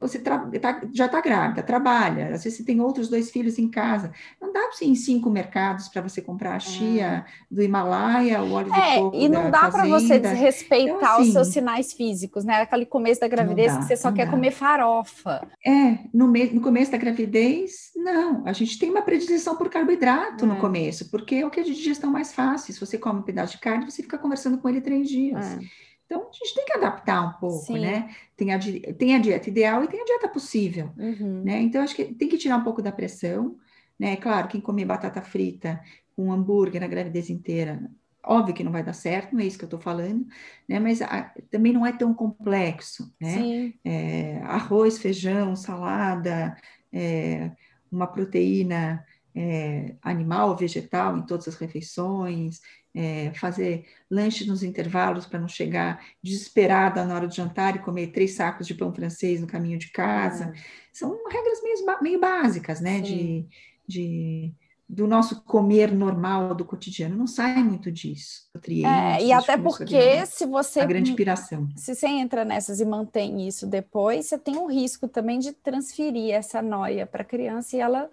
você 0.00 0.18
tá, 0.18 0.48
já 0.92 1.06
está 1.06 1.20
grávida, 1.20 1.62
trabalha, 1.62 2.26
às 2.34 2.44
vezes 2.44 2.58
você 2.58 2.64
tem 2.64 2.80
outros 2.80 3.08
dois 3.08 3.30
filhos 3.30 3.58
em 3.58 3.68
casa. 3.68 4.12
Não 4.40 4.52
dá 4.52 4.60
para 4.60 4.72
você 4.72 4.84
ir 4.84 4.90
em 4.90 4.94
cinco 4.94 5.30
mercados 5.30 5.88
para 5.88 6.02
você 6.02 6.20
comprar 6.20 6.54
a 6.54 6.58
chia 6.58 7.06
é. 7.06 7.24
do 7.50 7.62
Himalaia, 7.62 8.42
o 8.42 8.52
óleo 8.52 8.72
é, 8.74 8.90
de 8.90 8.98
coco. 8.98 9.16
E 9.16 9.28
não 9.28 9.50
dá 9.50 9.70
para 9.70 9.86
você 9.86 10.18
desrespeitar 10.18 10.96
então, 10.96 11.14
assim, 11.14 11.22
os 11.22 11.32
seus 11.32 11.48
sinais 11.48 11.92
físicos, 11.94 12.44
né? 12.44 12.60
Aquele 12.60 12.84
começo 12.84 13.20
da 13.20 13.28
gravidez 13.28 13.72
dá, 13.72 13.78
que 13.78 13.84
você 13.86 13.96
só 13.96 14.12
quer 14.12 14.26
dá. 14.26 14.30
comer 14.30 14.50
farofa. 14.50 15.48
É, 15.64 15.98
no, 16.12 16.28
me, 16.28 16.44
no 16.50 16.60
começo 16.60 16.92
da 16.92 16.98
gravidez, 16.98 17.90
não. 17.96 18.46
A 18.46 18.52
gente 18.52 18.78
tem 18.78 18.90
uma 18.90 19.02
predileção 19.02 19.56
por 19.56 19.70
carboidrato 19.70 20.44
é. 20.44 20.48
no 20.48 20.56
começo, 20.56 21.10
porque 21.10 21.36
é 21.36 21.46
o 21.46 21.50
que 21.50 21.60
é 21.60 21.62
de 21.62 21.74
digestão 21.74 22.10
mais 22.10 22.34
fácil. 22.34 22.74
Se 22.74 22.80
você 22.80 22.98
come 22.98 23.20
um 23.20 23.22
pedaço 23.22 23.54
de 23.54 23.60
carne, 23.60 23.90
você 23.90 24.02
fica 24.02 24.18
conversando 24.18 24.58
com 24.58 24.68
ele 24.68 24.82
três 24.82 25.08
dias. 25.08 25.54
É. 25.54 25.85
Então, 26.06 26.22
a 26.22 26.32
gente 26.32 26.54
tem 26.54 26.64
que 26.64 26.72
adaptar 26.72 27.28
um 27.28 27.32
pouco, 27.40 27.66
Sim. 27.66 27.80
né? 27.80 28.14
Tem 28.36 28.54
a, 28.54 28.58
tem 28.96 29.14
a 29.14 29.18
dieta 29.18 29.50
ideal 29.50 29.82
e 29.82 29.88
tem 29.88 30.00
a 30.00 30.04
dieta 30.04 30.28
possível, 30.28 30.92
uhum. 30.96 31.42
né? 31.44 31.60
Então, 31.60 31.82
acho 31.82 31.94
que 31.94 32.04
tem 32.04 32.28
que 32.28 32.38
tirar 32.38 32.56
um 32.56 32.64
pouco 32.64 32.80
da 32.80 32.92
pressão, 32.92 33.56
né? 33.98 34.16
Claro, 34.16 34.48
quem 34.48 34.60
comer 34.60 34.84
batata 34.84 35.20
frita 35.20 35.80
com 36.14 36.26
um 36.26 36.32
hambúrguer 36.32 36.80
na 36.80 36.86
gravidez 36.86 37.28
inteira, 37.28 37.90
óbvio 38.24 38.54
que 38.54 38.64
não 38.64 38.72
vai 38.72 38.84
dar 38.84 38.92
certo, 38.92 39.32
não 39.32 39.40
é 39.40 39.46
isso 39.46 39.58
que 39.58 39.64
eu 39.64 39.68
estou 39.68 39.80
falando, 39.80 40.26
né? 40.68 40.78
Mas 40.78 41.02
a, 41.02 41.32
também 41.50 41.72
não 41.72 41.84
é 41.84 41.92
tão 41.92 42.14
complexo, 42.14 43.12
né? 43.20 43.72
É, 43.84 44.38
arroz, 44.44 44.98
feijão, 44.98 45.56
salada, 45.56 46.56
é, 46.92 47.50
uma 47.90 48.06
proteína 48.06 49.04
é, 49.36 49.94
animal, 50.00 50.56
vegetal 50.56 51.18
em 51.18 51.26
todas 51.26 51.46
as 51.46 51.56
refeições, 51.56 52.60
é, 52.94 53.30
fazer 53.34 53.84
lanche 54.10 54.46
nos 54.46 54.62
intervalos 54.62 55.26
para 55.26 55.38
não 55.38 55.46
chegar 55.46 56.02
desesperada 56.22 57.04
na 57.04 57.14
hora 57.14 57.28
do 57.28 57.34
jantar 57.34 57.76
e 57.76 57.80
comer 57.80 58.06
três 58.06 58.34
sacos 58.34 58.66
de 58.66 58.74
pão 58.74 58.94
francês 58.94 59.42
no 59.42 59.46
caminho 59.46 59.78
de 59.78 59.90
casa. 59.90 60.44
É. 60.46 60.52
São 60.90 61.10
regras 61.30 61.62
meio, 61.62 62.02
meio 62.02 62.18
básicas, 62.18 62.80
né? 62.80 63.02
De, 63.02 63.46
de, 63.86 64.54
do 64.88 65.06
nosso 65.06 65.42
comer 65.44 65.92
normal 65.92 66.54
do 66.54 66.64
cotidiano. 66.64 67.14
Não 67.14 67.26
sai 67.26 67.62
muito 67.62 67.92
disso. 67.92 68.48
é, 68.86 69.22
e 69.22 69.30
até 69.30 69.58
porque 69.58 70.24
se 70.24 70.46
você. 70.46 70.80
A 70.80 70.86
grande 70.86 71.10
inspiração. 71.10 71.68
Se 71.76 71.94
você 71.94 72.06
entra 72.06 72.46
nessas 72.46 72.80
e 72.80 72.84
mantém 72.86 73.46
isso 73.46 73.66
depois, 73.66 74.24
você 74.24 74.38
tem 74.38 74.56
um 74.56 74.70
risco 74.70 75.06
também 75.06 75.38
de 75.38 75.52
transferir 75.52 76.32
essa 76.32 76.62
noia 76.62 77.04
para 77.04 77.20
a 77.20 77.26
criança 77.26 77.76
e 77.76 77.80
ela 77.80 78.08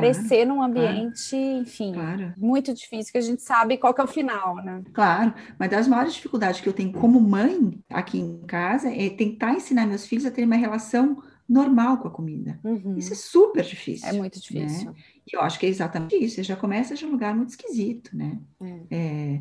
crescer 0.00 0.44
claro, 0.44 0.48
num 0.48 0.62
ambiente, 0.62 1.30
claro, 1.30 1.60
enfim, 1.60 1.92
claro. 1.92 2.34
muito 2.36 2.72
difícil, 2.72 3.12
que 3.12 3.18
a 3.18 3.22
gente 3.22 3.42
sabe 3.42 3.76
qual 3.78 3.92
que 3.92 4.00
é 4.00 4.04
o 4.04 4.08
final, 4.08 4.56
né? 4.56 4.82
Claro, 4.92 5.34
mas 5.58 5.70
das 5.70 5.88
maiores 5.88 6.14
dificuldades 6.14 6.60
que 6.60 6.68
eu 6.68 6.72
tenho 6.72 6.92
como 6.92 7.20
mãe 7.20 7.78
aqui 7.90 8.18
em 8.18 8.38
casa 8.46 8.88
é 8.92 9.10
tentar 9.10 9.52
ensinar 9.52 9.86
meus 9.86 10.06
filhos 10.06 10.26
a 10.26 10.30
ter 10.30 10.44
uma 10.44 10.56
relação 10.56 11.22
normal 11.48 11.98
com 11.98 12.08
a 12.08 12.10
comida. 12.10 12.58
Uhum. 12.64 12.96
Isso 12.96 13.12
é 13.12 13.16
super 13.16 13.64
difícil. 13.64 14.08
É 14.08 14.12
muito 14.12 14.40
difícil. 14.40 14.90
Né? 14.90 14.96
E 15.26 15.36
eu 15.36 15.40
acho 15.40 15.58
que 15.58 15.66
é 15.66 15.68
exatamente 15.68 16.16
isso. 16.16 16.36
Você 16.36 16.42
já 16.42 16.56
começa 16.56 16.94
de 16.94 17.04
um 17.04 17.10
lugar 17.10 17.34
muito 17.34 17.50
esquisito, 17.50 18.16
né? 18.16 18.38
É. 18.60 18.80
É, 18.90 19.40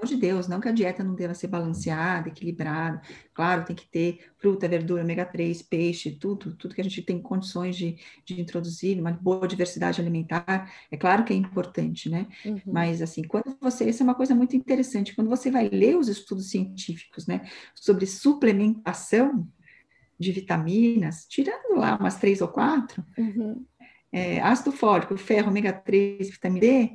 amor 0.00 0.06
de 0.06 0.16
Deus, 0.16 0.48
não 0.48 0.60
que 0.60 0.68
a 0.68 0.72
dieta 0.72 1.04
não 1.04 1.14
deva 1.14 1.34
ser 1.34 1.46
balanceada, 1.46 2.28
equilibrada. 2.28 3.00
Claro, 3.34 3.64
tem 3.64 3.76
que 3.76 3.86
ter 3.86 4.20
fruta, 4.38 4.66
verdura, 4.66 5.02
ômega 5.02 5.24
3, 5.24 5.62
peixe, 5.62 6.10
tudo, 6.10 6.54
tudo 6.56 6.74
que 6.74 6.80
a 6.80 6.84
gente 6.84 7.02
tem 7.02 7.20
condições 7.20 7.76
de, 7.76 7.96
de 8.24 8.40
introduzir, 8.40 8.98
uma 8.98 9.12
boa 9.12 9.46
diversidade 9.46 10.00
alimentar. 10.00 10.72
É 10.90 10.96
claro 10.96 11.24
que 11.24 11.32
é 11.32 11.36
importante, 11.36 12.08
né? 12.08 12.26
Uhum. 12.44 12.60
Mas, 12.66 13.02
assim, 13.02 13.22
quando 13.22 13.56
você. 13.60 13.88
Isso 13.88 14.02
é 14.02 14.04
uma 14.04 14.14
coisa 14.14 14.34
muito 14.34 14.56
interessante. 14.56 15.14
Quando 15.14 15.28
você 15.28 15.50
vai 15.50 15.68
ler 15.68 15.96
os 15.96 16.08
estudos 16.08 16.50
científicos, 16.50 17.26
né, 17.26 17.48
sobre 17.74 18.06
suplementação 18.06 19.46
de 20.18 20.32
vitaminas, 20.32 21.26
tirando 21.26 21.78
lá 21.78 21.96
umas 21.96 22.16
três 22.16 22.40
ou 22.40 22.48
quatro, 22.48 23.04
uhum. 23.16 23.64
é, 24.12 24.40
ácido 24.40 24.72
fólico, 24.72 25.16
ferro, 25.16 25.48
ômega 25.48 25.72
3, 25.72 26.30
vitamina 26.30 26.60
D 26.60 26.92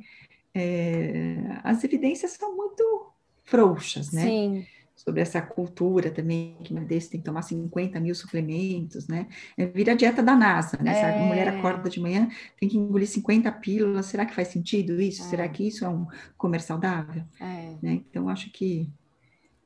é, 0.58 1.60
as 1.62 1.84
evidências 1.84 2.30
são 2.32 2.56
muito 2.56 3.12
frouxas, 3.44 4.10
né? 4.10 4.22
Sim. 4.22 4.66
Sobre 4.94 5.20
essa 5.20 5.42
cultura 5.42 6.10
também, 6.10 6.56
que 6.64 6.72
desse 6.72 7.10
tem 7.10 7.20
que 7.20 7.26
tomar 7.26 7.42
50 7.42 8.00
mil 8.00 8.14
suplementos, 8.14 9.06
né? 9.06 9.28
É, 9.58 9.66
vira 9.66 9.92
a 9.92 9.94
dieta 9.94 10.22
da 10.22 10.34
NASA, 10.34 10.78
né? 10.82 10.98
É. 10.98 11.22
A 11.22 11.26
mulher 11.26 11.48
acorda 11.48 11.90
de 11.90 12.00
manhã, 12.00 12.30
tem 12.58 12.66
que 12.66 12.78
engolir 12.78 13.06
50 13.06 13.52
pílulas, 13.52 14.06
será 14.06 14.24
que 14.24 14.34
faz 14.34 14.48
sentido 14.48 14.98
isso? 14.98 15.22
É. 15.22 15.26
Será 15.26 15.46
que 15.46 15.68
isso 15.68 15.84
é 15.84 15.88
um 15.90 16.06
comer 16.38 16.62
saudável? 16.62 17.22
É. 17.38 17.76
Né? 17.82 18.00
Então, 18.08 18.26
acho 18.30 18.50
que 18.50 18.90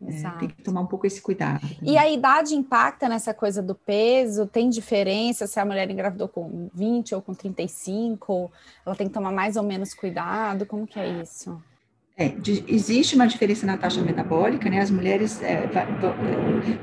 é, 0.07 0.31
tem 0.39 0.49
que 0.49 0.63
tomar 0.63 0.81
um 0.81 0.87
pouco 0.87 1.07
esse 1.07 1.21
cuidado. 1.21 1.67
E 1.83 1.99
a 1.99 2.11
idade 2.11 2.55
impacta 2.55 3.09
nessa 3.09 3.35
coisa 3.35 3.63
do 3.63 3.75
peso? 3.75 4.47
Tem 4.47 4.71
diferença 4.71 5.47
se 5.47 5.61
a 5.61 5.65
mulher 5.65 5.91
engravidou 5.91 6.27
com 6.27 6.71
20 6.75 7.15
ou 7.15 7.23
com 7.23 7.35
35? 7.35 8.51
Ela 8.85 8.97
tem 8.97 9.09
que 9.09 9.13
tomar 9.13 9.31
mais 9.31 9.57
ou 9.57 9.63
menos 9.63 9.93
cuidado? 9.93 10.65
Como 10.65 10.87
que 10.87 10.99
é 10.99 11.23
isso? 11.23 11.63
É, 12.21 12.29
de, 12.29 12.63
existe 12.69 13.15
uma 13.15 13.27
diferença 13.27 13.65
na 13.65 13.79
taxa 13.79 14.03
metabólica, 14.03 14.69
né? 14.69 14.83
As 14.83 14.91
mulheres 14.91 15.43
é, 15.43 15.67
vai, 15.69 15.87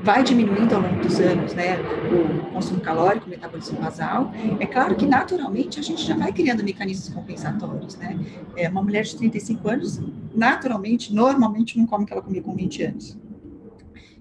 vai, 0.01 0.23
diminuindo 0.23 0.73
ao 0.73 0.81
longo 0.81 0.99
dos 0.99 1.19
anos, 1.19 1.53
né? 1.53 1.77
O 2.11 2.51
consumo 2.53 2.79
calórico, 2.81 3.27
o 3.27 3.29
metabolismo 3.29 3.79
basal. 3.79 4.31
É 4.59 4.65
claro 4.65 4.95
que 4.95 5.05
naturalmente 5.05 5.79
a 5.79 5.83
gente 5.83 6.03
já 6.03 6.17
vai 6.17 6.33
criando 6.33 6.63
mecanismos 6.63 7.13
compensatórios, 7.13 7.95
né? 7.97 8.19
É, 8.55 8.67
uma 8.67 8.81
mulher 8.81 9.03
de 9.03 9.15
35 9.15 9.69
anos, 9.69 10.01
naturalmente, 10.33 11.13
normalmente 11.13 11.77
não 11.77 11.85
come 11.85 12.03
o 12.03 12.07
que 12.07 12.13
ela 12.13 12.21
comia 12.23 12.41
com 12.41 12.55
20 12.55 12.81
anos. 12.81 13.15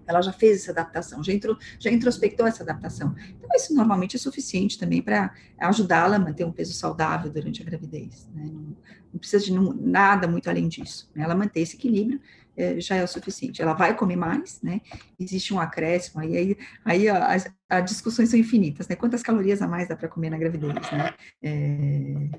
Ela 0.06 0.22
já 0.22 0.32
fez 0.32 0.62
essa 0.62 0.72
adaptação, 0.72 1.22
já, 1.22 1.32
intro, 1.32 1.58
já 1.78 1.90
introspectou 1.90 2.46
essa 2.46 2.62
adaptação. 2.62 3.14
Então, 3.30 3.48
isso 3.54 3.74
normalmente 3.74 4.16
é 4.16 4.18
suficiente 4.18 4.78
também 4.78 5.02
para 5.02 5.34
ajudá-la 5.58 6.16
a 6.16 6.18
manter 6.18 6.44
um 6.44 6.52
peso 6.52 6.72
saudável 6.72 7.30
durante 7.30 7.62
a 7.62 7.64
gravidez. 7.64 8.28
Né? 8.34 8.44
Não, 8.44 8.76
não, 9.12 9.18
precisa 9.18 9.44
de 9.44 9.52
nada 9.52 10.26
muito 10.26 10.48
além 10.48 10.68
disso. 10.68 11.10
Né? 11.14 11.24
Ela 11.24 11.34
manter 11.34 11.60
esse 11.60 11.76
equilíbrio 11.76 12.20
é, 12.56 12.80
já 12.80 12.96
é 12.96 13.04
o 13.04 13.08
suficiente. 13.08 13.60
Ela 13.60 13.74
vai 13.74 13.94
comer 13.94 14.16
mais, 14.16 14.60
né? 14.62 14.80
Existe 15.20 15.52
um 15.52 15.60
acréscimo, 15.60 16.22
aí, 16.22 16.36
aí, 16.36 16.56
aí 16.84 17.08
as, 17.08 17.50
as 17.68 17.84
discussões 17.84 18.30
são 18.30 18.40
infinitas, 18.40 18.88
né? 18.88 18.96
Quantas 18.96 19.22
calorias 19.22 19.60
a 19.60 19.68
mais 19.68 19.88
dá 19.88 19.94
para 19.94 20.08
comer 20.08 20.30
na 20.30 20.38
gravidez, 20.38 20.74
né? 20.90 21.14
É, 21.42 22.30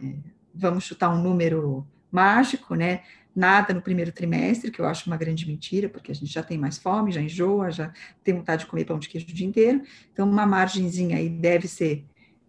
é, 0.00 0.14
vamos 0.54 0.84
chutar 0.84 1.10
um 1.10 1.20
número 1.20 1.84
mágico, 2.10 2.74
né? 2.74 3.02
Nada 3.38 3.72
no 3.72 3.80
primeiro 3.80 4.10
trimestre, 4.10 4.70
que 4.70 4.80
eu 4.80 4.86
acho 4.86 5.06
uma 5.06 5.16
grande 5.16 5.46
mentira, 5.46 5.88
porque 5.88 6.10
a 6.10 6.14
gente 6.14 6.32
já 6.32 6.42
tem 6.42 6.58
mais 6.58 6.76
fome, 6.76 7.12
já 7.12 7.20
enjoa, 7.20 7.70
já 7.70 7.92
tem 8.24 8.34
vontade 8.34 8.64
de 8.64 8.70
comer 8.70 8.84
pão 8.84 8.98
de 8.98 9.08
queijo 9.08 9.26
o 9.28 9.32
dia 9.32 9.46
inteiro. 9.46 9.80
Então, 10.12 10.28
uma 10.28 10.44
margenzinha 10.44 11.16
aí 11.16 11.28
deve 11.28 11.68
ser 11.68 12.04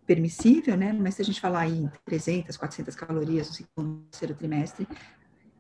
permissível, 0.07 0.75
né? 0.75 0.91
Mas 0.91 1.13
se 1.13 1.21
a 1.21 1.25
gente 1.25 1.39
falar 1.39 1.67
em 1.67 1.87
300, 2.05 2.57
400 2.57 2.95
calorias 2.95 3.47
no 3.49 3.53
segundo, 3.53 4.01
terceiro 4.09 4.33
trimestre, 4.33 4.87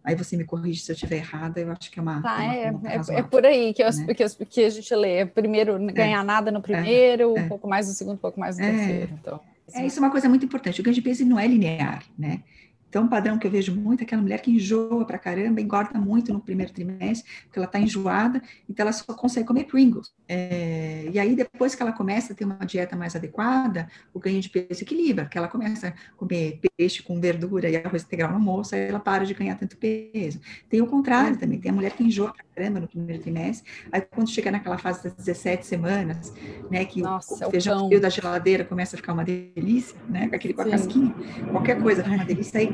aí 0.03 0.15
você 0.15 0.35
me 0.35 0.45
corrige 0.45 0.81
se 0.81 0.91
eu 0.91 0.95
estiver 0.95 1.17
errada, 1.17 1.59
eu 1.59 1.71
acho 1.71 1.91
que 1.91 1.99
é 1.99 2.01
uma. 2.01 2.23
Tá, 2.23 2.35
uma, 2.35 2.55
é, 2.55 2.71
uma 2.71 2.91
é, 2.91 3.19
é, 3.19 3.21
por 3.21 3.45
aí 3.45 3.71
que, 3.71 3.83
eu, 3.83 3.91
né? 3.91 4.13
que, 4.15 4.45
que, 4.47 4.63
a 4.63 4.69
gente 4.71 4.95
lê. 4.95 5.27
Primeiro, 5.27 5.75
é. 5.89 5.91
ganhar 5.91 6.23
nada 6.23 6.51
no 6.51 6.59
primeiro, 6.59 7.37
é, 7.37 7.41
um 7.41 7.47
pouco 7.47 7.67
mais 7.69 7.87
no 7.87 7.93
segundo, 7.93 8.15
um 8.15 8.17
pouco 8.17 8.39
mais 8.39 8.57
no 8.57 8.65
terceiro. 8.65 9.11
Então, 9.13 9.39
assim. 9.67 9.83
É, 9.83 9.85
isso 9.85 9.99
é 9.99 10.01
uma 10.01 10.09
coisa 10.09 10.27
muito 10.27 10.43
importante. 10.43 10.81
O 10.81 10.83
ganho 10.83 10.95
de 10.95 11.03
peso 11.03 11.23
não 11.23 11.37
é 11.37 11.45
linear, 11.45 12.03
né? 12.17 12.41
Então, 12.89 13.03
um 13.03 13.07
padrão 13.07 13.37
que 13.37 13.45
eu 13.47 13.51
vejo 13.51 13.75
muito 13.75 14.01
é 14.01 14.03
aquela 14.03 14.21
mulher 14.21 14.41
que 14.41 14.51
enjoa 14.51 15.05
pra 15.05 15.19
caramba, 15.19 15.61
engorda 15.61 15.99
muito 15.99 16.33
no 16.33 16.41
primeiro 16.41 16.73
trimestre, 16.73 17.31
porque 17.43 17.59
ela 17.59 17.67
está 17.67 17.79
enjoada, 17.79 18.41
então 18.67 18.83
ela 18.83 18.91
só 18.91 19.13
consegue 19.13 19.47
comer 19.47 19.65
Pringles. 19.65 20.11
É, 20.31 21.09
e 21.11 21.17
aí, 21.17 21.35
depois 21.35 21.73
que 21.73 21.81
ela 21.81 21.91
começa 21.91 22.33
a 22.33 22.35
ter 22.35 22.45
uma 22.45 22.57
dieta 22.57 22.95
mais 22.95 23.15
adequada, 23.15 23.87
o 24.13 24.19
ganho 24.19 24.39
de 24.39 24.47
peso 24.47 24.83
equilibra, 24.83 25.25
porque 25.25 25.39
ela 25.39 25.47
começa 25.47 25.87
a 25.87 25.93
comer 26.15 26.59
peixe 26.77 27.01
com 27.01 27.19
verdura 27.19 27.67
e 27.67 27.75
arroz 27.75 28.03
integral 28.03 28.29
no 28.29 28.35
almoço, 28.35 28.75
aí 28.75 28.81
ela 28.81 28.99
para 28.99 29.25
de 29.25 29.33
ganhar 29.33 29.55
tanto 29.55 29.75
peso. 29.75 30.39
Tem 30.69 30.81
o 30.81 30.85
contrário 30.87 31.35
também, 31.35 31.59
tem 31.59 31.71
a 31.71 31.73
mulher 31.73 31.93
que 31.93 32.03
enjoa 32.03 32.31
pra 32.31 32.43
caramba 32.55 32.79
no 32.79 32.87
primeiro 32.87 33.23
trimestre, 33.23 33.67
aí 33.91 34.01
quando 34.01 34.29
chega 34.29 34.51
naquela 34.51 34.77
fase 34.77 35.03
das 35.03 35.13
17 35.13 35.65
semanas, 35.65 36.31
né, 36.69 36.85
que 36.85 37.01
Nossa, 37.01 37.47
o 37.47 37.49
feijão 37.49 37.87
frio 37.87 37.99
da 37.99 38.09
geladeira 38.09 38.63
começa 38.63 38.95
a 38.95 38.97
ficar 38.97 39.13
uma 39.13 39.23
delícia, 39.23 39.97
né, 40.07 40.27
com 40.27 40.35
aquele 40.35 40.53
com 40.53 40.61
a 40.61 40.69
casquinha, 40.69 41.15
qualquer 41.51 41.81
coisa 41.81 42.03
fica 42.03 42.15
uma 42.15 42.25
delícia, 42.25 42.59
aí 42.59 42.69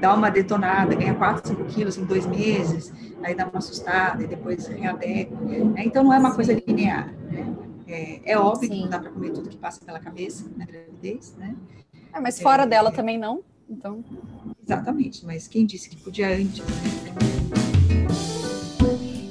dá 0.00 0.14
uma 0.14 0.30
detonada, 0.30 0.94
ganha 0.94 1.14
4, 1.14 1.48
5 1.48 1.64
quilos 1.64 1.98
em 1.98 2.04
dois 2.04 2.24
meses, 2.24 2.92
aí 3.22 3.34
dá 3.34 3.46
uma 3.46 3.58
assustada 3.58 4.22
e 4.22 4.26
depois 4.26 4.66
readequa. 4.66 5.36
Né? 5.36 5.84
Então, 5.84 6.04
não 6.04 6.12
é 6.12 6.18
uma 6.18 6.34
coisa 6.34 6.52
linear. 6.52 7.12
Né? 7.30 7.54
É, 7.86 8.32
é, 8.32 8.38
óbvio 8.38 8.68
Sim. 8.68 8.74
que 8.74 8.80
não 8.82 8.88
dá 8.88 8.98
para 8.98 9.10
comer 9.10 9.30
tudo 9.30 9.48
que 9.48 9.56
passa 9.56 9.84
pela 9.84 9.98
cabeça 9.98 10.44
na 10.56 10.64
gravidez, 10.64 11.34
né? 11.36 11.56
É, 12.12 12.20
mas 12.20 12.40
fora 12.40 12.62
é, 12.62 12.66
dela 12.66 12.92
também 12.92 13.18
não, 13.18 13.42
então... 13.68 14.04
Exatamente, 14.62 15.26
mas 15.26 15.48
quem 15.48 15.66
disse 15.66 15.90
que 15.90 15.96
podia 15.96 16.28
antes? 16.28 16.62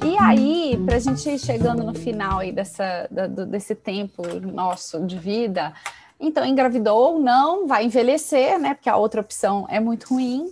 E 0.05 0.17
aí, 0.17 0.77
para 0.85 0.97
a 0.97 0.99
gente 0.99 1.29
ir 1.29 1.39
chegando 1.39 1.83
no 1.83 1.93
final 1.93 2.39
aí 2.39 2.51
dessa, 2.51 3.07
da, 3.09 3.27
desse 3.27 3.75
tempo 3.75 4.23
nosso 4.41 5.05
de 5.05 5.17
vida, 5.17 5.73
então, 6.19 6.45
engravidou 6.45 7.13
ou 7.13 7.19
não, 7.19 7.65
vai 7.65 7.85
envelhecer, 7.85 8.59
né? 8.59 8.73
Porque 8.73 8.89
a 8.89 8.97
outra 8.97 9.21
opção 9.21 9.65
é 9.69 9.79
muito 9.79 10.13
ruim. 10.13 10.51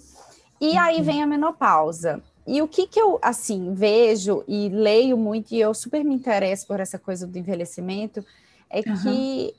E 0.61 0.77
aí 0.77 1.01
vem 1.01 1.21
a 1.21 1.27
menopausa. 1.27 2.23
E 2.47 2.61
o 2.61 2.67
que 2.67 2.87
que 2.87 2.99
eu, 2.99 3.19
assim, 3.21 3.73
vejo 3.73 4.41
e 4.47 4.69
leio 4.69 5.17
muito, 5.17 5.51
e 5.51 5.59
eu 5.59 5.73
super 5.73 6.01
me 6.03 6.15
interesso 6.15 6.65
por 6.65 6.79
essa 6.79 6.97
coisa 6.97 7.27
do 7.27 7.37
envelhecimento, 7.37 8.25
é 8.69 8.77
uhum. 8.77 8.97
que 9.03 9.53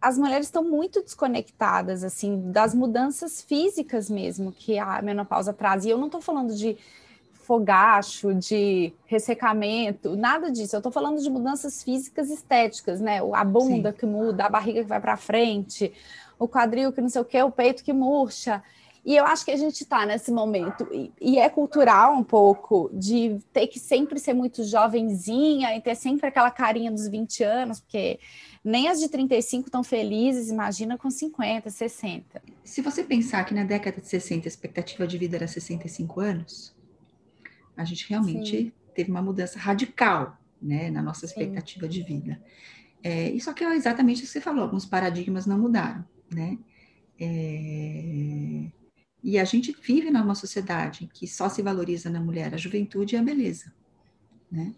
as 0.00 0.18
mulheres 0.18 0.46
estão 0.46 0.64
muito 0.64 1.02
desconectadas, 1.02 2.02
assim, 2.02 2.50
das 2.50 2.74
mudanças 2.74 3.42
físicas 3.42 4.08
mesmo 4.08 4.52
que 4.52 4.78
a 4.78 5.00
menopausa 5.02 5.52
traz. 5.52 5.84
E 5.84 5.90
eu 5.90 5.98
não 5.98 6.06
estou 6.06 6.20
falando 6.20 6.54
de 6.54 6.76
fogacho, 7.32 8.34
de 8.34 8.92
ressecamento, 9.06 10.16
nada 10.16 10.50
disso. 10.50 10.76
Eu 10.76 10.78
estou 10.78 10.92
falando 10.92 11.20
de 11.20 11.28
mudanças 11.28 11.82
físicas 11.82 12.30
estéticas, 12.30 13.00
né? 13.00 13.20
A 13.34 13.44
bunda 13.44 13.92
Sim. 13.92 13.98
que 13.98 14.06
muda, 14.06 14.46
a 14.46 14.48
barriga 14.48 14.82
que 14.82 14.88
vai 14.88 15.00
para 15.00 15.16
frente, 15.16 15.92
o 16.38 16.48
quadril 16.48 16.90
que 16.90 17.00
não 17.02 17.08
sei 17.08 17.20
o 17.20 17.24
quê, 17.24 17.42
o 17.42 17.50
peito 17.50 17.84
que 17.84 17.92
murcha. 17.92 18.62
E 19.04 19.14
eu 19.14 19.26
acho 19.26 19.44
que 19.44 19.50
a 19.50 19.56
gente 19.56 19.82
está 19.82 20.06
nesse 20.06 20.32
momento, 20.32 20.88
e, 20.90 21.12
e, 21.20 21.38
é 21.38 21.48
cultural 21.50 22.14
um 22.14 22.24
pouco, 22.24 22.90
de 22.90 23.38
ter 23.52 23.66
que 23.66 23.78
sempre 23.78 24.18
ser 24.18 24.32
muito 24.32 24.64
jovenzinha 24.64 25.76
e 25.76 25.80
ter 25.80 25.94
sempre 25.94 26.26
aquela 26.26 26.50
carinha 26.50 26.90
dos 26.90 27.06
20 27.06 27.44
anos, 27.44 27.80
porque 27.80 28.18
nem 28.64 28.88
as 28.88 28.98
de 28.98 29.08
35 29.10 29.68
estão 29.68 29.84
felizes, 29.84 30.48
imagina 30.48 30.96
com 30.96 31.10
50, 31.10 31.68
60. 31.68 32.42
Se 32.64 32.80
você 32.80 33.04
pensar 33.04 33.44
que 33.44 33.52
na 33.52 33.62
década 33.62 34.00
de 34.00 34.08
60 34.08 34.46
a 34.46 34.48
expectativa 34.48 35.06
de 35.06 35.18
vida 35.18 35.36
era 35.36 35.46
65 35.46 36.20
anos, 36.20 36.74
a 37.76 37.84
gente 37.84 38.08
realmente 38.08 38.56
Sim. 38.56 38.72
teve 38.94 39.10
uma 39.10 39.20
mudança 39.20 39.58
radical 39.58 40.38
né, 40.62 40.90
na 40.90 41.02
nossa 41.02 41.26
expectativa 41.26 41.84
Sim. 41.84 41.92
de 41.92 42.02
vida. 42.02 42.42
É, 43.02 43.28
isso 43.28 43.50
aqui 43.50 43.62
é 43.62 43.74
exatamente 43.74 44.22
o 44.22 44.22
que 44.22 44.28
você 44.28 44.40
falou, 44.40 44.62
alguns 44.62 44.86
paradigmas 44.86 45.44
não 45.44 45.58
mudaram, 45.58 46.02
né? 46.34 46.56
É, 47.20 48.70
e 49.24 49.38
a 49.38 49.44
gente 49.44 49.74
vive 49.82 50.10
numa 50.10 50.34
sociedade 50.34 51.08
que 51.14 51.26
só 51.26 51.48
se 51.48 51.62
valoriza 51.62 52.10
na 52.10 52.20
mulher 52.20 52.52
a 52.52 52.58
juventude 52.58 53.14
e 53.14 53.18
a 53.18 53.22
beleza, 53.22 53.72
né? 54.52 54.74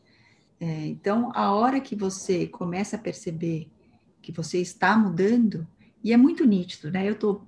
É, 0.60 0.86
então, 0.86 1.32
a 1.34 1.52
hora 1.52 1.80
que 1.80 1.96
você 1.96 2.46
começa 2.46 2.94
a 2.94 2.98
perceber 2.98 3.68
que 4.22 4.30
você 4.30 4.58
está 4.58 4.96
mudando, 4.96 5.66
e 6.02 6.12
é 6.12 6.16
muito 6.16 6.46
nítido, 6.46 6.92
né? 6.92 7.06
Eu 7.08 7.16
tô, 7.16 7.42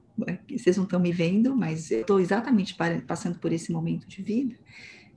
vocês 0.50 0.76
não 0.76 0.84
estão 0.84 0.98
me 0.98 1.12
vendo, 1.12 1.54
mas 1.54 1.90
eu 1.92 2.00
estou 2.00 2.18
exatamente 2.18 2.76
passando 3.06 3.38
por 3.38 3.52
esse 3.52 3.70
momento 3.72 4.06
de 4.08 4.20
vida, 4.20 4.56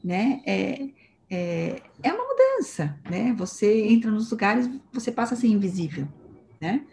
né? 0.03 0.41
É, 0.45 0.87
é, 1.31 1.81
é 2.03 2.13
uma 2.13 2.25
mudança, 2.27 2.95
né? 3.09 3.33
Você 3.33 3.87
entra 3.87 4.11
nos 4.11 4.29
lugares, 4.29 4.69
você 4.93 5.11
passa 5.11 5.33
a 5.33 5.37
ser 5.37 5.47
invisível, 5.47 6.07
né? 6.61 6.85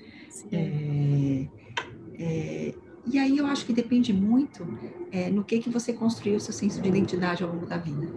É, 0.51 1.47
é, 2.19 2.75
e 3.11 3.19
aí 3.19 3.39
eu 3.39 3.47
acho 3.47 3.65
que 3.67 3.73
depende 3.73 4.13
muito 4.13 4.67
é, 5.11 5.31
no 5.31 5.45
que 5.45 5.59
que 5.59 5.71
você 5.71 5.93
construiu 5.93 6.37
o 6.37 6.41
seu 6.41 6.53
senso 6.53 6.81
de 6.81 6.89
identidade 6.89 7.43
ao 7.43 7.51
longo 7.51 7.67
da 7.67 7.77
vida, 7.77 8.09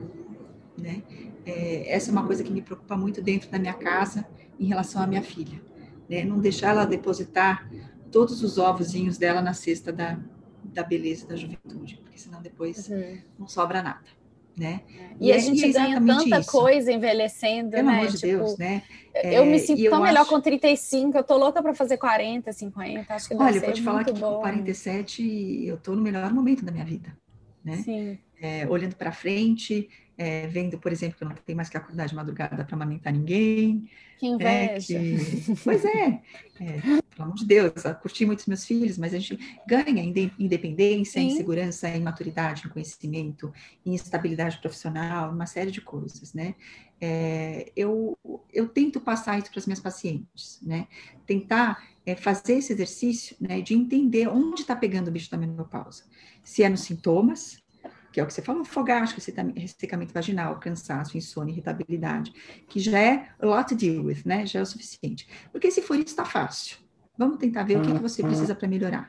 né? 0.77 1.03
É, 1.45 1.93
essa 1.93 2.09
é 2.09 2.11
uma 2.11 2.25
coisa 2.25 2.43
que 2.43 2.51
me 2.51 2.61
preocupa 2.61 2.95
muito 2.95 3.21
dentro 3.21 3.49
da 3.49 3.57
minha 3.57 3.73
casa 3.73 4.27
em 4.59 4.65
relação 4.65 5.01
à 5.01 5.07
minha 5.07 5.23
filha, 5.23 5.61
né? 6.09 6.23
Não 6.23 6.39
deixar 6.39 6.69
ela 6.69 6.85
depositar 6.85 7.69
todos 8.11 8.43
os 8.43 8.57
ovozinhos 8.57 9.17
dela 9.17 9.41
na 9.41 9.53
cesta 9.53 9.91
da, 9.91 10.19
da 10.63 10.83
beleza 10.83 11.27
da 11.27 11.35
juventude, 11.35 11.99
porque 12.03 12.19
senão 12.19 12.41
depois 12.41 12.89
uhum. 12.89 13.17
não 13.39 13.47
sobra 13.47 13.81
nada 13.81 14.20
né? 14.57 14.81
E, 15.19 15.27
e 15.27 15.31
a 15.31 15.35
é, 15.35 15.39
gente 15.39 15.63
é 15.63 15.71
ganha 15.71 16.01
tanta 16.01 16.39
isso. 16.39 16.51
coisa 16.51 16.91
envelhecendo, 16.91 17.71
Pelo 17.71 17.87
né? 17.87 17.99
amor 17.99 18.07
de 18.07 18.17
tipo, 18.17 18.27
Deus, 18.27 18.57
né? 18.57 18.83
Eu 19.23 19.45
me 19.45 19.55
é, 19.55 19.59
sinto 19.59 19.89
tão 19.89 20.01
melhor 20.01 20.21
acho... 20.21 20.29
com 20.29 20.41
35, 20.41 21.17
eu 21.17 21.23
tô 21.23 21.37
louca 21.37 21.61
para 21.61 21.73
fazer 21.73 21.97
40, 21.97 22.51
50, 22.51 23.13
acho 23.13 23.27
que 23.27 23.35
Olha, 23.35 23.55
eu 23.57 23.61
vou 23.61 23.73
te 23.73 23.81
falar 23.81 24.03
que 24.03 24.13
bom. 24.13 24.35
com 24.35 24.41
47 24.41 25.65
eu 25.65 25.77
tô 25.77 25.95
no 25.95 26.01
melhor 26.01 26.33
momento 26.33 26.63
da 26.63 26.71
minha 26.71 26.85
vida, 26.85 27.15
né? 27.63 27.77
Sim. 27.77 28.17
É, 28.41 28.65
olhando 28.67 28.95
para 28.95 29.11
frente, 29.11 29.87
é, 30.17 30.47
vendo, 30.47 30.77
por 30.77 30.91
exemplo, 30.91 31.17
que 31.17 31.23
eu 31.23 31.29
não 31.29 31.35
tenho 31.35 31.55
mais 31.55 31.69
que 31.69 31.77
acordar 31.77 32.07
de 32.07 32.15
madrugada 32.15 32.63
para 32.63 32.75
amamentar 32.75 33.13
ninguém. 33.13 33.89
Que 34.17 34.27
inveja. 34.27 34.97
É, 34.97 35.01
que... 35.01 35.55
Pois 35.63 35.83
é, 35.83 36.07
é, 36.07 36.21
pelo 37.15 37.25
amor 37.25 37.35
de 37.35 37.45
Deus, 37.45 37.73
curti 38.01 38.25
muito 38.25 38.39
os 38.39 38.45
meus 38.45 38.65
filhos, 38.65 38.97
mas 38.97 39.13
a 39.13 39.19
gente 39.19 39.37
ganha 39.67 40.01
em 40.01 40.31
independência, 40.39 41.21
Sim. 41.21 41.27
em 41.27 41.35
segurança, 41.35 41.89
em 41.89 42.01
maturidade, 42.01 42.65
em 42.65 42.69
conhecimento, 42.69 43.53
em 43.85 43.93
estabilidade 43.93 44.59
profissional, 44.59 45.31
uma 45.31 45.45
série 45.45 45.71
de 45.71 45.81
coisas, 45.81 46.33
né? 46.33 46.55
É, 46.99 47.71
eu, 47.75 48.17
eu 48.53 48.67
tento 48.67 49.01
passar 49.01 49.37
isso 49.39 49.49
para 49.49 49.59
as 49.59 49.65
minhas 49.65 49.79
pacientes, 49.79 50.59
né? 50.61 50.87
Tentar 51.25 51.83
é, 52.05 52.15
fazer 52.15 52.53
esse 52.53 52.73
exercício 52.73 53.35
né, 53.39 53.61
de 53.61 53.73
entender 53.73 54.27
onde 54.27 54.61
está 54.61 54.75
pegando 54.75 55.07
o 55.07 55.11
bicho 55.11 55.29
da 55.29 55.37
menopausa. 55.37 56.03
Se 56.43 56.63
é 56.63 56.69
nos 56.69 56.81
sintomas, 56.81 57.61
que 58.11 58.19
é 58.19 58.23
o 58.23 58.27
que 58.27 58.33
você 58.33 58.41
falou, 58.41 58.65
fogacho, 58.65 59.15
ressecamento 59.55 60.13
vaginal, 60.13 60.59
cansaço, 60.59 61.17
insônia, 61.17 61.53
irritabilidade, 61.53 62.33
que 62.67 62.79
já 62.79 62.99
é 62.99 63.29
a 63.39 63.45
lot 63.45 63.69
to 63.69 63.75
deal 63.75 64.03
with, 64.03 64.21
né? 64.25 64.45
Já 64.45 64.59
é 64.59 64.63
o 64.63 64.65
suficiente. 64.65 65.27
Porque 65.51 65.71
se 65.71 65.81
for 65.81 65.95
isso, 65.95 66.07
está 66.07 66.25
fácil. 66.25 66.77
Vamos 67.21 67.37
tentar 67.43 67.63
ver 67.63 67.77
o 67.77 67.81
que, 67.81 67.93
que 67.95 68.01
você 68.07 68.21
precisa 68.23 68.55
para 68.55 68.67
melhorar, 68.67 69.05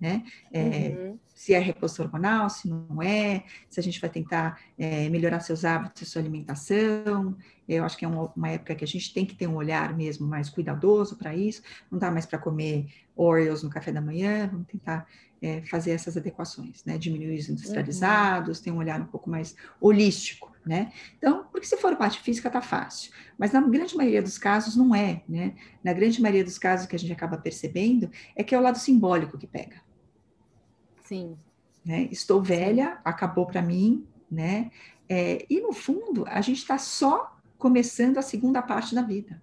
né? 0.00 0.24
É, 0.52 0.62
uhum. 0.62 1.20
Se 1.36 1.52
é 1.52 1.58
reposição 1.58 2.06
hormonal, 2.06 2.48
se 2.48 2.66
não 2.66 3.02
é, 3.02 3.44
se 3.68 3.78
a 3.78 3.82
gente 3.82 4.00
vai 4.00 4.08
tentar 4.08 4.58
é, 4.78 5.06
melhorar 5.10 5.40
seus 5.40 5.66
hábitos, 5.66 6.08
sua 6.08 6.22
alimentação. 6.22 7.36
Eu 7.68 7.84
acho 7.84 7.94
que 7.98 8.06
é 8.06 8.08
uma, 8.08 8.32
uma, 8.34 8.48
época 8.48 8.74
que 8.74 8.82
a 8.82 8.88
gente 8.88 9.12
tem 9.12 9.26
que 9.26 9.34
ter 9.34 9.46
um 9.46 9.54
olhar 9.54 9.94
mesmo 9.94 10.26
mais 10.26 10.48
cuidadoso 10.48 11.16
para 11.16 11.36
isso. 11.36 11.60
Não 11.90 11.98
dá 11.98 12.10
mais 12.10 12.24
para 12.24 12.38
comer 12.38 12.86
Oreos 13.14 13.62
no 13.62 13.68
café 13.68 13.92
da 13.92 14.00
manhã, 14.00 14.48
vamos 14.50 14.66
tentar 14.66 15.06
é, 15.42 15.60
fazer 15.66 15.90
essas 15.90 16.16
adequações, 16.16 16.82
né? 16.86 16.96
Diminuir 16.96 17.38
os 17.38 17.50
industrializados, 17.50 18.58
uhum. 18.58 18.64
ter 18.64 18.70
um 18.70 18.78
olhar 18.78 18.98
um 18.98 19.06
pouco 19.06 19.28
mais 19.28 19.54
holístico, 19.78 20.50
né? 20.64 20.90
Então, 21.18 21.44
porque 21.52 21.66
se 21.66 21.76
for 21.76 21.94
parte 21.96 22.18
física, 22.20 22.48
tá 22.48 22.62
fácil. 22.62 23.12
Mas 23.36 23.52
na 23.52 23.60
grande 23.60 23.94
maioria 23.94 24.22
dos 24.22 24.38
casos 24.38 24.74
não 24.74 24.94
é, 24.94 25.22
né? 25.28 25.54
Na 25.84 25.92
grande 25.92 26.18
maioria 26.22 26.44
dos 26.44 26.58
casos 26.58 26.86
que 26.86 26.96
a 26.96 26.98
gente 26.98 27.12
acaba 27.12 27.36
percebendo 27.36 28.10
é 28.34 28.42
que 28.42 28.54
é 28.54 28.58
o 28.58 28.62
lado 28.62 28.78
simbólico 28.78 29.36
que 29.36 29.46
pega. 29.46 29.84
Sim. 31.06 31.36
Né? 31.84 32.08
Estou 32.10 32.42
velha, 32.42 32.98
acabou 33.04 33.46
para 33.46 33.62
mim, 33.62 34.04
né? 34.30 34.70
É, 35.08 35.46
e 35.48 35.60
no 35.60 35.72
fundo, 35.72 36.24
a 36.26 36.40
gente 36.40 36.58
está 36.58 36.78
só 36.78 37.36
começando 37.56 38.18
a 38.18 38.22
segunda 38.22 38.60
parte 38.60 38.94
da 38.94 39.02
vida. 39.02 39.40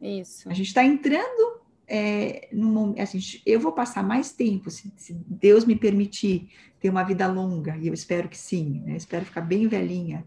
Isso. 0.00 0.48
A 0.48 0.54
gente 0.54 0.68
está 0.68 0.84
entrando 0.84 1.60
é, 1.86 2.48
no, 2.52 2.94
assim, 3.00 3.18
eu 3.44 3.58
vou 3.58 3.72
passar 3.72 4.02
mais 4.02 4.32
tempo, 4.32 4.70
se, 4.70 4.92
se, 4.96 5.12
Deus 5.26 5.64
me 5.64 5.74
permitir 5.74 6.48
ter 6.78 6.88
uma 6.88 7.02
vida 7.02 7.26
longa, 7.26 7.76
e 7.76 7.88
eu 7.88 7.92
espero 7.92 8.28
que 8.28 8.38
sim, 8.38 8.82
né? 8.86 8.96
espero 8.96 9.24
ficar 9.24 9.40
bem 9.40 9.66
velhinha. 9.66 10.24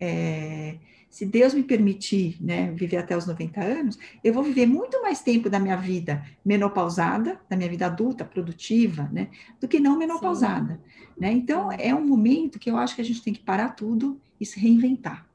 É, 0.00 0.78
se 1.12 1.26
Deus 1.26 1.52
me 1.52 1.62
permitir 1.62 2.38
né, 2.40 2.72
viver 2.72 2.96
até 2.96 3.14
os 3.14 3.26
90 3.26 3.60
anos, 3.60 3.98
eu 4.24 4.32
vou 4.32 4.42
viver 4.42 4.64
muito 4.64 5.02
mais 5.02 5.20
tempo 5.20 5.50
da 5.50 5.60
minha 5.60 5.76
vida 5.76 6.24
menopausada, 6.42 7.38
da 7.50 7.54
minha 7.54 7.68
vida 7.68 7.84
adulta, 7.84 8.24
produtiva, 8.24 9.10
né, 9.12 9.28
do 9.60 9.68
que 9.68 9.78
não 9.78 9.98
menopausada. 9.98 10.80
Né? 11.20 11.30
Então, 11.30 11.70
é 11.70 11.94
um 11.94 12.06
momento 12.06 12.58
que 12.58 12.70
eu 12.70 12.78
acho 12.78 12.94
que 12.94 13.02
a 13.02 13.04
gente 13.04 13.22
tem 13.22 13.34
que 13.34 13.40
parar 13.40 13.76
tudo 13.76 14.18
e 14.40 14.46
se 14.46 14.58
reinventar, 14.58 15.28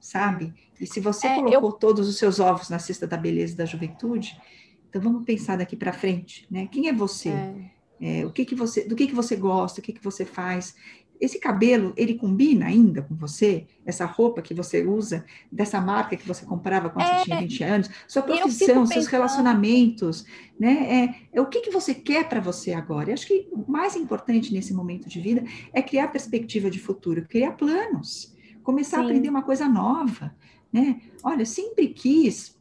sabe? 0.00 0.54
E 0.80 0.86
se 0.86 1.00
você 1.00 1.26
é, 1.26 1.34
colocou 1.34 1.68
eu... 1.68 1.72
todos 1.72 2.08
os 2.08 2.16
seus 2.16 2.40
ovos 2.40 2.70
na 2.70 2.78
cesta 2.78 3.06
da 3.06 3.18
beleza 3.18 3.54
da 3.54 3.66
juventude, 3.66 4.40
então 4.88 5.02
vamos 5.02 5.26
pensar 5.26 5.58
daqui 5.58 5.76
para 5.76 5.92
frente, 5.92 6.46
né? 6.50 6.66
Quem 6.66 6.88
é 6.88 6.94
você? 6.94 7.28
É. 7.28 7.70
É, 8.02 8.24
o 8.24 8.30
que 8.30 8.46
que 8.46 8.54
você, 8.54 8.84
do 8.84 8.96
que 8.96 9.06
que 9.06 9.14
você 9.14 9.36
gosta, 9.36 9.80
o 9.80 9.84
que 9.84 9.92
que 9.92 10.02
você 10.02 10.24
faz? 10.24 10.74
Esse 11.20 11.38
cabelo, 11.38 11.92
ele 11.96 12.14
combina 12.14 12.66
ainda 12.66 13.02
com 13.02 13.14
você? 13.14 13.66
Essa 13.84 14.06
roupa 14.06 14.40
que 14.40 14.54
você 14.54 14.86
usa, 14.86 15.24
dessa 15.52 15.78
marca 15.80 16.16
que 16.16 16.26
você 16.26 16.46
comprava 16.46 16.88
quando 16.88 17.04
é, 17.06 17.18
você 17.18 17.24
tinha 17.24 17.40
20 17.40 17.64
anos? 17.64 17.90
Sua 18.08 18.22
profissão, 18.22 18.86
seus 18.86 19.06
relacionamentos, 19.06 20.24
né? 20.58 21.14
É, 21.32 21.38
é, 21.38 21.40
o 21.40 21.46
que 21.46 21.60
que 21.60 21.70
você 21.70 21.94
quer 21.94 22.28
para 22.28 22.40
você 22.40 22.72
agora? 22.72 23.10
Eu 23.10 23.14
acho 23.14 23.26
que 23.26 23.48
o 23.52 23.70
mais 23.70 23.96
importante 23.96 24.52
nesse 24.52 24.72
momento 24.72 25.08
de 25.08 25.20
vida 25.20 25.44
é 25.72 25.82
criar 25.82 26.08
perspectiva 26.08 26.70
de 26.70 26.78
futuro, 26.78 27.26
criar 27.28 27.52
planos, 27.52 28.34
começar 28.62 28.96
Sim. 28.96 29.02
a 29.02 29.04
aprender 29.06 29.28
uma 29.28 29.42
coisa 29.42 29.68
nova, 29.68 30.34
né? 30.72 31.02
Olha, 31.22 31.44
sempre 31.44 31.88
quis 31.88 32.58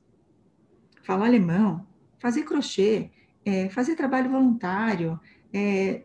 falar 1.01 1.28
alemão, 1.28 1.88
fazer 2.20 2.43
crochê, 2.43 3.10
é, 3.45 3.70
fazer 3.70 3.95
trabalho 3.95 4.30
voluntário. 4.30 5.20
É, 5.53 6.03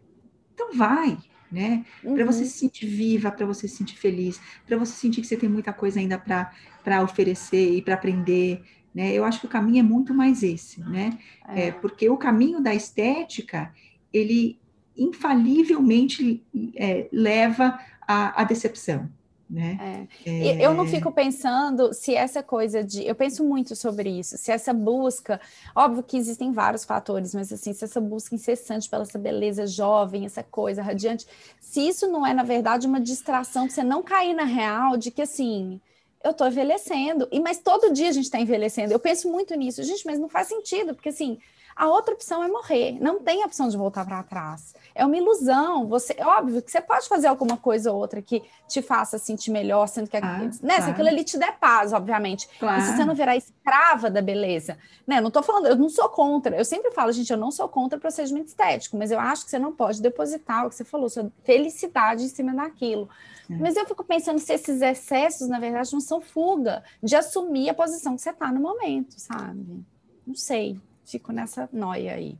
então, 0.55 0.73
vai, 0.73 1.19
né? 1.51 1.85
Uhum. 2.03 2.15
Para 2.15 2.25
você 2.25 2.45
se 2.45 2.59
sentir 2.59 2.87
viva, 2.87 3.31
para 3.31 3.47
você 3.47 3.69
se 3.69 3.77
sentir 3.77 3.97
feliz, 3.97 4.41
para 4.67 4.77
você 4.77 4.93
sentir 4.93 5.21
que 5.21 5.27
você 5.27 5.37
tem 5.37 5.49
muita 5.49 5.73
coisa 5.73 6.01
ainda 6.01 6.19
para 6.19 7.03
oferecer 7.03 7.75
e 7.75 7.83
para 7.83 7.95
aprender. 7.95 8.63
Né? 8.95 9.13
Eu 9.13 9.25
acho 9.25 9.41
que 9.41 9.47
o 9.47 9.51
caminho 9.51 9.81
é 9.81 9.83
muito 9.83 10.15
mais 10.15 10.43
esse, 10.43 10.81
né? 10.81 11.19
É. 11.49 11.69
é 11.69 11.73
porque 11.73 12.09
o 12.09 12.17
caminho 12.17 12.61
da 12.61 12.75
estética, 12.75 13.73
ele 14.13 14.59
infalivelmente 14.97 16.45
é, 16.77 17.09
leva 17.13 17.79
à, 18.07 18.41
à 18.41 18.45
decepção. 18.45 19.11
Né? 19.55 20.09
É. 20.27 20.31
É... 20.31 20.67
Eu 20.67 20.75
não 20.75 20.85
fico 20.85 21.13
pensando 21.13 21.95
se 21.95 22.13
essa 22.13 22.43
coisa 22.43 22.83
de. 22.83 23.07
Eu 23.07 23.15
penso 23.15 23.45
muito 23.45 23.77
sobre 23.77 24.11
isso, 24.11 24.37
se 24.37 24.51
essa 24.51 24.75
busca. 24.75 25.41
Óbvio 25.77 26.03
que 26.03 26.17
existem 26.17 26.51
vários 26.51 26.85
fatores, 26.85 27.33
mas 27.33 27.53
assim, 27.53 27.73
se 27.73 27.85
essa 27.85 28.01
busca 28.01 28.35
incessante 28.35 28.91
pela 28.91 29.05
essa 29.05 29.17
beleza 29.17 29.65
jovem, 29.65 30.27
essa 30.27 30.43
coisa 30.43 30.83
radiante, 30.83 31.25
se 31.61 31.87
isso 31.87 32.09
não 32.09 32.27
é, 32.27 32.35
na 32.35 32.43
verdade, 32.43 32.89
uma 32.89 33.01
distração, 33.01 33.71
você 33.71 33.85
não 33.85 34.03
cair 34.03 34.35
na 34.35 34.45
real 34.45 34.97
de 34.97 35.13
que 35.13 35.23
assim. 35.23 35.81
Eu 36.23 36.31
estou 36.31 36.49
envelhecendo, 36.49 37.29
e 37.31 37.39
mas 37.39 37.59
todo 37.59 37.93
dia 37.93 38.09
a 38.09 38.13
gente 38.13 38.25
está 38.25 38.41
envelhecendo. 38.41 38.95
Eu 38.95 38.99
penso 38.99 39.31
muito 39.31 39.55
nisso, 39.55 39.83
gente, 39.83 40.07
mas 40.07 40.19
não 40.19 40.27
faz 40.27 40.49
sentido, 40.49 40.95
porque 40.95 41.11
assim, 41.11 41.39
a 41.77 41.89
outra 41.89 42.15
opção 42.15 42.43
é 42.43 42.49
morrer. 42.49 42.99
Não 43.01 43.21
tem 43.21 43.45
opção 43.45 43.69
de 43.69 43.77
voltar 43.77 44.05
para 44.05 44.23
trás. 44.23 44.75
É 44.95 45.05
uma 45.05 45.17
ilusão. 45.17 45.89
Você, 45.89 46.17
óbvio 46.21 46.63
que 46.63 46.71
você 46.71 46.81
pode 46.81 47.09
fazer 47.09 47.27
alguma 47.27 47.57
coisa 47.57 47.91
ou 47.91 47.99
outra 47.99 48.23
que 48.23 48.43
te 48.69 48.81
faça 48.81 49.19
sentir 49.19 49.51
melhor, 49.51 49.89
sendo 49.89 50.09
que 50.09 50.17
ah, 50.17 50.39
né, 50.63 50.77
claro. 50.77 50.93
aquilo 50.93 51.09
ali 51.09 51.25
te 51.25 51.37
der 51.37 51.59
paz, 51.59 51.93
obviamente. 51.93 52.49
Claro. 52.61 52.81
se 52.83 52.97
você 52.97 53.05
não 53.05 53.15
virar 53.15 53.37
escrava 53.37 54.09
da 54.09 54.23
beleza, 54.23 54.79
né? 55.07 55.21
Não 55.21 55.29
estou 55.29 55.43
falando, 55.43 55.67
eu 55.67 55.77
não 55.77 55.89
sou 55.89 56.09
contra. 56.09 56.57
Eu 56.57 56.65
sempre 56.65 56.93
falo, 56.93 57.11
gente, 57.11 57.33
eu 57.33 57.39
não 57.39 57.51
sou 57.51 57.69
contra 57.69 57.99
procedimento 57.99 58.47
estético, 58.47 58.97
mas 58.97 59.11
eu 59.11 59.19
acho 59.19 59.45
que 59.45 59.51
você 59.51 59.59
não 59.59 59.73
pode 59.73 60.01
depositar 60.01 60.67
o 60.67 60.69
que 60.69 60.77
você 60.77 60.85
falou, 60.85 61.09
sua 61.09 61.31
felicidade 61.43 62.23
em 62.23 62.29
cima 62.29 62.55
daquilo. 62.55 63.09
É. 63.51 63.55
Mas 63.57 63.77
eu 63.77 63.85
fico 63.85 64.05
pensando 64.05 64.39
se 64.39 64.53
esses 64.53 64.81
excessos, 64.81 65.49
na 65.49 65.59
verdade, 65.59 65.93
não 65.93 66.01
são 66.01 66.21
fuga 66.21 66.85
de 67.03 67.17
assumir 67.17 67.69
a 67.69 67.75
posição 67.75 68.15
que 68.15 68.23
você 68.23 68.31
está 68.31 68.53
no 68.53 68.61
momento, 68.61 69.15
sabe? 69.19 69.85
Não 70.25 70.35
sei 70.37 70.81
fico 71.05 71.33
nessa 71.33 71.69
noia 71.73 72.15
aí. 72.15 72.39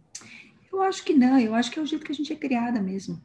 Eu 0.73 0.83
acho 0.83 1.05
que 1.05 1.15
não, 1.15 1.39
eu 1.39 1.55
acho 1.55 1.71
que 1.71 1.79
é 1.79 1.83
o 1.83 1.87
jeito 1.87 2.05
que 2.05 2.13
a 2.13 2.15
gente 2.15 2.33
é 2.33 2.37
criada 2.37 2.81
mesmo. 2.81 3.23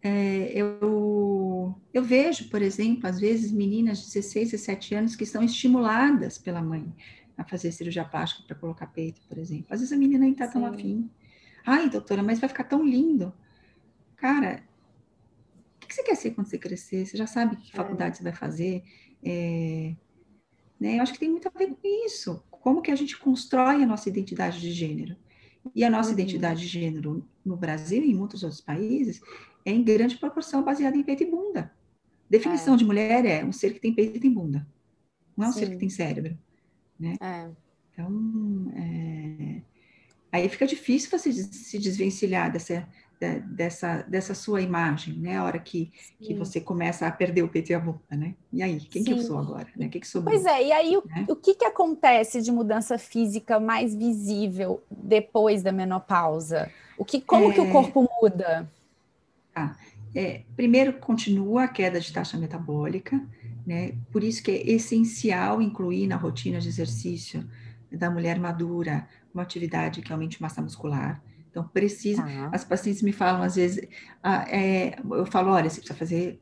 É, 0.00 0.52
eu, 0.54 1.74
eu 1.92 2.02
vejo, 2.02 2.48
por 2.48 2.62
exemplo, 2.62 3.08
às 3.08 3.18
vezes 3.18 3.50
meninas 3.50 3.98
de 3.98 4.06
16, 4.06 4.52
17 4.52 4.94
anos 4.94 5.16
que 5.16 5.24
estão 5.24 5.42
estimuladas 5.42 6.38
pela 6.38 6.62
mãe 6.62 6.94
a 7.36 7.44
fazer 7.44 7.72
cirurgia 7.72 8.04
plástica 8.04 8.46
para 8.46 8.56
colocar 8.56 8.86
peito, 8.86 9.20
por 9.28 9.38
exemplo. 9.38 9.66
Às 9.70 9.80
vezes 9.80 9.92
a 9.92 9.96
menina 9.96 10.20
nem 10.20 10.32
está 10.32 10.46
tão 10.46 10.64
afim. 10.64 11.10
Ai, 11.66 11.90
doutora, 11.90 12.22
mas 12.22 12.38
vai 12.38 12.48
ficar 12.48 12.64
tão 12.64 12.84
lindo. 12.84 13.32
Cara, 14.16 14.62
o 15.82 15.86
que 15.86 15.94
você 15.94 16.02
quer 16.02 16.14
ser 16.14 16.30
quando 16.30 16.48
você 16.48 16.58
crescer? 16.58 17.06
Você 17.06 17.16
já 17.16 17.26
sabe 17.26 17.56
que 17.56 17.72
é. 17.72 17.76
faculdade 17.76 18.14
é. 18.14 18.16
você 18.18 18.22
vai 18.22 18.32
fazer? 18.32 18.84
É, 19.22 19.94
né? 20.78 20.98
Eu 20.98 21.02
acho 21.02 21.12
que 21.12 21.18
tem 21.18 21.30
muito 21.30 21.48
a 21.48 21.58
ver 21.58 21.68
com 21.68 22.06
isso 22.06 22.42
como 22.60 22.82
que 22.82 22.90
a 22.90 22.96
gente 22.96 23.16
constrói 23.18 23.82
a 23.82 23.86
nossa 23.86 24.08
identidade 24.08 24.60
de 24.60 24.72
gênero. 24.72 25.16
E 25.74 25.84
a 25.84 25.90
nossa 25.90 26.10
uhum. 26.10 26.14
identidade 26.14 26.60
de 26.60 26.66
gênero 26.66 27.26
no 27.44 27.56
Brasil 27.56 28.02
e 28.02 28.10
em 28.10 28.14
muitos 28.14 28.42
outros 28.42 28.60
países 28.60 29.20
é 29.64 29.70
em 29.70 29.82
grande 29.82 30.16
proporção 30.16 30.62
baseada 30.62 30.96
em 30.96 31.02
peito 31.02 31.22
e 31.22 31.30
bunda. 31.30 31.72
Definição 32.28 32.74
é. 32.74 32.76
de 32.76 32.84
mulher 32.84 33.24
é 33.24 33.44
um 33.44 33.52
ser 33.52 33.74
que 33.74 33.80
tem 33.80 33.94
peito 33.94 34.16
e 34.16 34.20
tem 34.20 34.32
bunda. 34.32 34.66
Não 35.36 35.46
é 35.46 35.48
um 35.48 35.52
Sim. 35.52 35.60
ser 35.60 35.70
que 35.70 35.76
tem 35.76 35.88
cérebro. 35.88 36.38
Né? 36.98 37.16
É. 37.20 37.50
Então, 37.92 38.72
é... 38.76 39.62
aí 40.32 40.48
fica 40.48 40.66
difícil 40.66 41.10
você 41.10 41.32
se 41.32 41.78
desvencilhar 41.78 42.52
dessa, 42.52 42.88
dessa, 43.18 44.02
dessa 44.02 44.34
sua 44.34 44.62
imagem, 44.62 45.14
né? 45.14 45.36
A 45.36 45.44
hora 45.44 45.58
que, 45.58 45.92
que 46.20 46.34
você 46.34 46.60
começa 46.60 47.06
a 47.06 47.10
perder 47.10 47.42
o 47.42 47.48
peito 47.48 47.70
e 47.70 47.74
a 47.74 47.80
bunda, 47.80 47.98
né? 48.10 48.34
E 48.52 48.62
aí, 48.62 48.80
quem 48.80 49.02
Sim. 49.02 49.12
que 49.12 49.18
eu 49.18 49.22
sou 49.22 49.38
agora? 49.38 49.66
Né? 49.76 49.88
Que, 49.88 49.98
que 50.00 50.06
sobrou? 50.06 50.32
Pois 50.32 50.46
é, 50.46 50.66
e 50.66 50.72
aí 50.72 50.96
o, 50.96 51.02
né? 51.04 51.26
o 51.28 51.34
que, 51.34 51.54
que 51.54 51.64
acontece 51.64 52.40
de 52.40 52.52
mudança 52.52 52.96
física 52.96 53.58
mais 53.58 53.94
visível 53.94 54.82
depois 54.90 55.62
da 55.62 55.72
menopausa? 55.72 56.70
O 56.96 57.04
que, 57.04 57.20
como 57.20 57.50
é... 57.50 57.54
que 57.54 57.60
o 57.60 57.66
é. 57.66 57.70
corpo 57.72 58.08
muda? 58.20 58.70
Ah, 59.54 59.74
é, 60.14 60.42
primeiro, 60.54 60.92
continua 60.94 61.64
a 61.64 61.68
queda 61.68 62.00
de 62.00 62.12
taxa 62.12 62.38
metabólica, 62.38 63.20
né? 63.66 63.94
Por 64.12 64.22
isso 64.22 64.42
que 64.42 64.50
é 64.50 64.70
essencial 64.70 65.60
incluir 65.60 66.06
na 66.06 66.16
rotina 66.16 66.60
de 66.60 66.68
exercício 66.68 67.48
da 67.90 68.10
mulher 68.10 68.38
madura 68.38 69.08
uma 69.34 69.42
atividade 69.42 70.02
que 70.02 70.12
aumente 70.12 70.40
massa 70.40 70.62
muscular, 70.62 71.22
então, 71.50 71.66
precisa. 71.68 72.22
Tá. 72.22 72.50
As 72.52 72.64
pacientes 72.64 73.02
me 73.02 73.12
falam, 73.12 73.42
às 73.42 73.56
vezes, 73.56 73.86
ah, 74.22 74.44
é, 74.48 74.96
eu 75.10 75.26
falo: 75.26 75.50
olha, 75.50 75.68
você 75.68 75.80
precisa 75.80 75.98
fazer 75.98 76.40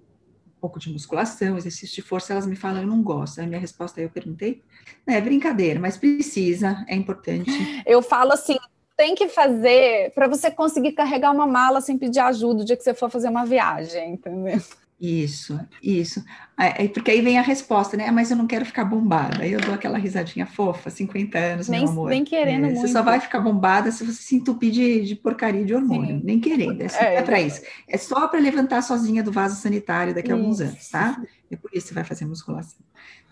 um 0.56 0.60
pouco 0.60 0.78
de 0.78 0.92
musculação, 0.92 1.56
exercício 1.56 1.94
de 1.94 2.02
força. 2.02 2.32
Elas 2.32 2.46
me 2.46 2.56
falam: 2.56 2.82
eu 2.82 2.86
não 2.86 3.02
gosto. 3.02 3.40
A 3.40 3.46
minha 3.46 3.60
resposta 3.60 4.00
aí 4.00 4.06
eu 4.06 4.10
perguntei: 4.10 4.62
é 5.06 5.20
brincadeira, 5.20 5.78
mas 5.78 5.96
precisa, 5.96 6.84
é 6.88 6.94
importante. 6.94 7.50
Eu 7.86 8.02
falo 8.02 8.32
assim: 8.32 8.56
tem 8.96 9.14
que 9.14 9.28
fazer 9.28 10.12
para 10.14 10.26
você 10.26 10.50
conseguir 10.50 10.92
carregar 10.92 11.30
uma 11.30 11.46
mala 11.46 11.80
sem 11.80 11.98
pedir 11.98 12.20
ajuda 12.20 12.62
o 12.62 12.64
dia 12.64 12.76
que 12.76 12.82
você 12.82 12.94
for 12.94 13.10
fazer 13.10 13.28
uma 13.28 13.44
viagem, 13.44 14.14
entendeu? 14.14 14.60
Isso, 14.98 15.60
isso. 15.82 16.24
É, 16.58 16.88
porque 16.88 17.10
aí 17.10 17.20
vem 17.20 17.38
a 17.38 17.42
resposta, 17.42 17.98
né? 17.98 18.08
Ah, 18.08 18.12
mas 18.12 18.30
eu 18.30 18.36
não 18.36 18.46
quero 18.46 18.64
ficar 18.64 18.82
bombada. 18.82 19.42
Aí 19.42 19.52
eu 19.52 19.60
dou 19.60 19.74
aquela 19.74 19.98
risadinha 19.98 20.46
fofa, 20.46 20.88
50 20.88 21.38
anos, 21.38 21.68
nem, 21.68 21.82
meu 21.82 21.90
amor. 21.90 22.08
Nem 22.08 22.24
querendo 22.24 22.64
é, 22.64 22.70
muito. 22.70 22.80
Você 22.80 22.88
só 22.88 23.02
vai 23.02 23.20
ficar 23.20 23.40
bombada 23.40 23.92
se 23.92 24.04
você 24.04 24.22
se 24.22 24.36
entupir 24.36 24.72
de, 24.72 25.02
de 25.04 25.14
porcaria 25.14 25.66
de 25.66 25.74
hormônio. 25.74 26.16
Sim. 26.16 26.22
Nem 26.24 26.40
querendo. 26.40 26.80
É, 26.80 26.86
é, 26.86 27.14
é 27.16 27.22
para 27.22 27.38
isso. 27.40 27.60
É 27.86 27.98
só 27.98 28.26
para 28.26 28.40
levantar 28.40 28.80
sozinha 28.80 29.22
do 29.22 29.30
vaso 29.30 29.60
sanitário 29.60 30.14
daqui 30.14 30.32
a 30.32 30.34
alguns 30.34 30.62
anos, 30.62 30.88
tá? 30.88 31.22
E 31.50 31.56
por 31.56 31.70
isso 31.74 31.88
você 31.88 31.94
vai 31.94 32.04
fazer 32.04 32.24
musculação. 32.24 32.80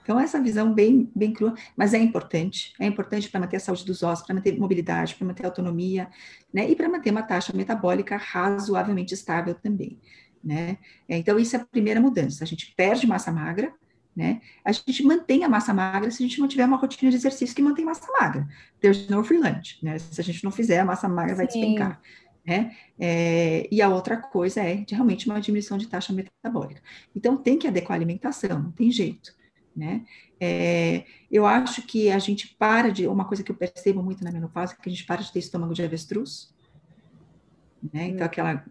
Então, 0.02 0.20
essa 0.20 0.38
visão 0.38 0.70
bem, 0.70 1.10
bem 1.16 1.32
crua, 1.32 1.54
mas 1.74 1.94
é 1.94 1.98
importante. 1.98 2.74
É 2.78 2.84
importante 2.84 3.30
para 3.30 3.40
manter 3.40 3.56
a 3.56 3.60
saúde 3.60 3.86
dos 3.86 4.02
ossos, 4.02 4.26
para 4.26 4.34
manter 4.34 4.58
mobilidade, 4.58 5.14
para 5.14 5.26
manter 5.26 5.46
autonomia, 5.46 6.08
né? 6.52 6.68
E 6.68 6.76
para 6.76 6.90
manter 6.90 7.10
uma 7.10 7.22
taxa 7.22 7.54
metabólica 7.56 8.18
razoavelmente 8.18 9.14
estável 9.14 9.54
também 9.54 9.98
né? 10.44 10.76
É, 11.08 11.16
então, 11.16 11.38
isso 11.38 11.56
é 11.56 11.60
a 11.60 11.64
primeira 11.64 12.00
mudança. 12.00 12.44
A 12.44 12.46
gente 12.46 12.74
perde 12.76 13.06
massa 13.06 13.32
magra, 13.32 13.72
né? 14.14 14.40
A 14.64 14.70
gente 14.70 15.02
mantém 15.02 15.42
a 15.42 15.48
massa 15.48 15.72
magra 15.74 16.10
se 16.10 16.22
a 16.22 16.26
gente 16.26 16.38
não 16.38 16.46
tiver 16.46 16.64
uma 16.66 16.76
rotina 16.76 17.10
de 17.10 17.16
exercício 17.16 17.54
que 17.54 17.62
mantém 17.62 17.84
massa 17.84 18.06
magra. 18.12 18.46
There's 18.80 19.08
no 19.08 19.24
free 19.24 19.38
lunch, 19.38 19.78
né? 19.82 19.98
Se 19.98 20.20
a 20.20 20.24
gente 20.24 20.44
não 20.44 20.50
fizer, 20.50 20.80
a 20.80 20.84
massa 20.84 21.08
magra 21.08 21.34
vai 21.34 21.50
Sim. 21.50 21.60
despencar. 21.60 22.00
Né? 22.46 22.76
É, 22.98 23.66
e 23.72 23.80
a 23.80 23.88
outra 23.88 24.18
coisa 24.18 24.60
é 24.60 24.76
de, 24.76 24.94
realmente 24.94 25.26
uma 25.26 25.40
diminuição 25.40 25.78
de 25.78 25.88
taxa 25.88 26.12
metabólica. 26.12 26.82
Então, 27.16 27.38
tem 27.38 27.58
que 27.58 27.66
adequar 27.66 27.92
a 27.92 27.98
alimentação, 27.98 28.62
não 28.62 28.70
tem 28.70 28.90
jeito. 28.90 29.34
Né? 29.74 30.04
É, 30.38 31.04
eu 31.30 31.46
acho 31.46 31.82
que 31.82 32.10
a 32.10 32.18
gente 32.18 32.54
para 32.56 32.92
de. 32.92 33.08
Uma 33.08 33.24
coisa 33.24 33.42
que 33.42 33.50
eu 33.50 33.56
percebo 33.56 34.02
muito 34.02 34.22
na 34.22 34.30
menopausa 34.30 34.74
é 34.74 34.76
que 34.76 34.88
a 34.88 34.92
gente 34.92 35.04
para 35.04 35.22
de 35.22 35.32
ter 35.32 35.38
estômago 35.38 35.74
de 35.74 35.82
avestruz. 35.82 36.54
Né? 37.92 38.08
Então, 38.08 38.22
hum. 38.22 38.26
aquela 38.26 38.64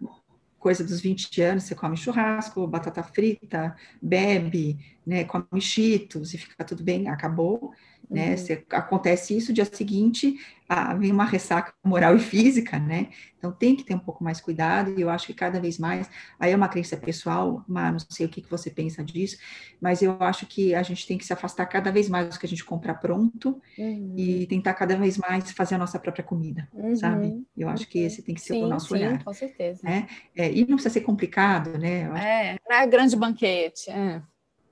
coisa 0.64 0.82
dos 0.82 1.02
20 1.02 1.42
anos, 1.42 1.66
você 1.66 1.76
come 1.76 1.98
churrasco, 1.98 2.66
batata 2.66 3.04
frita, 3.04 3.76
bebe, 4.02 4.80
né, 5.06 5.26
come 5.26 5.60
cheetos 5.60 6.34
e 6.34 6.38
fica 6.38 6.64
tudo 6.64 6.82
bem, 6.82 7.10
acabou. 7.10 7.74
Né? 8.10 8.32
Uhum. 8.32 8.38
Se 8.38 8.66
acontece 8.70 9.36
isso, 9.36 9.54
dia 9.54 9.66
seguinte 9.66 10.38
ah, 10.76 10.94
vem 10.96 11.12
uma 11.12 11.26
ressaca 11.26 11.74
moral 11.84 12.16
e 12.16 12.20
física, 12.20 12.80
né? 12.80 13.10
Então 13.38 13.52
tem 13.52 13.76
que 13.76 13.84
ter 13.84 13.94
um 13.94 14.00
pouco 14.00 14.24
mais 14.24 14.42
cuidado, 14.42 14.98
e 14.98 15.02
eu 15.02 15.10
acho 15.10 15.28
que 15.28 15.34
cada 15.34 15.60
vez 15.60 15.78
mais, 15.78 16.10
aí 16.40 16.52
é 16.52 16.56
uma 16.56 16.68
crença 16.68 16.98
pessoal, 16.98 17.64
mas 17.68 17.92
não 17.92 18.00
sei 18.10 18.26
o 18.26 18.30
que, 18.30 18.42
que 18.42 18.50
você 18.50 18.72
pensa 18.72 19.04
disso, 19.04 19.38
mas 19.80 20.02
eu 20.02 20.18
acho 20.20 20.48
que 20.48 20.74
a 20.74 20.82
gente 20.82 21.06
tem 21.06 21.18
que 21.18 21.26
se 21.26 21.34
afastar 21.34 21.66
cada 21.66 21.92
vez 21.92 22.10
mais 22.10 22.30
do 22.30 22.40
que 22.40 22.46
a 22.46 22.50
gente 22.50 22.64
compra 22.64 22.94
pronto 22.94 23.62
uhum. 23.78 24.16
e 24.18 24.48
tentar 24.48 24.74
cada 24.74 24.96
vez 24.96 25.18
mais 25.18 25.52
fazer 25.52 25.76
a 25.76 25.78
nossa 25.78 26.00
própria 26.00 26.24
comida, 26.24 26.68
uhum. 26.74 26.96
sabe? 26.96 27.46
Eu 27.56 27.70
acho 27.70 27.88
que 27.88 28.00
esse 28.00 28.24
tem 28.24 28.34
que 28.34 28.42
ser 28.42 28.54
sim, 28.54 28.64
o 28.64 28.68
nosso 28.68 28.88
sim, 28.88 28.96
olhar. 28.96 29.24
Com 29.24 29.34
certeza. 29.34 29.82
Né? 29.84 30.08
É, 30.36 30.52
e 30.52 30.62
não 30.62 30.78
precisa 30.78 30.94
ser 30.94 31.02
complicado, 31.02 31.78
né? 31.78 32.10
É, 32.20 32.58
não 32.68 32.78
é 32.78 32.88
grande 32.88 33.16
banquete. 33.16 33.92
É. 33.92 34.22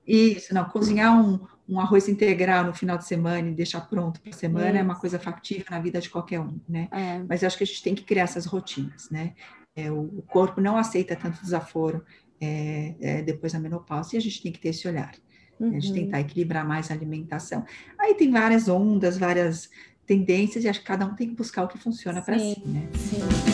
Isso, 0.06 0.52
não, 0.52 0.64
cozinhar 0.64 1.16
um, 1.16 1.46
um 1.72 1.80
arroz 1.80 2.08
integral 2.08 2.64
no 2.64 2.74
final 2.74 2.98
de 2.98 3.06
semana 3.06 3.48
e 3.48 3.54
deixar 3.54 3.80
pronto 3.82 4.20
para 4.20 4.30
a 4.30 4.34
semana 4.34 4.68
Isso. 4.68 4.78
é 4.78 4.82
uma 4.82 4.94
coisa 4.94 5.18
factível 5.18 5.66
na 5.70 5.80
vida 5.80 6.00
de 6.00 6.10
qualquer 6.10 6.40
um, 6.40 6.58
né? 6.68 6.88
É. 6.92 7.22
Mas 7.26 7.42
eu 7.42 7.46
acho 7.46 7.56
que 7.56 7.64
a 7.64 7.66
gente 7.66 7.82
tem 7.82 7.94
que 7.94 8.04
criar 8.04 8.24
essas 8.24 8.44
rotinas, 8.44 9.08
né? 9.10 9.32
É, 9.74 9.90
o, 9.90 10.00
o, 10.00 10.22
corpo 10.22 10.60
não 10.60 10.76
aceita 10.76 11.16
tanto 11.16 11.40
desaforo 11.40 12.04
é, 12.38 12.94
é 13.00 13.22
depois 13.22 13.54
da 13.54 13.58
menopausa 13.58 14.14
e 14.14 14.18
a 14.18 14.20
gente 14.20 14.42
tem 14.42 14.52
que 14.52 14.58
ter 14.58 14.68
esse 14.68 14.86
olhar. 14.86 15.12
Uhum. 15.58 15.70
A 15.70 15.72
gente 15.72 15.88
uhum. 15.88 15.94
tentar 15.94 16.20
equilibrar 16.20 16.66
mais 16.66 16.90
a 16.90 16.94
alimentação. 16.94 17.64
Aí 17.98 18.14
tem 18.14 18.30
várias 18.30 18.68
ondas, 18.68 19.16
várias 19.16 19.70
tendências 20.06 20.64
e 20.64 20.68
acho 20.68 20.80
que 20.80 20.86
cada 20.86 21.06
um 21.06 21.14
tem 21.14 21.28
que 21.28 21.34
buscar 21.34 21.64
o 21.64 21.68
que 21.68 21.78
funciona 21.78 22.20
para 22.20 22.38
si, 22.38 22.62
né? 22.66 22.86
Sim 22.94 23.51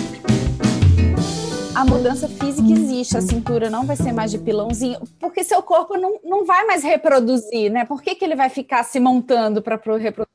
a 1.78 1.84
mudança 1.84 2.26
física 2.26 2.72
existe, 2.72 3.16
a 3.16 3.20
cintura 3.20 3.70
não 3.70 3.86
vai 3.86 3.94
ser 3.94 4.10
mais 4.10 4.32
de 4.32 4.38
pilãozinho, 4.38 4.98
porque 5.20 5.44
seu 5.44 5.62
corpo 5.62 5.96
não, 5.96 6.18
não 6.24 6.44
vai 6.44 6.64
mais 6.66 6.82
reproduzir, 6.82 7.70
né? 7.70 7.84
Por 7.84 8.02
que, 8.02 8.16
que 8.16 8.24
ele 8.24 8.34
vai 8.34 8.48
ficar 8.48 8.82
se 8.82 8.98
montando 8.98 9.62
para 9.62 9.76
reproduzir? 9.76 10.27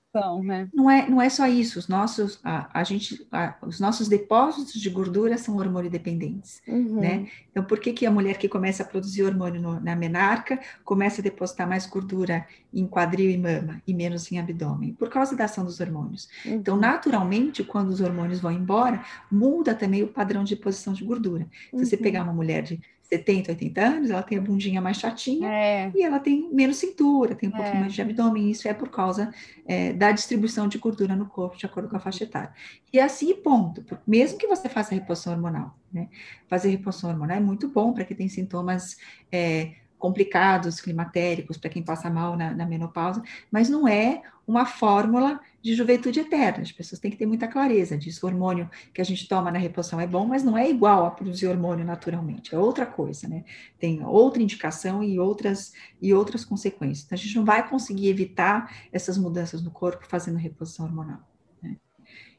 Né? 0.43 0.69
Não 0.73 0.89
é, 0.89 1.09
não 1.09 1.21
é 1.21 1.29
só 1.29 1.47
isso. 1.47 1.79
Os 1.79 1.87
nossos, 1.87 2.39
a, 2.43 2.69
a 2.79 2.83
gente, 2.83 3.25
a, 3.31 3.55
os 3.61 3.79
nossos 3.79 4.07
depósitos 4.07 4.73
de 4.73 4.89
gordura 4.89 5.37
são 5.37 5.57
hormônio 5.57 5.89
dependentes, 5.89 6.61
uhum. 6.67 6.99
né? 6.99 7.27
Então, 7.49 7.63
por 7.63 7.79
que, 7.79 7.93
que 7.93 8.05
a 8.05 8.11
mulher 8.11 8.37
que 8.37 8.47
começa 8.47 8.83
a 8.83 8.85
produzir 8.85 9.23
hormônio 9.23 9.61
no, 9.61 9.79
na 9.79 9.95
menarca 9.95 10.59
começa 10.83 11.21
a 11.21 11.23
depositar 11.23 11.67
mais 11.67 11.87
gordura 11.87 12.45
em 12.73 12.85
quadril 12.87 13.31
e 13.31 13.37
mama 13.37 13.81
e 13.87 13.93
menos 13.93 14.31
em 14.31 14.39
abdômen? 14.39 14.93
Por 14.93 15.09
causa 15.09 15.35
da 15.35 15.45
ação 15.45 15.65
dos 15.65 15.79
hormônios. 15.79 16.29
Uhum. 16.45 16.53
Então, 16.53 16.77
naturalmente, 16.77 17.63
quando 17.63 17.89
os 17.89 18.01
hormônios 18.01 18.39
vão 18.39 18.51
embora, 18.51 19.03
muda 19.31 19.73
também 19.73 20.03
o 20.03 20.07
padrão 20.07 20.43
de 20.43 20.55
deposição 20.55 20.93
de 20.93 21.03
gordura. 21.03 21.47
Se 21.69 21.75
uhum. 21.75 21.85
você 21.85 21.97
pegar 21.97 22.23
uma 22.23 22.33
mulher 22.33 22.61
de 22.61 22.79
70, 23.13 23.51
80 23.51 23.81
anos, 23.81 24.09
ela 24.09 24.23
tem 24.23 24.37
a 24.37 24.41
bundinha 24.41 24.81
mais 24.81 24.97
chatinha 24.97 25.47
é. 25.47 25.91
e 25.93 26.01
ela 26.01 26.19
tem 26.19 26.49
menos 26.51 26.77
cintura, 26.77 27.35
tem 27.35 27.49
um 27.49 27.51
pouquinho 27.51 27.77
é. 27.77 27.79
mais 27.81 27.93
de 27.93 28.01
abdômen. 28.01 28.49
Isso 28.49 28.67
é 28.67 28.73
por 28.73 28.89
causa 28.89 29.31
é, 29.67 29.93
da 29.93 30.11
distribuição 30.11 30.67
de 30.67 30.77
gordura 30.79 31.15
no 31.15 31.27
corpo, 31.27 31.55
de 31.55 31.65
acordo 31.65 31.89
com 31.89 31.95
a 31.95 31.99
faixa 31.99 32.23
etária. 32.23 32.51
E 32.91 32.99
assim, 32.99 33.33
ponto. 33.35 33.85
Mesmo 34.07 34.37
que 34.37 34.47
você 34.47 34.67
faça 34.67 34.95
reposição 34.95 35.33
hormonal, 35.33 35.77
né? 35.91 36.09
Fazer 36.47 36.69
reposição 36.69 37.09
hormonal 37.11 37.37
é 37.37 37.39
muito 37.39 37.67
bom 37.67 37.93
para 37.93 38.03
quem 38.03 38.17
tem 38.17 38.27
sintomas 38.27 38.97
é, 39.31 39.73
complicados, 40.03 40.81
climatéricos, 40.81 41.55
para 41.55 41.69
quem 41.69 41.81
passa 41.81 42.09
mal 42.09 42.35
na, 42.35 42.53
na, 42.53 42.65
menopausa, 42.65 43.23
mas 43.49 43.69
não 43.69 43.87
é 43.87 44.21
uma 44.45 44.65
fórmula 44.65 45.39
de 45.61 45.73
juventude 45.73 46.19
eterna. 46.19 46.61
As 46.61 46.73
pessoas 46.73 46.99
têm 46.99 47.09
que 47.09 47.15
ter 47.15 47.25
muita 47.25 47.47
clareza 47.47 47.97
disso. 47.97 48.25
O 48.25 48.29
hormônio 48.29 48.69
que 48.93 48.99
a 48.99 49.05
gente 49.05 49.29
toma 49.29 49.49
na 49.49 49.57
reposição 49.57 50.01
é 50.01 50.05
bom, 50.05 50.25
mas 50.25 50.43
não 50.43 50.57
é 50.57 50.69
igual 50.69 51.05
a 51.05 51.11
produzir 51.11 51.47
hormônio 51.47 51.85
naturalmente, 51.85 52.53
é 52.53 52.59
outra 52.59 52.85
coisa, 52.85 53.29
né? 53.29 53.45
Tem 53.79 54.03
outra 54.03 54.43
indicação 54.43 55.01
e 55.01 55.17
outras, 55.17 55.71
e 56.01 56.13
outras 56.13 56.43
consequências. 56.43 57.05
Então, 57.05 57.15
a 57.15 57.19
gente 57.19 57.37
não 57.37 57.45
vai 57.45 57.65
conseguir 57.69 58.09
evitar 58.09 58.75
essas 58.91 59.17
mudanças 59.17 59.63
no 59.63 59.71
corpo 59.71 60.05
fazendo 60.05 60.37
reposição 60.37 60.85
hormonal. 60.85 61.25
Né? 61.61 61.77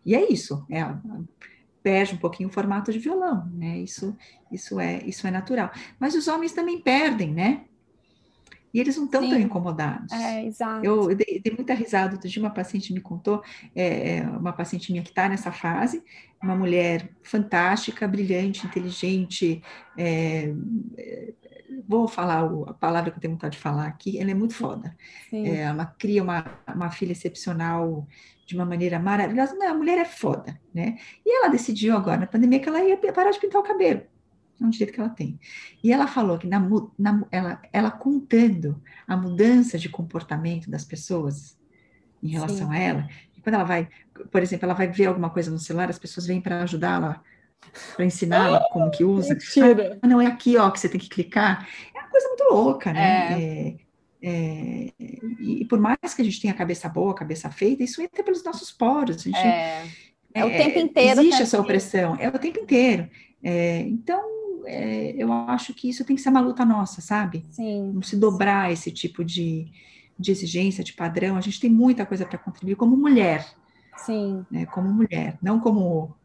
E 0.05 0.15
é 0.15 0.31
isso, 0.31 0.67
é 0.69 0.83
perde 1.85 2.15
um 2.15 2.17
pouquinho 2.17 2.49
o 2.49 2.53
formato 2.53 2.91
de 2.91 2.99
violão, 2.99 3.47
né? 3.53 3.79
Isso, 3.79 4.17
isso 4.51 4.81
é, 4.81 5.05
isso 5.05 5.27
é 5.27 5.31
natural. 5.31 5.71
Mas 6.01 6.15
os 6.15 6.27
homens 6.27 6.53
também 6.53 6.81
perdem, 6.81 7.31
né? 7.31 7.67
E 8.73 8.81
eles 8.81 8.97
não 8.97 9.05
estão 9.05 9.29
tão 9.29 9.39
incomodados. 9.39 10.11
É, 10.11 10.47
exato. 10.47 10.85
Eu, 10.85 11.11
eu 11.11 11.15
dei, 11.15 11.41
dei, 11.45 11.55
muita 11.55 11.75
risada 11.75 12.15
outro 12.15 12.29
dia, 12.29 12.43
uma 12.43 12.51
paciente 12.51 12.93
me 12.93 13.01
contou, 13.01 13.41
é, 13.77 14.17
é 14.17 14.23
uma 14.23 14.53
paciente 14.53 14.91
minha 14.91 15.05
que 15.05 15.11
está 15.11 15.29
nessa 15.29 15.53
fase, 15.53 16.03
uma 16.43 16.57
mulher 16.57 17.11
fantástica, 17.23 18.09
brilhante, 18.09 18.67
inteligente, 18.67 19.63
é, 19.97 20.53
é, 20.97 21.35
vou 21.89 22.07
falar 22.07 22.45
a 22.69 22.75
palavra 22.75 23.11
que 23.11 23.19
eu 23.19 23.21
tenho 23.21 23.35
vontade 23.35 23.57
de 23.57 23.63
falar 23.63 23.87
aqui, 23.87 24.19
ela 24.19 24.31
é 24.31 24.35
muito 24.35 24.55
foda. 24.55 24.97
É, 25.33 25.57
ela 25.61 25.87
cria 25.87 26.23
uma, 26.23 26.45
uma 26.75 26.91
filha 26.91 27.13
excepcional, 27.13 28.07
de 28.47 28.55
uma 28.55 28.65
maneira 28.65 28.99
maravilhosa. 28.99 29.55
Não, 29.55 29.69
a 29.69 29.75
mulher 29.75 29.99
é 29.99 30.05
foda, 30.05 30.61
né? 30.73 30.99
E 31.25 31.39
ela 31.39 31.49
decidiu 31.49 31.97
agora, 31.97 32.19
na 32.19 32.27
pandemia, 32.27 32.61
que 32.61 32.69
ela 32.69 32.83
ia 32.83 32.97
parar 33.13 33.31
de 33.31 33.41
pintar 33.41 33.61
o 33.61 33.65
cabelo. 33.65 34.03
É 34.61 34.65
um 34.65 34.71
direito 34.71 34.93
que 34.93 35.01
ela 35.01 35.11
tem. 35.11 35.39
E 35.83 35.93
ela 35.93 36.07
falou 36.07 36.39
que, 36.39 36.47
na, 36.47 36.61
na, 36.99 37.27
ela, 37.31 37.63
ela 37.73 37.91
contando 37.91 38.81
a 39.07 39.17
mudança 39.17 39.79
de 39.79 39.89
comportamento 39.89 40.71
das 40.71 40.85
pessoas 40.85 41.59
em 42.23 42.29
relação 42.29 42.69
Sim. 42.69 42.75
a 42.75 42.79
ela, 42.79 43.09
quando 43.43 43.55
ela 43.55 43.65
vai, 43.65 43.89
por 44.31 44.43
exemplo, 44.43 44.65
ela 44.65 44.75
vai 44.75 44.89
ver 44.89 45.07
alguma 45.07 45.29
coisa 45.29 45.51
no 45.51 45.59
celular, 45.59 45.91
as 45.91 45.99
pessoas 45.99 46.27
vêm 46.27 46.41
para 46.41 46.63
ajudá-la, 46.63 47.23
para 47.97 48.05
ensiná-la 48.05 48.59
ah, 48.59 48.69
como 48.73 48.91
que 48.91 49.05
usa. 49.05 49.35
Mentira. 49.35 49.99
Ah, 50.01 50.07
não, 50.07 50.21
é 50.21 50.27
aqui, 50.27 50.57
ó, 50.57 50.71
que 50.71 50.81
você 50.81 50.89
tem 50.89 51.01
que 51.01 51.09
clicar. 51.09 51.69
É 51.95 51.99
uma 52.01 52.09
coisa 52.09 52.29
muito 52.29 52.45
louca, 52.51 52.93
né? 52.93 53.33
É. 53.33 53.85
É, 54.27 54.91
é, 54.99 55.19
e 55.39 55.67
por 55.67 55.79
mais 55.79 56.15
que 56.15 56.23
a 56.23 56.25
gente 56.25 56.41
tenha 56.41 56.55
a 56.55 56.57
cabeça 56.57 56.89
boa, 56.89 57.13
a 57.13 57.17
cabeça 57.17 57.51
feita, 57.51 57.83
isso 57.83 58.01
entra 58.01 58.25
pelos 58.25 58.43
nossos 58.43 58.73
poros. 58.73 59.23
Gente, 59.23 59.37
é, 59.37 59.87
é, 60.33 60.45
o 60.45 60.49
tempo 60.49 60.79
inteiro. 60.79 61.21
Existe 61.21 61.43
essa 61.43 61.61
opressão, 61.61 62.17
é 62.19 62.29
o 62.29 62.39
tempo 62.39 62.59
inteiro. 62.59 63.07
É, 63.43 63.81
então, 63.81 64.23
é, 64.65 65.15
eu 65.19 65.31
acho 65.31 65.75
que 65.75 65.91
isso 65.91 66.07
tem 66.07 66.17
que 66.17 66.23
ser 66.23 66.31
uma 66.31 66.41
luta 66.41 66.65
nossa, 66.65 67.03
sabe? 67.03 67.45
Sim. 67.51 67.93
Não 67.93 68.03
se 68.03 68.17
dobrar 68.17 68.73
esse 68.73 68.91
tipo 68.91 69.23
de, 69.23 69.71
de 70.19 70.31
exigência, 70.31 70.83
de 70.83 70.95
padrão. 70.95 71.37
A 71.37 71.43
gente 71.43 71.61
tem 71.61 71.69
muita 71.69 72.07
coisa 72.07 72.25
para 72.25 72.39
contribuir 72.39 72.77
como 72.77 72.97
mulher. 72.97 73.47
Sim. 73.99 74.45
Né, 74.51 74.65
como 74.67 74.93
mulher, 74.93 75.39
não 75.41 75.61
como 75.61 76.17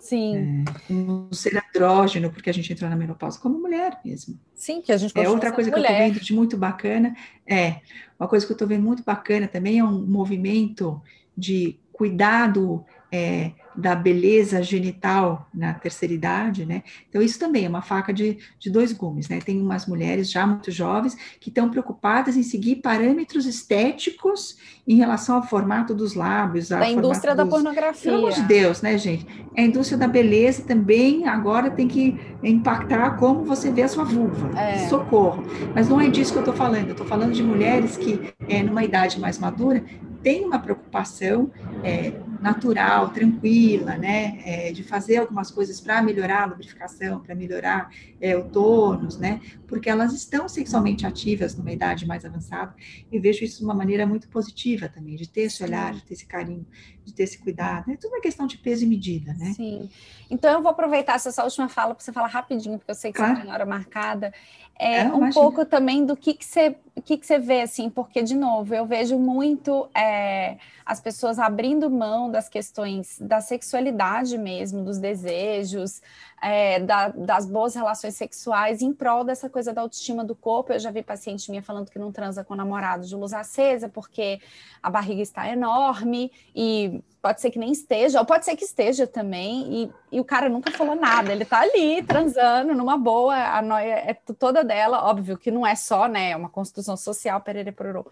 Sim. 0.00 0.64
É, 0.66 0.92
um 0.92 1.32
ser 1.32 1.62
andrógeno, 1.62 2.30
porque 2.32 2.50
a 2.50 2.54
gente 2.54 2.72
entrou 2.72 2.88
na 2.88 2.96
menopausa 2.96 3.38
como 3.38 3.60
mulher 3.60 4.00
mesmo. 4.04 4.40
Sim, 4.54 4.80
que 4.80 4.90
a 4.90 4.96
gente 4.96 5.16
É 5.16 5.28
outra 5.28 5.52
coisa 5.52 5.70
que 5.70 5.76
mulher. 5.76 5.90
eu 5.90 5.94
estou 5.96 6.14
vendo 6.14 6.24
de 6.24 6.34
muito 6.34 6.56
bacana. 6.56 7.14
É, 7.46 7.76
uma 8.18 8.26
coisa 8.28 8.44
que 8.44 8.50
eu 8.50 8.54
estou 8.54 8.66
vendo 8.66 8.82
muito 8.82 9.04
bacana 9.04 9.46
também 9.46 9.78
é 9.78 9.84
um 9.84 10.04
movimento 10.04 11.00
de 11.36 11.78
cuidado 11.92 12.84
é, 13.12 13.52
da 13.74 13.94
beleza 13.94 14.62
genital 14.62 15.48
na 15.54 15.74
terceira 15.74 16.12
idade, 16.12 16.66
né? 16.66 16.82
Então, 17.08 17.22
isso 17.22 17.38
também 17.38 17.64
é 17.64 17.68
uma 17.68 17.82
faca 17.82 18.12
de, 18.12 18.38
de 18.58 18.70
dois 18.70 18.92
gumes, 18.92 19.28
né? 19.28 19.40
Tem 19.40 19.60
umas 19.60 19.86
mulheres 19.86 20.30
já 20.30 20.46
muito 20.46 20.70
jovens 20.70 21.16
que 21.40 21.48
estão 21.48 21.70
preocupadas 21.70 22.36
em 22.36 22.42
seguir 22.42 22.76
parâmetros 22.76 23.46
estéticos 23.46 24.56
em 24.86 24.96
relação 24.96 25.36
ao 25.36 25.42
formato 25.42 25.94
dos 25.94 26.14
lábios. 26.14 26.68
Da 26.68 26.90
indústria 26.90 27.34
da 27.34 27.46
pornografia. 27.46 28.10
Pelo 28.10 28.26
amor 28.26 28.32
de 28.32 28.42
Deus, 28.42 28.82
né, 28.82 28.98
gente? 28.98 29.26
A 29.56 29.62
indústria 29.62 29.98
da 29.98 30.08
beleza 30.08 30.62
também 30.64 31.26
agora 31.26 31.70
tem 31.70 31.86
que 31.86 32.18
impactar 32.42 33.16
como 33.16 33.44
você 33.44 33.70
vê 33.70 33.82
a 33.82 33.88
sua 33.88 34.04
vulva. 34.04 34.50
É. 34.58 34.88
Socorro. 34.88 35.44
Mas 35.74 35.88
não 35.88 36.00
é 36.00 36.08
disso 36.08 36.32
que 36.32 36.38
eu 36.38 36.42
estou 36.42 36.54
falando. 36.54 36.86
Eu 36.86 36.92
estou 36.92 37.06
falando 37.06 37.32
de 37.32 37.42
mulheres 37.42 37.96
que, 37.96 38.32
é, 38.48 38.62
numa 38.62 38.82
idade 38.82 39.20
mais 39.20 39.38
madura, 39.38 39.84
tem 40.22 40.44
uma 40.44 40.58
preocupação 40.58 41.50
é, 41.82 42.12
natural, 42.40 43.10
tranquila, 43.10 43.96
né, 43.96 44.40
é, 44.44 44.72
de 44.72 44.82
fazer 44.82 45.18
algumas 45.18 45.50
coisas 45.50 45.80
para 45.80 46.02
melhorar 46.02 46.42
a 46.42 46.46
lubrificação, 46.46 47.20
para 47.20 47.34
melhorar 47.34 47.90
é, 48.20 48.36
o 48.36 48.48
tônus, 48.48 49.18
né, 49.18 49.40
porque 49.66 49.88
elas 49.88 50.12
estão 50.12 50.48
sexualmente 50.48 51.06
ativas 51.06 51.54
numa 51.54 51.70
idade 51.70 52.06
mais 52.06 52.24
avançada, 52.24 52.74
e 53.10 53.18
vejo 53.18 53.44
isso 53.44 53.58
de 53.58 53.64
uma 53.64 53.74
maneira 53.74 54.06
muito 54.06 54.28
positiva 54.28 54.88
também, 54.88 55.16
de 55.16 55.28
ter 55.28 55.42
esse 55.42 55.62
olhar, 55.62 55.92
de 55.92 56.02
ter 56.02 56.14
esse 56.14 56.26
carinho, 56.26 56.66
de 57.04 57.12
ter 57.12 57.24
esse 57.24 57.38
cuidado, 57.38 57.90
é 57.90 57.96
tudo 57.96 58.12
uma 58.12 58.20
questão 58.20 58.46
de 58.46 58.58
peso 58.58 58.84
e 58.84 58.86
medida, 58.86 59.34
né. 59.34 59.52
Sim, 59.54 59.90
então 60.30 60.50
eu 60.50 60.62
vou 60.62 60.70
aproveitar 60.70 61.14
essa 61.14 61.44
última 61.44 61.68
fala 61.68 61.94
para 61.94 62.02
você 62.02 62.12
falar 62.12 62.28
rapidinho, 62.28 62.78
porque 62.78 62.90
eu 62.90 62.94
sei 62.94 63.12
que 63.12 63.18
claro. 63.18 63.36
você 63.36 63.42
tem 63.42 63.52
hora 63.52 63.66
marcada, 63.66 64.32
é, 64.80 65.00
é 65.00 65.12
um 65.12 65.28
pouco 65.30 65.66
também 65.66 66.06
do 66.06 66.16
que, 66.16 66.32
que, 66.32 66.44
você, 66.44 66.74
que, 67.04 67.18
que 67.18 67.26
você 67.26 67.38
vê, 67.38 67.60
assim, 67.60 67.90
porque, 67.90 68.22
de 68.22 68.34
novo, 68.34 68.74
eu 68.74 68.86
vejo 68.86 69.18
muito 69.18 69.86
é, 69.94 70.56
as 70.86 71.02
pessoas 71.02 71.38
abrindo 71.38 71.90
mão 71.90 72.29
das 72.30 72.48
questões 72.48 73.18
da 73.20 73.40
sexualidade 73.40 74.38
mesmo, 74.38 74.82
dos 74.84 74.98
desejos, 74.98 76.00
é, 76.42 76.80
da, 76.80 77.08
das 77.08 77.46
boas 77.46 77.74
relações 77.74 78.14
sexuais 78.14 78.80
em 78.80 78.92
prol 78.92 79.24
dessa 79.24 79.50
coisa 79.50 79.72
da 79.72 79.82
autoestima 79.82 80.24
do 80.24 80.34
corpo. 80.34 80.72
Eu 80.72 80.78
já 80.78 80.90
vi 80.90 81.02
paciente 81.02 81.50
minha 81.50 81.62
falando 81.62 81.90
que 81.90 81.98
não 81.98 82.12
transa 82.12 82.42
com 82.44 82.54
namorado 82.54 83.06
de 83.06 83.14
luz 83.14 83.32
acesa 83.32 83.88
porque 83.88 84.40
a 84.82 84.88
barriga 84.88 85.20
está 85.20 85.48
enorme 85.48 86.32
e 86.54 87.02
pode 87.20 87.40
ser 87.40 87.50
que 87.50 87.58
nem 87.58 87.70
esteja, 87.70 88.18
ou 88.18 88.24
pode 88.24 88.44
ser 88.44 88.56
que 88.56 88.64
esteja 88.64 89.06
também, 89.06 89.90
e, 90.10 90.16
e 90.16 90.20
o 90.20 90.24
cara 90.24 90.48
nunca 90.48 90.70
falou 90.70 90.94
nada, 90.94 91.32
ele 91.32 91.44
tá 91.44 91.60
ali 91.60 92.02
transando 92.02 92.74
numa 92.74 92.96
boa, 92.96 93.36
a 93.36 93.60
noia 93.60 94.04
é 94.06 94.14
toda 94.14 94.64
dela, 94.64 95.04
óbvio 95.04 95.36
que 95.36 95.50
não 95.50 95.66
é 95.66 95.74
só, 95.74 96.08
né, 96.08 96.30
é 96.30 96.36
uma 96.36 96.48
construção 96.48 96.96
social, 96.96 97.40
perere 97.42 97.72
pororô. 97.72 98.10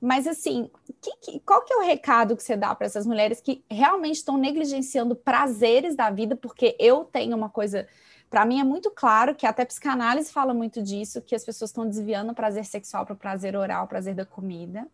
Mas 0.00 0.26
assim, 0.26 0.70
que, 1.00 1.16
que, 1.16 1.40
qual 1.40 1.64
que 1.64 1.72
é 1.72 1.76
o 1.76 1.84
recado 1.84 2.36
que 2.36 2.42
você 2.42 2.56
dá 2.56 2.74
para 2.74 2.86
essas 2.86 3.06
mulheres 3.06 3.40
que 3.40 3.64
realmente 3.70 4.16
estão 4.16 4.36
negligenciando 4.36 5.16
prazeres 5.16 5.96
da 5.96 6.10
vida? 6.10 6.36
Porque 6.36 6.76
eu 6.78 7.04
tenho 7.04 7.36
uma 7.36 7.48
coisa, 7.48 7.86
para 8.28 8.44
mim 8.44 8.60
é 8.60 8.64
muito 8.64 8.90
claro 8.90 9.34
que 9.34 9.46
até 9.46 9.64
psicanálise 9.64 10.32
fala 10.32 10.52
muito 10.52 10.82
disso, 10.82 11.22
que 11.22 11.34
as 11.34 11.44
pessoas 11.44 11.70
estão 11.70 11.86
desviando 11.86 12.32
o 12.32 12.34
prazer 12.34 12.64
sexual 12.64 13.06
para 13.06 13.14
o 13.14 13.16
prazer 13.16 13.56
oral, 13.56 13.86
prazer 13.86 14.14
da 14.14 14.26
comida. 14.26 14.86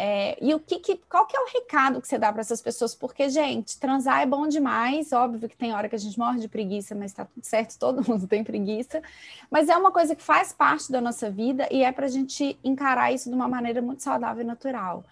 É, 0.00 0.38
e 0.40 0.54
o 0.54 0.60
que, 0.60 0.78
que, 0.78 1.00
qual 1.08 1.26
que 1.26 1.36
é 1.36 1.40
o 1.40 1.48
recado 1.52 2.00
que 2.00 2.06
você 2.06 2.16
dá 2.16 2.32
para 2.32 2.40
essas 2.40 2.62
pessoas? 2.62 2.94
Porque, 2.94 3.28
gente, 3.28 3.80
transar 3.80 4.22
é 4.22 4.26
bom 4.26 4.46
demais, 4.46 5.12
óbvio 5.12 5.48
que 5.48 5.56
tem 5.56 5.74
hora 5.74 5.88
que 5.88 5.96
a 5.96 5.98
gente 5.98 6.16
morre 6.16 6.38
de 6.38 6.46
preguiça, 6.46 6.94
mas 6.94 7.10
está 7.10 7.24
tudo 7.24 7.42
certo, 7.42 7.76
todo 7.80 8.08
mundo 8.08 8.28
tem 8.28 8.44
preguiça. 8.44 9.02
Mas 9.50 9.68
é 9.68 9.76
uma 9.76 9.90
coisa 9.90 10.14
que 10.14 10.22
faz 10.22 10.52
parte 10.52 10.92
da 10.92 11.00
nossa 11.00 11.28
vida 11.28 11.66
e 11.68 11.82
é 11.82 11.90
para 11.90 12.06
a 12.06 12.08
gente 12.08 12.56
encarar 12.62 13.12
isso 13.12 13.28
de 13.28 13.34
uma 13.34 13.48
maneira 13.48 13.82
muito 13.82 14.00
saudável 14.00 14.44
e 14.44 14.46
natural. 14.46 15.04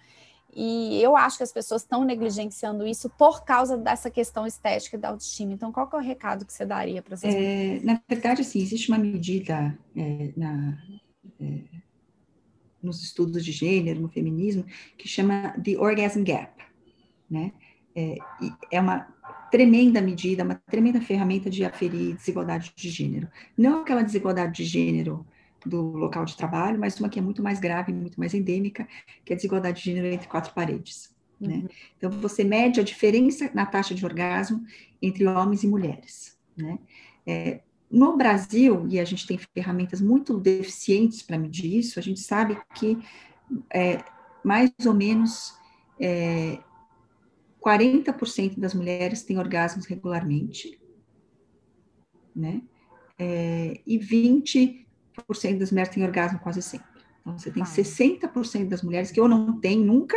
E 0.55 1.03
eu 1.03 1.17
acho 1.17 1.39
que 1.39 1.43
as 1.43 1.53
pessoas 1.53 1.83
estão 1.83 2.05
negligenciando 2.05 2.87
isso 2.87 3.11
por 3.11 3.45
causa 3.45 3.77
dessa 3.77 4.09
questão 4.09 4.47
estética 4.47 4.97
da 4.97 5.09
autoestima. 5.09 5.53
Então, 5.53 5.73
qual 5.73 5.89
que 5.89 5.97
é 5.97 5.99
o 5.99 6.03
recado 6.03 6.47
que 6.47 6.53
você 6.53 6.65
daria 6.65 7.03
para 7.03 7.15
essas 7.15 7.35
é, 7.35 7.81
Na 7.83 8.01
verdade, 8.09 8.43
assim, 8.43 8.61
existe 8.61 8.89
uma 8.89 8.99
medida 8.99 9.77
é, 9.97 10.33
na, 10.37 10.79
é, 11.41 11.65
nos 12.87 13.03
estudos 13.03 13.45
de 13.45 13.53
gênero, 13.53 14.01
no 14.01 14.09
feminismo, 14.09 14.65
que 14.97 15.09
chama 15.09 15.55
The 15.63 15.77
Orgasm 15.79 16.23
Gap, 16.23 16.63
né? 17.31 17.53
É, 17.95 18.17
é 18.71 18.81
uma 18.81 19.09
tremenda 19.51 20.01
medida, 20.01 20.45
uma 20.45 20.55
tremenda 20.55 21.01
ferramenta 21.01 21.49
de 21.49 21.65
aferir 21.65 22.15
desigualdade 22.15 22.73
de 22.77 22.91
gênero. 22.91 23.29
Não 23.57 23.81
aquela 23.81 24.03
desigualdade 24.03 24.57
de 24.57 24.65
gênero 24.65 25.27
do 25.65 25.81
local 25.97 26.25
de 26.25 26.37
trabalho, 26.37 26.79
mas 26.79 27.01
uma 27.01 27.09
que 27.09 27.19
é 27.19 27.23
muito 27.23 27.43
mais 27.43 27.59
grave, 27.59 27.93
muito 27.93 28.19
mais 28.21 28.35
endêmica, 28.35 28.87
que 29.25 29.33
é 29.33 29.35
a 29.35 29.37
desigualdade 29.37 29.79
de 29.79 29.85
gênero 29.91 30.07
entre 30.07 30.29
quatro 30.29 30.53
paredes. 30.53 31.15
Né? 31.41 31.55
Uhum. 31.55 31.63
Né? 31.63 31.69
Então, 31.97 32.11
você 32.11 32.45
mede 32.45 32.81
a 32.81 32.85
diferença 32.85 33.51
na 33.53 33.67
taxa 33.67 33.95
de 33.95 34.05
orgasmo 34.05 34.65
entre 35.01 35.27
homens 35.27 35.63
e 35.63 35.67
mulheres. 35.67 36.39
Né? 36.57 36.79
É, 37.27 37.61
no 37.91 38.17
Brasil, 38.17 38.87
e 38.89 38.99
a 38.99 39.05
gente 39.05 39.27
tem 39.27 39.39
ferramentas 39.39 40.01
muito 40.01 40.39
deficientes 40.39 41.23
para 41.23 41.39
medir 41.39 41.79
isso, 41.79 41.99
a 41.99 42.03
gente 42.03 42.21
sabe 42.21 42.59
que 42.75 42.99
é, 43.73 44.05
mais 44.45 44.71
ou 44.85 44.93
menos 44.93 45.55
é, 46.01 46.59
40% 47.65 48.59
das 48.59 48.75
mulheres 48.75 49.23
têm 49.23 49.39
orgasmos 49.39 49.87
regularmente, 49.87 50.81
né? 52.35 52.63
É, 53.19 53.81
e 53.87 53.99
20% 53.99 54.87
das 55.59 55.71
mulheres 55.71 55.93
têm 55.93 56.05
orgasmo 56.05 56.39
quase 56.41 56.61
sempre. 56.61 56.87
Então, 57.21 57.39
você 57.39 57.51
tem 57.51 57.63
ah. 57.63 57.67
60% 57.67 58.69
das 58.69 58.83
mulheres 58.83 59.11
que 59.11 59.21
ou 59.21 59.29
não 59.29 59.59
tem 59.59 59.79
nunca, 59.79 60.17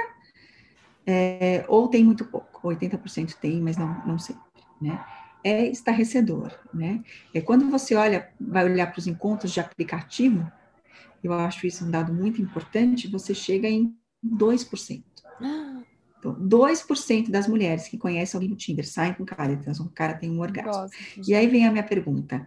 é, 1.05 1.65
ou 1.67 1.87
tem 1.87 2.03
muito 2.03 2.25
pouco, 2.25 2.67
80% 2.67 3.35
tem, 3.35 3.61
mas 3.61 3.77
não, 3.77 4.05
não 4.05 4.19
sempre, 4.19 4.43
né? 4.79 5.03
É 5.43 5.67
estarrecedor, 5.67 6.51
né? 6.73 7.03
É 7.33 7.41
quando 7.41 7.69
você 7.69 7.95
olha, 7.95 8.29
vai 8.39 8.65
olhar 8.65 8.87
para 8.87 8.99
os 8.99 9.07
encontros 9.07 9.51
de 9.51 9.59
aplicativo, 9.59 10.49
eu 11.23 11.33
acho 11.33 11.67
isso 11.67 11.85
um 11.85 11.91
dado 11.91 12.13
muito 12.13 12.41
importante, 12.41 13.07
você 13.07 13.33
chega 13.33 13.67
em 13.67 13.95
2%. 14.23 15.03
Então, 16.19 16.35
2% 16.35 17.29
das 17.29 17.47
mulheres 17.47 17.87
que 17.87 17.97
conhecem 17.97 18.37
alguém 18.37 18.49
no 18.49 18.55
Tinder 18.55 18.85
saem 18.85 19.13
com 19.13 19.25
cara, 19.25 19.53
então 19.53 19.73
o 19.85 19.89
cara 19.89 20.13
tem 20.13 20.29
um 20.29 20.41
orgasmo. 20.41 20.71
Gosto. 20.71 21.29
E 21.29 21.33
aí 21.33 21.47
vem 21.47 21.65
a 21.65 21.71
minha 21.71 21.83
pergunta: 21.83 22.45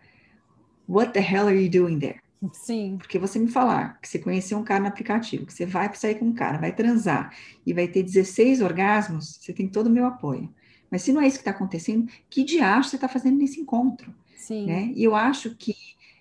What 0.87 1.13
the 1.13 1.21
hell 1.21 1.47
are 1.47 1.57
you 1.57 1.71
doing 1.71 1.99
there? 1.99 2.21
Sim. 2.53 2.97
Porque 2.99 3.19
você 3.19 3.39
me 3.39 3.49
falar 3.49 4.01
que 4.01 4.09
você 4.09 4.19
conheceu 4.19 4.59
um 4.59 4.65
cara 4.65 4.81
no 4.81 4.89
aplicativo, 4.89 5.47
que 5.47 5.55
você 5.55 5.65
vai 5.65 5.93
sair 5.95 6.17
com 6.17 6.27
um 6.27 6.35
cara, 6.35 6.59
vai 6.59 6.75
transar 6.75 7.33
e 7.65 7.73
vai 7.73 7.87
ter 7.87 8.03
16 8.03 8.61
orgasmos, 8.61 9.39
você 9.41 9.53
tem 9.53 9.69
todo 9.69 9.87
o 9.87 9.91
meu 9.91 10.05
apoio. 10.05 10.53
Mas 10.93 11.01
se 11.01 11.13
não 11.13 11.23
é 11.23 11.27
isso 11.27 11.39
que 11.39 11.41
está 11.41 11.53
acontecendo, 11.53 12.07
que 12.29 12.45
diacho 12.45 12.91
você 12.91 12.97
está 12.97 13.09
fazendo 13.09 13.39
nesse 13.39 13.59
encontro? 13.59 14.15
Sim. 14.37 14.67
Né? 14.67 14.93
E 14.95 15.03
eu 15.03 15.17
acho 15.17 15.55
que 15.57 15.75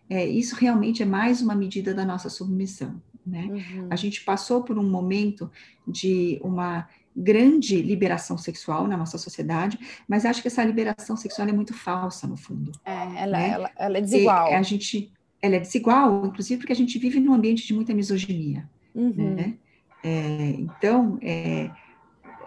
é, 0.09 0.25
isso 0.25 0.55
realmente 0.55 1.03
é 1.03 1.05
mais 1.05 1.41
uma 1.41 1.53
medida 1.53 1.93
da 1.93 2.05
nossa 2.05 2.29
submissão. 2.29 3.01
Né? 3.27 3.49
Uhum. 3.51 3.87
A 3.89 3.97
gente 3.97 4.23
passou 4.23 4.63
por 4.63 4.79
um 4.79 4.89
momento 4.89 5.51
de 5.85 6.39
uma 6.41 6.87
grande 7.13 7.81
liberação 7.81 8.37
sexual 8.37 8.87
na 8.87 8.95
nossa 8.95 9.17
sociedade, 9.17 9.77
mas 10.07 10.25
acho 10.25 10.41
que 10.41 10.47
essa 10.47 10.63
liberação 10.63 11.17
sexual 11.17 11.49
é 11.49 11.51
muito 11.51 11.73
falsa, 11.73 12.25
no 12.25 12.37
fundo. 12.37 12.71
É, 12.85 13.23
ela, 13.23 13.37
né? 13.37 13.49
ela, 13.49 13.71
ela 13.77 13.97
é 13.97 14.01
desigual. 14.01 14.51
E 14.51 14.53
a 14.53 14.61
gente, 14.61 15.11
ela 15.41 15.57
é 15.57 15.59
desigual, 15.59 16.25
inclusive 16.25 16.59
porque 16.59 16.71
a 16.71 16.75
gente 16.75 16.97
vive 16.97 17.19
num 17.19 17.33
ambiente 17.33 17.67
de 17.67 17.73
muita 17.73 17.93
misoginia. 17.93 18.69
Uhum. 18.95 19.35
Né? 19.35 19.57
É, 20.01 20.55
então, 20.57 21.19
é, 21.21 21.69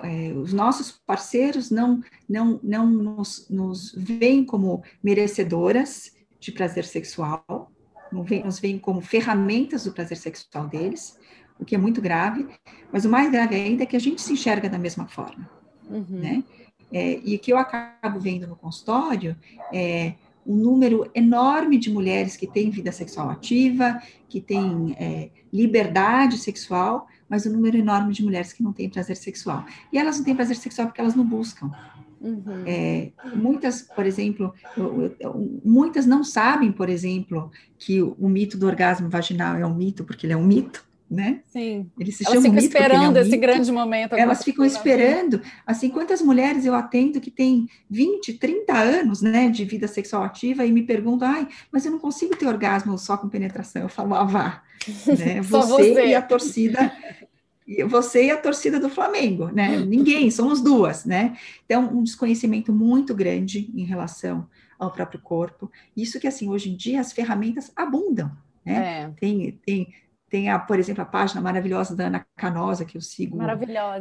é, 0.05 0.33
os 0.33 0.53
nossos 0.53 0.93
parceiros 0.93 1.71
não, 1.71 2.01
não, 2.29 2.61
não 2.63 2.87
nos, 2.87 3.49
nos 3.49 3.93
veem 3.97 4.45
como 4.45 4.83
merecedoras 5.03 6.13
de 6.39 6.53
prazer 6.53 6.85
sexual, 6.85 7.73
nos 8.13 8.59
veem 8.61 8.79
como 8.79 9.01
ferramentas 9.01 9.85
do 9.85 9.93
prazer 9.93 10.17
sexual 10.17 10.69
deles, 10.69 11.19
o 11.59 11.65
que 11.65 11.75
é 11.75 11.79
muito 11.79 12.01
grave, 12.01 12.47
mas 12.93 13.05
o 13.05 13.09
mais 13.09 13.31
grave 13.31 13.55
ainda 13.55 13.83
é 13.83 13.87
que 13.87 13.97
a 13.97 14.01
gente 14.01 14.21
se 14.21 14.33
enxerga 14.33 14.69
da 14.69 14.79
mesma 14.79 15.07
forma, 15.09 15.49
uhum. 15.89 16.05
né? 16.09 16.45
É, 16.93 17.21
e 17.25 17.35
o 17.35 17.39
que 17.39 17.53
eu 17.53 17.59
acabo 17.59 18.21
vendo 18.21 18.47
no 18.47 18.55
consultório 18.55 19.37
é 19.73 20.15
um 20.47 20.55
número 20.55 21.11
enorme 21.15 21.79
de 21.79 21.91
mulheres 21.91 22.37
que 22.37 22.47
têm 22.47 22.71
vida 22.71 22.93
sexual 22.93 23.31
ativa, 23.31 24.01
que 24.29 24.41
têm 24.41 24.95
é, 24.99 25.31
liberdade 25.53 26.39
sexual, 26.39 27.07
mas 27.29 27.47
um 27.47 27.53
número 27.53 27.77
enorme 27.77 28.13
de 28.13 28.23
mulheres 28.23 28.53
que 28.53 28.63
não 28.63 28.73
têm 28.73 28.89
prazer 28.89 29.17
sexual. 29.17 29.65
E 29.93 29.99
elas 29.99 30.19
não 30.19 30.25
têm 30.25 30.35
prazer 30.35 30.57
sexual 30.57 30.89
porque 30.89 31.01
elas 31.01 31.15
não 31.15 31.25
buscam. 31.25 31.71
Uhum. 32.21 32.65
É, 32.67 33.13
muitas, 33.35 33.83
por 33.83 34.07
exemplo, 34.07 34.55
muitas 35.63 36.07
não 36.07 36.25
sabem, 36.25 36.73
por 36.73 36.89
exemplo, 36.89 37.51
que 37.79 38.01
o, 38.01 38.17
o, 38.19 38.29
mito 38.31 38.57
do 38.57 38.67
orgasmo 38.67 39.11
vaginal 39.11 39.57
é 39.57 39.67
um 39.67 39.75
mito, 39.75 40.05
porque 40.05 40.25
ele 40.25 40.33
é 40.33 40.37
um 40.37 40.45
mito, 40.45 40.87
né? 41.15 41.41
Sim. 41.47 41.91
Eles 41.99 42.17
se 42.17 42.27
Elas 42.27 42.43
ficam 42.43 42.59
esperando 42.59 43.17
é 43.17 43.21
um 43.21 43.25
esse 43.25 43.37
grande 43.37 43.73
momento. 43.73 44.15
Elas 44.15 44.45
ficam 44.45 44.65
esperando. 44.65 45.41
Assim, 45.67 45.89
quantas 45.89 46.21
mulheres 46.21 46.67
eu 46.67 46.75
atendo 46.75 47.21
que 47.21 47.31
têm 47.31 47.69
20, 47.89 48.35
30 48.35 48.73
anos, 48.75 49.23
né, 49.23 49.49
de 49.49 49.65
vida 49.65 49.89
sexual 49.89 50.23
ativa 50.23 50.65
e 50.67 50.73
me 50.73 50.83
perguntam, 50.83 51.29
ai, 51.29 51.49
mas 51.73 51.87
eu 51.87 51.93
não 51.93 51.99
consigo 51.99 52.37
ter 52.37 52.47
orgasmo 52.47 52.99
só 52.99 53.17
com 53.17 53.29
penetração. 53.29 53.83
Eu 53.83 53.89
falo, 53.89 54.15
ah, 54.15 54.25
vá. 54.25 54.63
Né? 55.07 55.41
Você, 55.41 55.43
você 55.43 56.07
e 56.09 56.15
a 56.15 56.21
torcida 56.21 56.93
você 57.89 58.27
e 58.27 58.31
a 58.31 58.37
torcida 58.37 58.79
do 58.79 58.91
Flamengo, 58.91 59.47
né? 59.49 59.79
Ninguém, 59.79 60.31
somos 60.31 60.61
duas, 60.61 61.05
né? 61.05 61.37
Então, 61.65 61.89
um 61.97 62.03
desconhecimento 62.03 62.73
muito 62.73 63.15
grande 63.15 63.71
em 63.75 63.85
relação 63.85 64.47
ao 64.79 64.91
próprio 64.91 65.21
corpo. 65.21 65.71
Isso 65.97 66.21
que, 66.21 66.27
assim, 66.27 66.49
hoje 66.49 66.71
em 66.71 66.77
dia 66.77 67.01
as 67.01 67.13
ferramentas 67.13 67.73
abundam, 67.75 68.31
né? 68.65 69.05
É. 69.05 69.11
Tem, 69.19 69.59
tem, 69.65 69.95
tem, 70.35 70.51
a, 70.51 70.59
por 70.59 70.81
exemplo, 70.81 71.01
a 71.01 71.05
página 71.05 71.41
maravilhosa 71.41 71.95
da 71.95 72.09
Ana 72.09 72.27
Canosa, 72.35 72.85
que 72.85 72.97
eu 72.97 73.01
sigo 73.01 73.39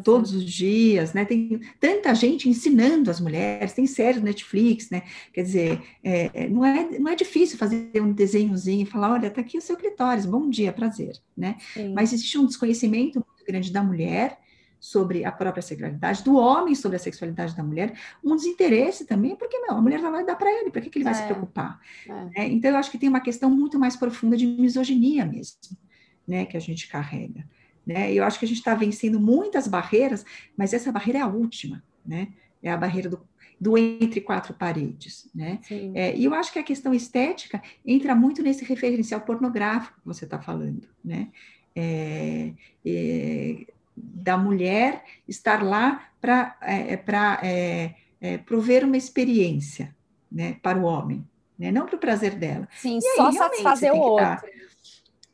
todos 0.04 0.34
os 0.34 0.44
dias, 0.44 1.14
né? 1.14 1.26
Tem 1.26 1.62
tanta 1.80 2.16
gente 2.16 2.50
ensinando 2.50 3.12
as 3.12 3.20
mulheres, 3.20 3.74
tem 3.74 3.86
séries 3.86 4.20
no 4.20 4.26
Netflix, 4.26 4.90
né? 4.90 5.04
Quer 5.32 5.44
dizer, 5.44 5.84
é, 6.04 6.50
não, 6.50 6.66
é, 6.66 6.98
não 6.98 7.12
é 7.12 7.16
difícil 7.16 7.56
fazer 7.56 7.92
um 7.98 8.12
desenhozinho 8.12 8.82
e 8.82 8.86
falar, 8.88 9.12
olha, 9.12 9.30
tá 9.30 9.42
aqui 9.42 9.60
o 9.60 9.62
seu 9.62 9.78
clitóris, 9.78 10.26
bom 10.26 10.50
dia, 10.50 10.74
prazer, 10.74 11.20
né? 11.38 11.56
Sim. 11.76 11.94
Mas 11.94 12.12
existe 12.12 12.36
um 12.40 12.48
desconhecimento 12.48 13.24
muito 13.24 13.46
grande 13.46 13.72
da 13.72 13.84
mulher 13.84 14.40
sobre 14.80 15.24
a 15.24 15.32
própria 15.32 15.62
sexualidade, 15.62 16.24
do 16.24 16.36
homem 16.36 16.74
sobre 16.74 16.96
a 16.96 17.00
sexualidade 17.00 17.56
da 17.56 17.64
mulher, 17.64 17.94
um 18.24 18.36
desinteresse 18.36 19.06
também, 19.06 19.36
porque 19.36 19.60
não, 19.60 19.78
a 19.78 19.82
mulher 19.82 20.02
vai 20.02 20.26
dar 20.26 20.36
para 20.36 20.52
ele, 20.52 20.72
para 20.72 20.82
que, 20.82 20.90
que 20.90 20.98
ele 20.98 21.06
vai 21.06 21.14
é, 21.14 21.16
se 21.16 21.24
preocupar? 21.24 21.80
É. 22.36 22.42
É, 22.42 22.48
então, 22.48 22.72
eu 22.72 22.78
acho 22.78 22.90
que 22.90 22.98
tem 22.98 23.08
uma 23.08 23.22
questão 23.22 23.52
muito 23.52 23.78
mais 23.78 23.96
profunda 23.96 24.36
de 24.36 24.48
misoginia 24.48 25.26
mesmo, 25.26 25.58
né, 26.28 26.46
que 26.46 26.58
a 26.58 26.60
gente 26.60 26.88
carrega. 26.88 27.46
Né? 27.86 28.14
Eu 28.14 28.24
acho 28.24 28.40
que 28.40 28.46
a 28.46 28.48
gente 28.48 28.58
está 28.58 28.74
vencendo 28.76 29.20
muitas 29.20 29.68
barreiras, 29.68 30.26
mas 30.58 30.74
essa 30.74 30.92
barreira 30.92 31.20
é 31.20 31.22
a 31.22 31.28
última, 31.28 31.84
né? 32.06 32.30
É 32.62 32.72
a 32.72 32.78
barreira 32.78 33.10
do, 33.10 33.20
do 33.60 33.78
entre 33.78 34.22
quatro 34.22 34.54
paredes, 34.54 35.30
né? 35.36 35.60
É, 35.94 36.16
e 36.16 36.24
eu 36.24 36.34
acho 36.34 36.52
que 36.54 36.60
a 36.60 36.64
questão 36.64 36.94
estética 36.94 37.62
entra 37.86 38.16
muito 38.16 38.42
nesse 38.42 38.64
referencial 38.64 39.20
pornográfico 39.20 40.00
que 40.00 40.08
você 40.08 40.24
está 40.24 40.40
falando, 40.40 40.88
né? 41.04 41.28
É, 41.76 42.54
é, 42.86 43.66
da 43.96 44.38
mulher 44.38 45.04
estar 45.28 45.64
lá 45.64 46.08
para 46.20 46.58
é, 46.62 46.94
é, 46.94 47.04
é, 47.44 47.96
é, 48.22 48.38
prover 48.38 48.86
uma 48.86 48.98
experiência 48.98 49.96
né, 50.32 50.58
para 50.62 50.78
o 50.78 50.84
homem. 50.84 51.26
né? 51.58 51.72
Não 51.72 51.86
para 51.86 51.96
o 51.96 52.00
prazer 52.00 52.36
dela. 52.36 52.68
Sim, 52.78 52.98
e 52.98 53.16
só 53.16 53.28
aí, 53.28 53.36
satisfazer 53.36 53.92
o 53.92 53.98
outro. 53.98 54.26
Tá, 54.26 54.44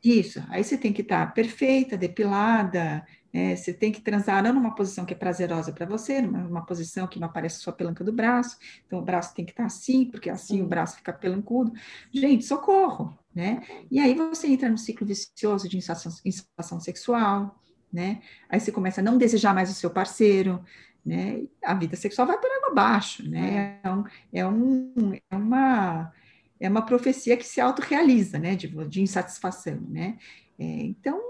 isso, 0.03 0.43
aí 0.49 0.63
você 0.63 0.77
tem 0.77 0.93
que 0.93 1.01
estar 1.01 1.27
tá 1.27 1.31
perfeita, 1.31 1.97
depilada, 1.97 3.05
é, 3.31 3.55
você 3.55 3.73
tem 3.73 3.91
que 3.91 4.01
transar 4.01 4.41
não 4.41 4.53
numa 4.53 4.73
posição 4.73 5.05
que 5.05 5.13
é 5.13 5.17
prazerosa 5.17 5.71
para 5.71 5.85
você, 5.85 6.21
numa 6.21 6.65
posição 6.65 7.05
que 7.05 7.19
não 7.19 7.27
aparece 7.27 7.59
só 7.61 7.69
a 7.69 7.73
pelanca 7.73 8.03
do 8.03 8.11
braço, 8.11 8.57
então 8.85 8.99
o 8.99 9.03
braço 9.03 9.35
tem 9.35 9.45
que 9.45 9.51
estar 9.51 9.63
tá 9.63 9.67
assim, 9.67 10.05
porque 10.05 10.29
assim 10.29 10.57
Sim. 10.57 10.61
o 10.63 10.67
braço 10.67 10.97
fica 10.97 11.13
pelancudo. 11.13 11.71
Gente, 12.11 12.45
socorro, 12.45 13.17
né? 13.33 13.61
E 13.91 13.99
aí 13.99 14.15
você 14.15 14.47
entra 14.47 14.69
no 14.69 14.77
ciclo 14.77 15.05
vicioso 15.05 15.69
de 15.69 15.77
insatisfação 15.77 16.79
sexual, 16.79 17.59
né? 17.91 18.21
Aí 18.49 18.59
você 18.59 18.71
começa 18.71 19.01
a 19.01 19.03
não 19.03 19.17
desejar 19.17 19.53
mais 19.53 19.69
o 19.69 19.75
seu 19.75 19.91
parceiro, 19.91 20.63
né? 21.05 21.43
A 21.63 21.73
vida 21.75 21.95
sexual 21.95 22.27
vai 22.27 22.37
por 22.39 22.51
água 22.51 22.69
abaixo, 22.71 23.29
né? 23.29 23.79
É, 23.83 23.87
é 23.87 23.91
um, 23.91 24.03
é, 24.33 24.47
um, 24.47 25.13
é 25.13 25.35
uma 25.35 26.11
é 26.59 26.69
uma 26.69 26.81
profecia 26.81 27.37
que 27.37 27.45
se 27.45 27.61
autorrealiza, 27.61 28.37
né, 28.37 28.55
de, 28.55 28.67
de 28.87 29.01
insatisfação, 29.01 29.79
né? 29.87 30.17
É, 30.57 30.63
então, 30.63 31.21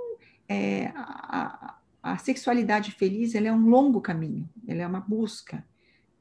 é, 0.47 0.91
a, 0.95 1.77
a, 2.01 2.17
sexualidade 2.17 2.91
feliz, 2.91 3.35
ela 3.35 3.47
é 3.47 3.53
um 3.53 3.67
longo 3.69 4.01
caminho, 4.01 4.49
ela 4.67 4.81
é 4.81 4.87
uma 4.87 4.99
busca, 4.99 5.63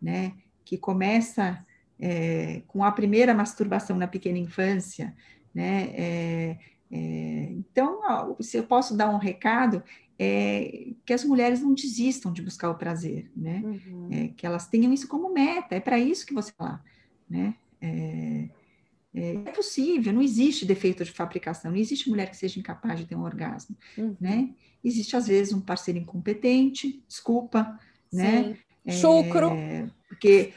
né, 0.01 0.35
que 0.65 0.77
começa 0.77 1.65
é, 1.99 2.63
com 2.67 2.85
a 2.85 2.93
primeira 2.93 3.33
masturbação 3.33 3.97
na 3.97 4.07
pequena 4.07 4.39
infância, 4.39 5.17
né, 5.55 5.91
é, 5.95 6.59
é, 6.91 7.49
então, 7.53 8.37
se 8.41 8.57
eu 8.57 8.65
posso 8.65 8.97
dar 8.97 9.09
um 9.09 9.19
recado, 9.19 9.83
é 10.19 10.89
que 11.07 11.13
as 11.13 11.25
mulheres 11.25 11.63
não 11.63 11.73
desistam 11.75 12.33
de 12.33 12.43
buscar 12.43 12.71
o 12.71 12.75
prazer, 12.75 13.31
né? 13.37 13.63
Uhum. 13.65 14.09
É, 14.11 14.29
que 14.29 14.45
elas 14.45 14.67
tenham 14.67 14.93
isso 14.93 15.07
como 15.07 15.33
meta, 15.33 15.77
é 15.77 15.81
para 15.81 15.99
isso 15.99 16.27
que 16.27 16.35
você 16.35 16.51
está 16.51 16.65
lá, 16.65 16.85
né? 17.29 17.55
É, 17.81 18.49
é, 19.15 19.35
é, 19.47 19.53
possível, 19.53 20.13
não 20.13 20.23
existe 20.23 20.67
defeito 20.67 21.05
de 21.05 21.11
fabricação, 21.11 21.71
não 21.71 21.79
existe 21.79 22.09
mulher 22.09 22.31
que 22.31 22.37
seja 22.37 22.61
incapaz 22.61 22.99
de 22.99 23.07
ter 23.07 23.17
um 23.17 23.25
orgasmo, 23.25 23.77
uhum. 23.97 24.17
né? 24.21 24.51
Existe, 24.85 25.17
às 25.17 25.27
vezes, 25.27 25.53
um 25.53 25.61
parceiro 25.61 25.99
incompetente, 25.99 27.03
desculpa, 27.09 27.79
né? 28.13 28.57
É, 28.85 28.93
Chucro. 28.93 29.51
Porque 30.09 30.53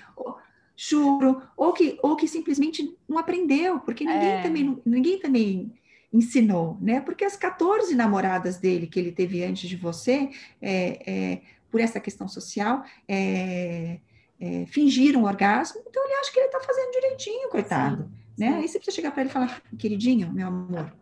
churo, 0.75 1.41
ou 1.55 1.73
que, 1.73 1.99
ou 2.01 2.15
que 2.15 2.27
simplesmente 2.27 2.97
não 3.07 3.17
aprendeu, 3.17 3.79
porque 3.81 4.03
ninguém 4.03 4.31
é. 4.31 4.41
também, 4.41 4.81
ninguém 4.85 5.19
também 5.19 5.73
ensinou, 6.11 6.77
né? 6.81 6.99
Porque 6.99 7.23
as 7.23 7.35
14 7.35 7.93
namoradas 7.95 8.57
dele 8.57 8.87
que 8.87 8.99
ele 8.99 9.11
teve 9.11 9.43
antes 9.43 9.69
de 9.69 9.75
você, 9.75 10.29
é, 10.61 10.99
é, 11.05 11.41
por 11.69 11.79
essa 11.79 11.99
questão 11.99 12.27
social, 12.27 12.83
é, 13.07 13.99
é 14.39 14.65
fingiram 14.65 15.23
orgasmo, 15.23 15.81
então 15.87 16.03
ele 16.03 16.15
acha 16.15 16.31
que 16.31 16.39
ele 16.39 16.47
está 16.47 16.59
fazendo 16.59 16.91
direitinho, 16.91 17.49
coitado. 17.49 18.03
Sim. 18.03 18.20
Né? 18.37 18.55
Aí 18.55 18.67
você 18.67 18.79
precisa 18.79 18.95
chegar 18.95 19.11
para 19.11 19.21
ele 19.21 19.29
e 19.29 19.33
falar, 19.33 19.61
queridinho, 19.77 20.31
meu 20.31 20.47
amor, 20.47 20.93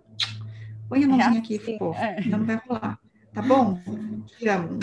põe 0.88 1.04
a 1.04 1.08
mãozinha 1.08 1.36
é 1.36 1.40
aqui, 1.40 1.60
pô, 1.78 1.94
é. 1.94 2.22
não 2.26 2.44
vai 2.44 2.60
rolar. 2.68 3.00
Tá 3.34 3.44
bom? 3.44 3.80
Te 4.26 4.48
amo. 4.48 4.80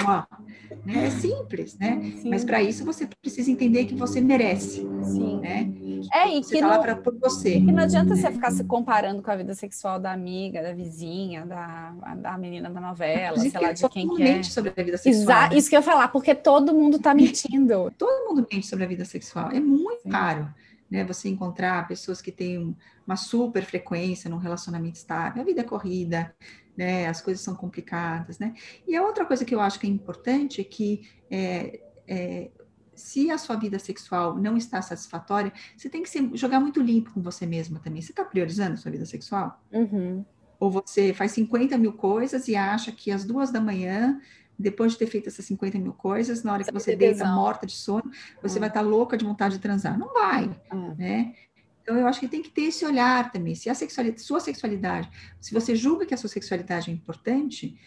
Né? 0.84 1.06
É 1.06 1.10
simples, 1.10 1.76
né? 1.78 2.00
Sim. 2.22 2.30
Mas 2.30 2.44
para 2.44 2.62
isso 2.62 2.84
você 2.84 3.08
precisa 3.20 3.50
entender 3.50 3.86
que 3.86 3.94
você 3.94 4.20
merece. 4.20 4.86
Sim. 5.02 5.40
Né? 5.40 5.72
É, 6.12 6.28
e 6.28 6.42
você 6.42 6.54
que 6.54 6.60
tá 6.60 6.76
não, 6.76 6.80
pra, 6.80 6.94
por 6.94 7.18
você. 7.18 7.56
E 7.56 7.72
não 7.72 7.82
adianta 7.82 8.14
né? 8.14 8.20
você 8.20 8.30
ficar 8.30 8.52
se 8.52 8.62
comparando 8.64 9.20
com 9.20 9.30
a 9.30 9.36
vida 9.36 9.52
sexual 9.54 9.98
da 9.98 10.12
amiga, 10.12 10.62
da 10.62 10.72
vizinha, 10.72 11.44
da, 11.44 11.90
da 12.16 12.38
menina 12.38 12.70
da 12.70 12.80
novela, 12.80 13.36
sei 13.38 13.50
lá, 13.60 13.72
de 13.72 13.88
quem 13.88 14.08
que 14.08 14.22
é. 14.22 14.42
sobre 14.44 14.72
a 14.76 14.82
vida 14.82 14.96
sexual. 14.96 15.22
Exa 15.22 15.48
né? 15.48 15.58
Isso 15.58 15.68
que 15.68 15.74
eu 15.74 15.80
ia 15.80 15.84
falar, 15.84 16.08
porque 16.08 16.34
todo 16.34 16.72
mundo 16.72 17.00
tá 17.00 17.12
mentindo. 17.12 17.92
todo 17.98 18.28
mundo 18.28 18.46
mente 18.50 18.66
sobre 18.66 18.84
a 18.84 18.88
vida 18.88 19.04
sexual. 19.04 19.50
É 19.50 19.58
muito 19.58 20.02
Sim. 20.04 20.10
caro 20.10 20.48
né? 20.90 21.04
Você 21.04 21.28
encontrar 21.28 21.86
pessoas 21.88 22.20
que 22.20 22.32
têm 22.32 22.76
uma 23.06 23.16
super 23.16 23.64
frequência 23.64 24.30
num 24.30 24.38
relacionamento 24.38 24.96
estável, 24.96 25.42
a 25.42 25.44
vida 25.44 25.60
é 25.60 25.64
corrida, 25.64 26.34
né? 26.76 27.06
As 27.06 27.20
coisas 27.20 27.42
são 27.42 27.54
complicadas, 27.54 28.38
né? 28.38 28.54
E 28.86 28.94
a 28.96 29.02
outra 29.02 29.24
coisa 29.24 29.44
que 29.44 29.54
eu 29.54 29.60
acho 29.60 29.78
que 29.80 29.86
é 29.86 29.90
importante 29.90 30.60
é 30.60 30.64
que 30.64 31.08
é, 31.30 31.80
é, 32.06 32.50
se 32.94 33.30
a 33.30 33.38
sua 33.38 33.56
vida 33.56 33.78
sexual 33.78 34.36
não 34.36 34.56
está 34.56 34.80
satisfatória, 34.80 35.52
você 35.76 35.88
tem 35.88 36.02
que 36.02 36.08
ser, 36.08 36.28
jogar 36.34 36.60
muito 36.60 36.80
limpo 36.80 37.12
com 37.12 37.22
você 37.22 37.46
mesma 37.46 37.78
também. 37.78 38.00
Você 38.00 38.12
está 38.12 38.24
priorizando 38.24 38.74
a 38.74 38.76
sua 38.76 38.90
vida 38.90 39.04
sexual? 39.04 39.62
Uhum. 39.72 40.24
Ou 40.58 40.70
você 40.70 41.12
faz 41.12 41.32
50 41.32 41.76
mil 41.76 41.92
coisas 41.92 42.48
e 42.48 42.56
acha 42.56 42.90
que 42.90 43.10
às 43.10 43.24
duas 43.24 43.50
da 43.50 43.60
manhã 43.60 44.18
depois 44.58 44.92
de 44.92 44.98
ter 44.98 45.06
feito 45.06 45.28
essas 45.28 45.44
50 45.44 45.78
mil 45.78 45.92
coisas, 45.92 46.42
na 46.42 46.52
hora 46.52 46.64
que 46.64 46.72
você 46.72 46.96
deita 46.96 47.26
morta 47.26 47.66
de 47.66 47.72
sono, 47.72 48.10
você 48.42 48.56
hum. 48.56 48.60
vai 48.60 48.68
estar 48.68 48.80
tá 48.82 48.86
louca 48.86 49.16
de 49.16 49.24
vontade 49.24 49.56
de 49.56 49.60
transar. 49.60 49.98
Não 49.98 50.12
vai, 50.12 50.50
hum. 50.72 50.94
né? 50.96 51.34
Então, 51.82 51.96
eu 51.96 52.08
acho 52.08 52.18
que 52.18 52.26
tem 52.26 52.42
que 52.42 52.50
ter 52.50 52.62
esse 52.62 52.84
olhar 52.84 53.30
também. 53.30 53.54
Se 53.54 53.70
a 53.70 53.74
sexualidade, 53.74 54.22
sua 54.22 54.40
sexualidade, 54.40 55.08
se 55.40 55.54
você 55.54 55.76
julga 55.76 56.04
que 56.04 56.14
a 56.14 56.16
sua 56.16 56.28
sexualidade 56.28 56.90
é 56.90 56.94
importante, 56.94 57.78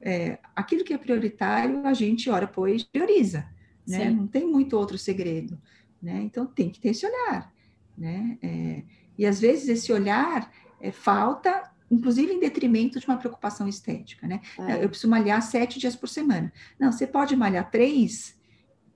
é, 0.00 0.38
aquilo 0.54 0.84
que 0.84 0.92
é 0.92 0.98
prioritário, 0.98 1.86
a 1.86 1.94
gente, 1.94 2.28
hora 2.28 2.46
pois, 2.46 2.82
prioriza, 2.82 3.48
né? 3.86 4.10
Não 4.10 4.26
tem 4.26 4.46
muito 4.46 4.76
outro 4.76 4.98
segredo, 4.98 5.58
né? 6.02 6.20
Então, 6.22 6.44
tem 6.44 6.68
que 6.68 6.78
ter 6.78 6.90
esse 6.90 7.06
olhar, 7.06 7.50
né? 7.96 8.36
É, 8.42 8.82
e, 9.16 9.24
às 9.24 9.40
vezes, 9.40 9.68
esse 9.68 9.90
olhar 9.90 10.52
é, 10.78 10.90
falta 10.90 11.70
inclusive 11.90 12.32
em 12.32 12.40
detrimento 12.40 12.98
de 12.98 13.06
uma 13.06 13.16
preocupação 13.16 13.68
estética, 13.68 14.26
né? 14.26 14.40
É. 14.58 14.84
Eu 14.84 14.88
preciso 14.88 15.08
malhar 15.08 15.40
sete 15.42 15.78
dias 15.78 15.94
por 15.94 16.08
semana. 16.08 16.52
Não, 16.78 16.92
você 16.92 17.06
pode 17.06 17.36
malhar 17.36 17.70
três 17.70 18.36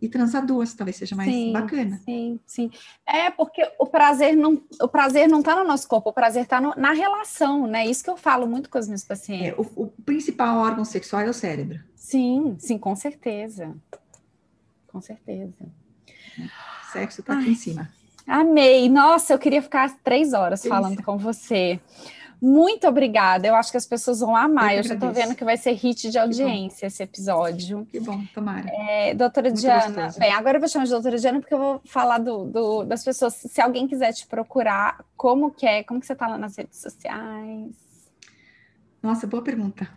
e 0.01 0.09
transar 0.09 0.45
duas, 0.45 0.73
talvez 0.73 0.97
seja 0.97 1.15
mais 1.15 1.31
sim, 1.31 1.53
bacana. 1.53 2.01
Sim, 2.05 2.41
sim. 2.47 2.71
É 3.07 3.31
porque 3.31 3.63
o 3.79 3.87
prazer 3.87 4.35
não, 4.35 4.63
o 4.81 4.89
prazer 4.89 5.29
não 5.29 5.41
está 5.41 5.55
no 5.55 5.65
nosso 5.65 5.87
corpo, 5.87 6.11
o 6.11 6.13
prazer 6.13 6.45
está 6.45 6.61
na 6.61 6.93
relação, 6.93 7.67
né? 7.67 7.87
Isso 7.87 8.03
que 8.03 8.11
eu 8.11 8.17
falo 8.17 8.47
muito 8.47 8.71
com 8.71 8.79
os 8.79 8.89
meus 8.89 9.05
pacientes. 9.05 9.49
É, 9.49 9.55
o, 9.61 9.85
o 9.85 9.87
principal 9.89 10.59
órgão 10.59 10.85
sexual 10.85 11.23
é 11.23 11.29
o 11.29 11.35
cérebro. 11.35 11.81
Sim, 11.95 12.57
sim, 12.59 12.79
com 12.79 12.97
certeza. 12.97 13.77
Com 14.87 15.01
certeza. 15.01 15.67
Sexo 16.93 17.21
está 17.21 17.39
aqui 17.39 17.51
em 17.51 17.55
cima. 17.55 17.91
Amei. 18.27 18.89
Nossa, 18.89 19.35
eu 19.35 19.39
queria 19.39 19.61
ficar 19.61 19.95
três 20.03 20.33
horas 20.33 20.65
falando 20.65 21.03
com 21.03 21.19
você. 21.19 21.81
Muito 22.41 22.89
obrigada. 22.89 23.47
Eu 23.47 23.55
acho 23.55 23.71
que 23.71 23.77
as 23.77 23.87
pessoas 23.87 24.21
vão 24.21 24.35
amar. 24.35 24.73
Eu, 24.73 24.79
eu 24.79 24.83
já 24.85 24.95
estou 24.95 25.13
vendo 25.13 25.35
que 25.35 25.45
vai 25.45 25.59
ser 25.59 25.73
hit 25.73 26.11
de 26.11 26.19
audiência 26.19 26.87
esse 26.87 27.03
episódio. 27.03 27.87
Que 27.91 28.01
bom, 28.01 28.25
tomara. 28.33 28.67
É, 28.71 29.15
doutora 29.15 29.49
Muito 29.49 29.61
Diana, 29.61 30.05
gostoso. 30.05 30.19
bem, 30.19 30.33
agora 30.33 30.57
eu 30.57 30.61
vou 30.61 30.69
chamar 30.69 30.85
de 30.85 30.91
doutora 30.91 31.19
Diana 31.19 31.41
porque 31.41 31.53
eu 31.53 31.59
vou 31.59 31.83
falar 31.85 32.19
do, 32.19 32.45
do, 32.45 32.85
das 32.85 33.05
pessoas. 33.05 33.35
Se 33.35 33.61
alguém 33.61 33.87
quiser 33.87 34.13
te 34.13 34.27
procurar, 34.27 35.05
como 35.17 35.51
que 35.51 35.67
é? 35.67 35.83
Como 35.83 36.01
que 36.01 36.07
você 36.07 36.15
está 36.15 36.27
lá 36.27 36.39
nas 36.39 36.57
redes 36.57 36.81
sociais? 36.81 37.75
Nossa, 39.03 39.27
boa 39.27 39.43
pergunta. 39.43 39.89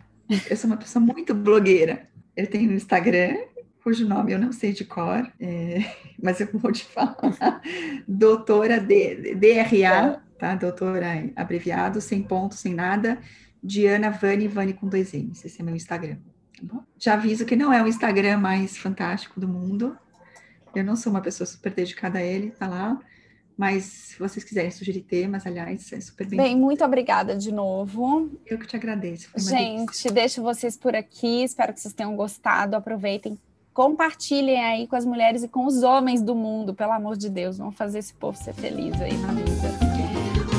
Eu 0.50 0.56
sou 0.56 0.68
uma 0.68 0.76
pessoa 0.76 1.04
muito 1.04 1.34
blogueira. 1.34 2.08
Eu 2.36 2.46
tenho 2.46 2.70
um 2.70 2.74
Instagram, 2.74 3.38
cujo 3.82 4.06
nome 4.06 4.32
eu 4.32 4.38
não 4.38 4.52
sei 4.52 4.72
de 4.72 4.84
cor, 4.84 5.30
é, 5.40 5.84
mas 6.22 6.40
eu 6.40 6.48
vou 6.52 6.72
te 6.72 6.84
falar. 6.84 7.62
Doutora 8.06 8.80
D, 8.80 9.34
DRA 9.34 10.22
tá? 10.38 10.54
Doutora 10.54 11.30
abreviado, 11.36 12.00
sem 12.00 12.22
ponto, 12.22 12.54
sem 12.54 12.74
nada, 12.74 13.18
Diana 13.62 14.10
Vani, 14.10 14.48
Vani 14.48 14.74
com 14.74 14.88
dois 14.88 15.12
N's. 15.12 15.44
Esse 15.44 15.60
é 15.60 15.64
meu 15.64 15.74
Instagram. 15.74 16.16
Tá 16.68 16.80
Já 16.98 17.14
aviso 17.14 17.44
que 17.44 17.56
não 17.56 17.72
é 17.72 17.82
o 17.82 17.88
Instagram 17.88 18.38
mais 18.38 18.76
fantástico 18.76 19.40
do 19.40 19.48
mundo. 19.48 19.96
Eu 20.74 20.84
não 20.84 20.96
sou 20.96 21.12
uma 21.12 21.20
pessoa 21.20 21.46
super 21.46 21.72
dedicada 21.72 22.18
a 22.18 22.22
ele, 22.22 22.50
tá 22.50 22.66
lá. 22.66 22.98
Mas 23.56 23.84
se 23.84 24.18
vocês 24.18 24.44
quiserem 24.44 24.70
sugerir 24.70 25.02
temas, 25.02 25.46
aliás, 25.46 25.92
é 25.92 26.00
super 26.00 26.26
bem. 26.26 26.38
Bem, 26.38 26.56
muito 26.56 26.84
obrigada 26.84 27.36
de 27.36 27.52
novo. 27.52 28.30
Eu 28.44 28.58
que 28.58 28.66
te 28.66 28.74
agradeço. 28.74 29.30
Gente, 29.36 29.86
delícia. 29.86 30.10
deixo 30.10 30.42
vocês 30.42 30.76
por 30.76 30.96
aqui. 30.96 31.44
Espero 31.44 31.72
que 31.72 31.80
vocês 31.80 31.94
tenham 31.94 32.16
gostado. 32.16 32.74
Aproveitem, 32.74 33.38
compartilhem 33.72 34.62
aí 34.62 34.88
com 34.88 34.96
as 34.96 35.04
mulheres 35.04 35.44
e 35.44 35.48
com 35.48 35.66
os 35.66 35.84
homens 35.84 36.20
do 36.20 36.34
mundo, 36.34 36.74
pelo 36.74 36.92
amor 36.92 37.16
de 37.16 37.30
Deus. 37.30 37.58
Vamos 37.58 37.76
fazer 37.76 38.00
esse 38.00 38.14
povo 38.14 38.36
ser 38.36 38.54
feliz 38.54 39.00
aí 39.00 39.16
na 39.18 39.32
vida. 39.32 39.83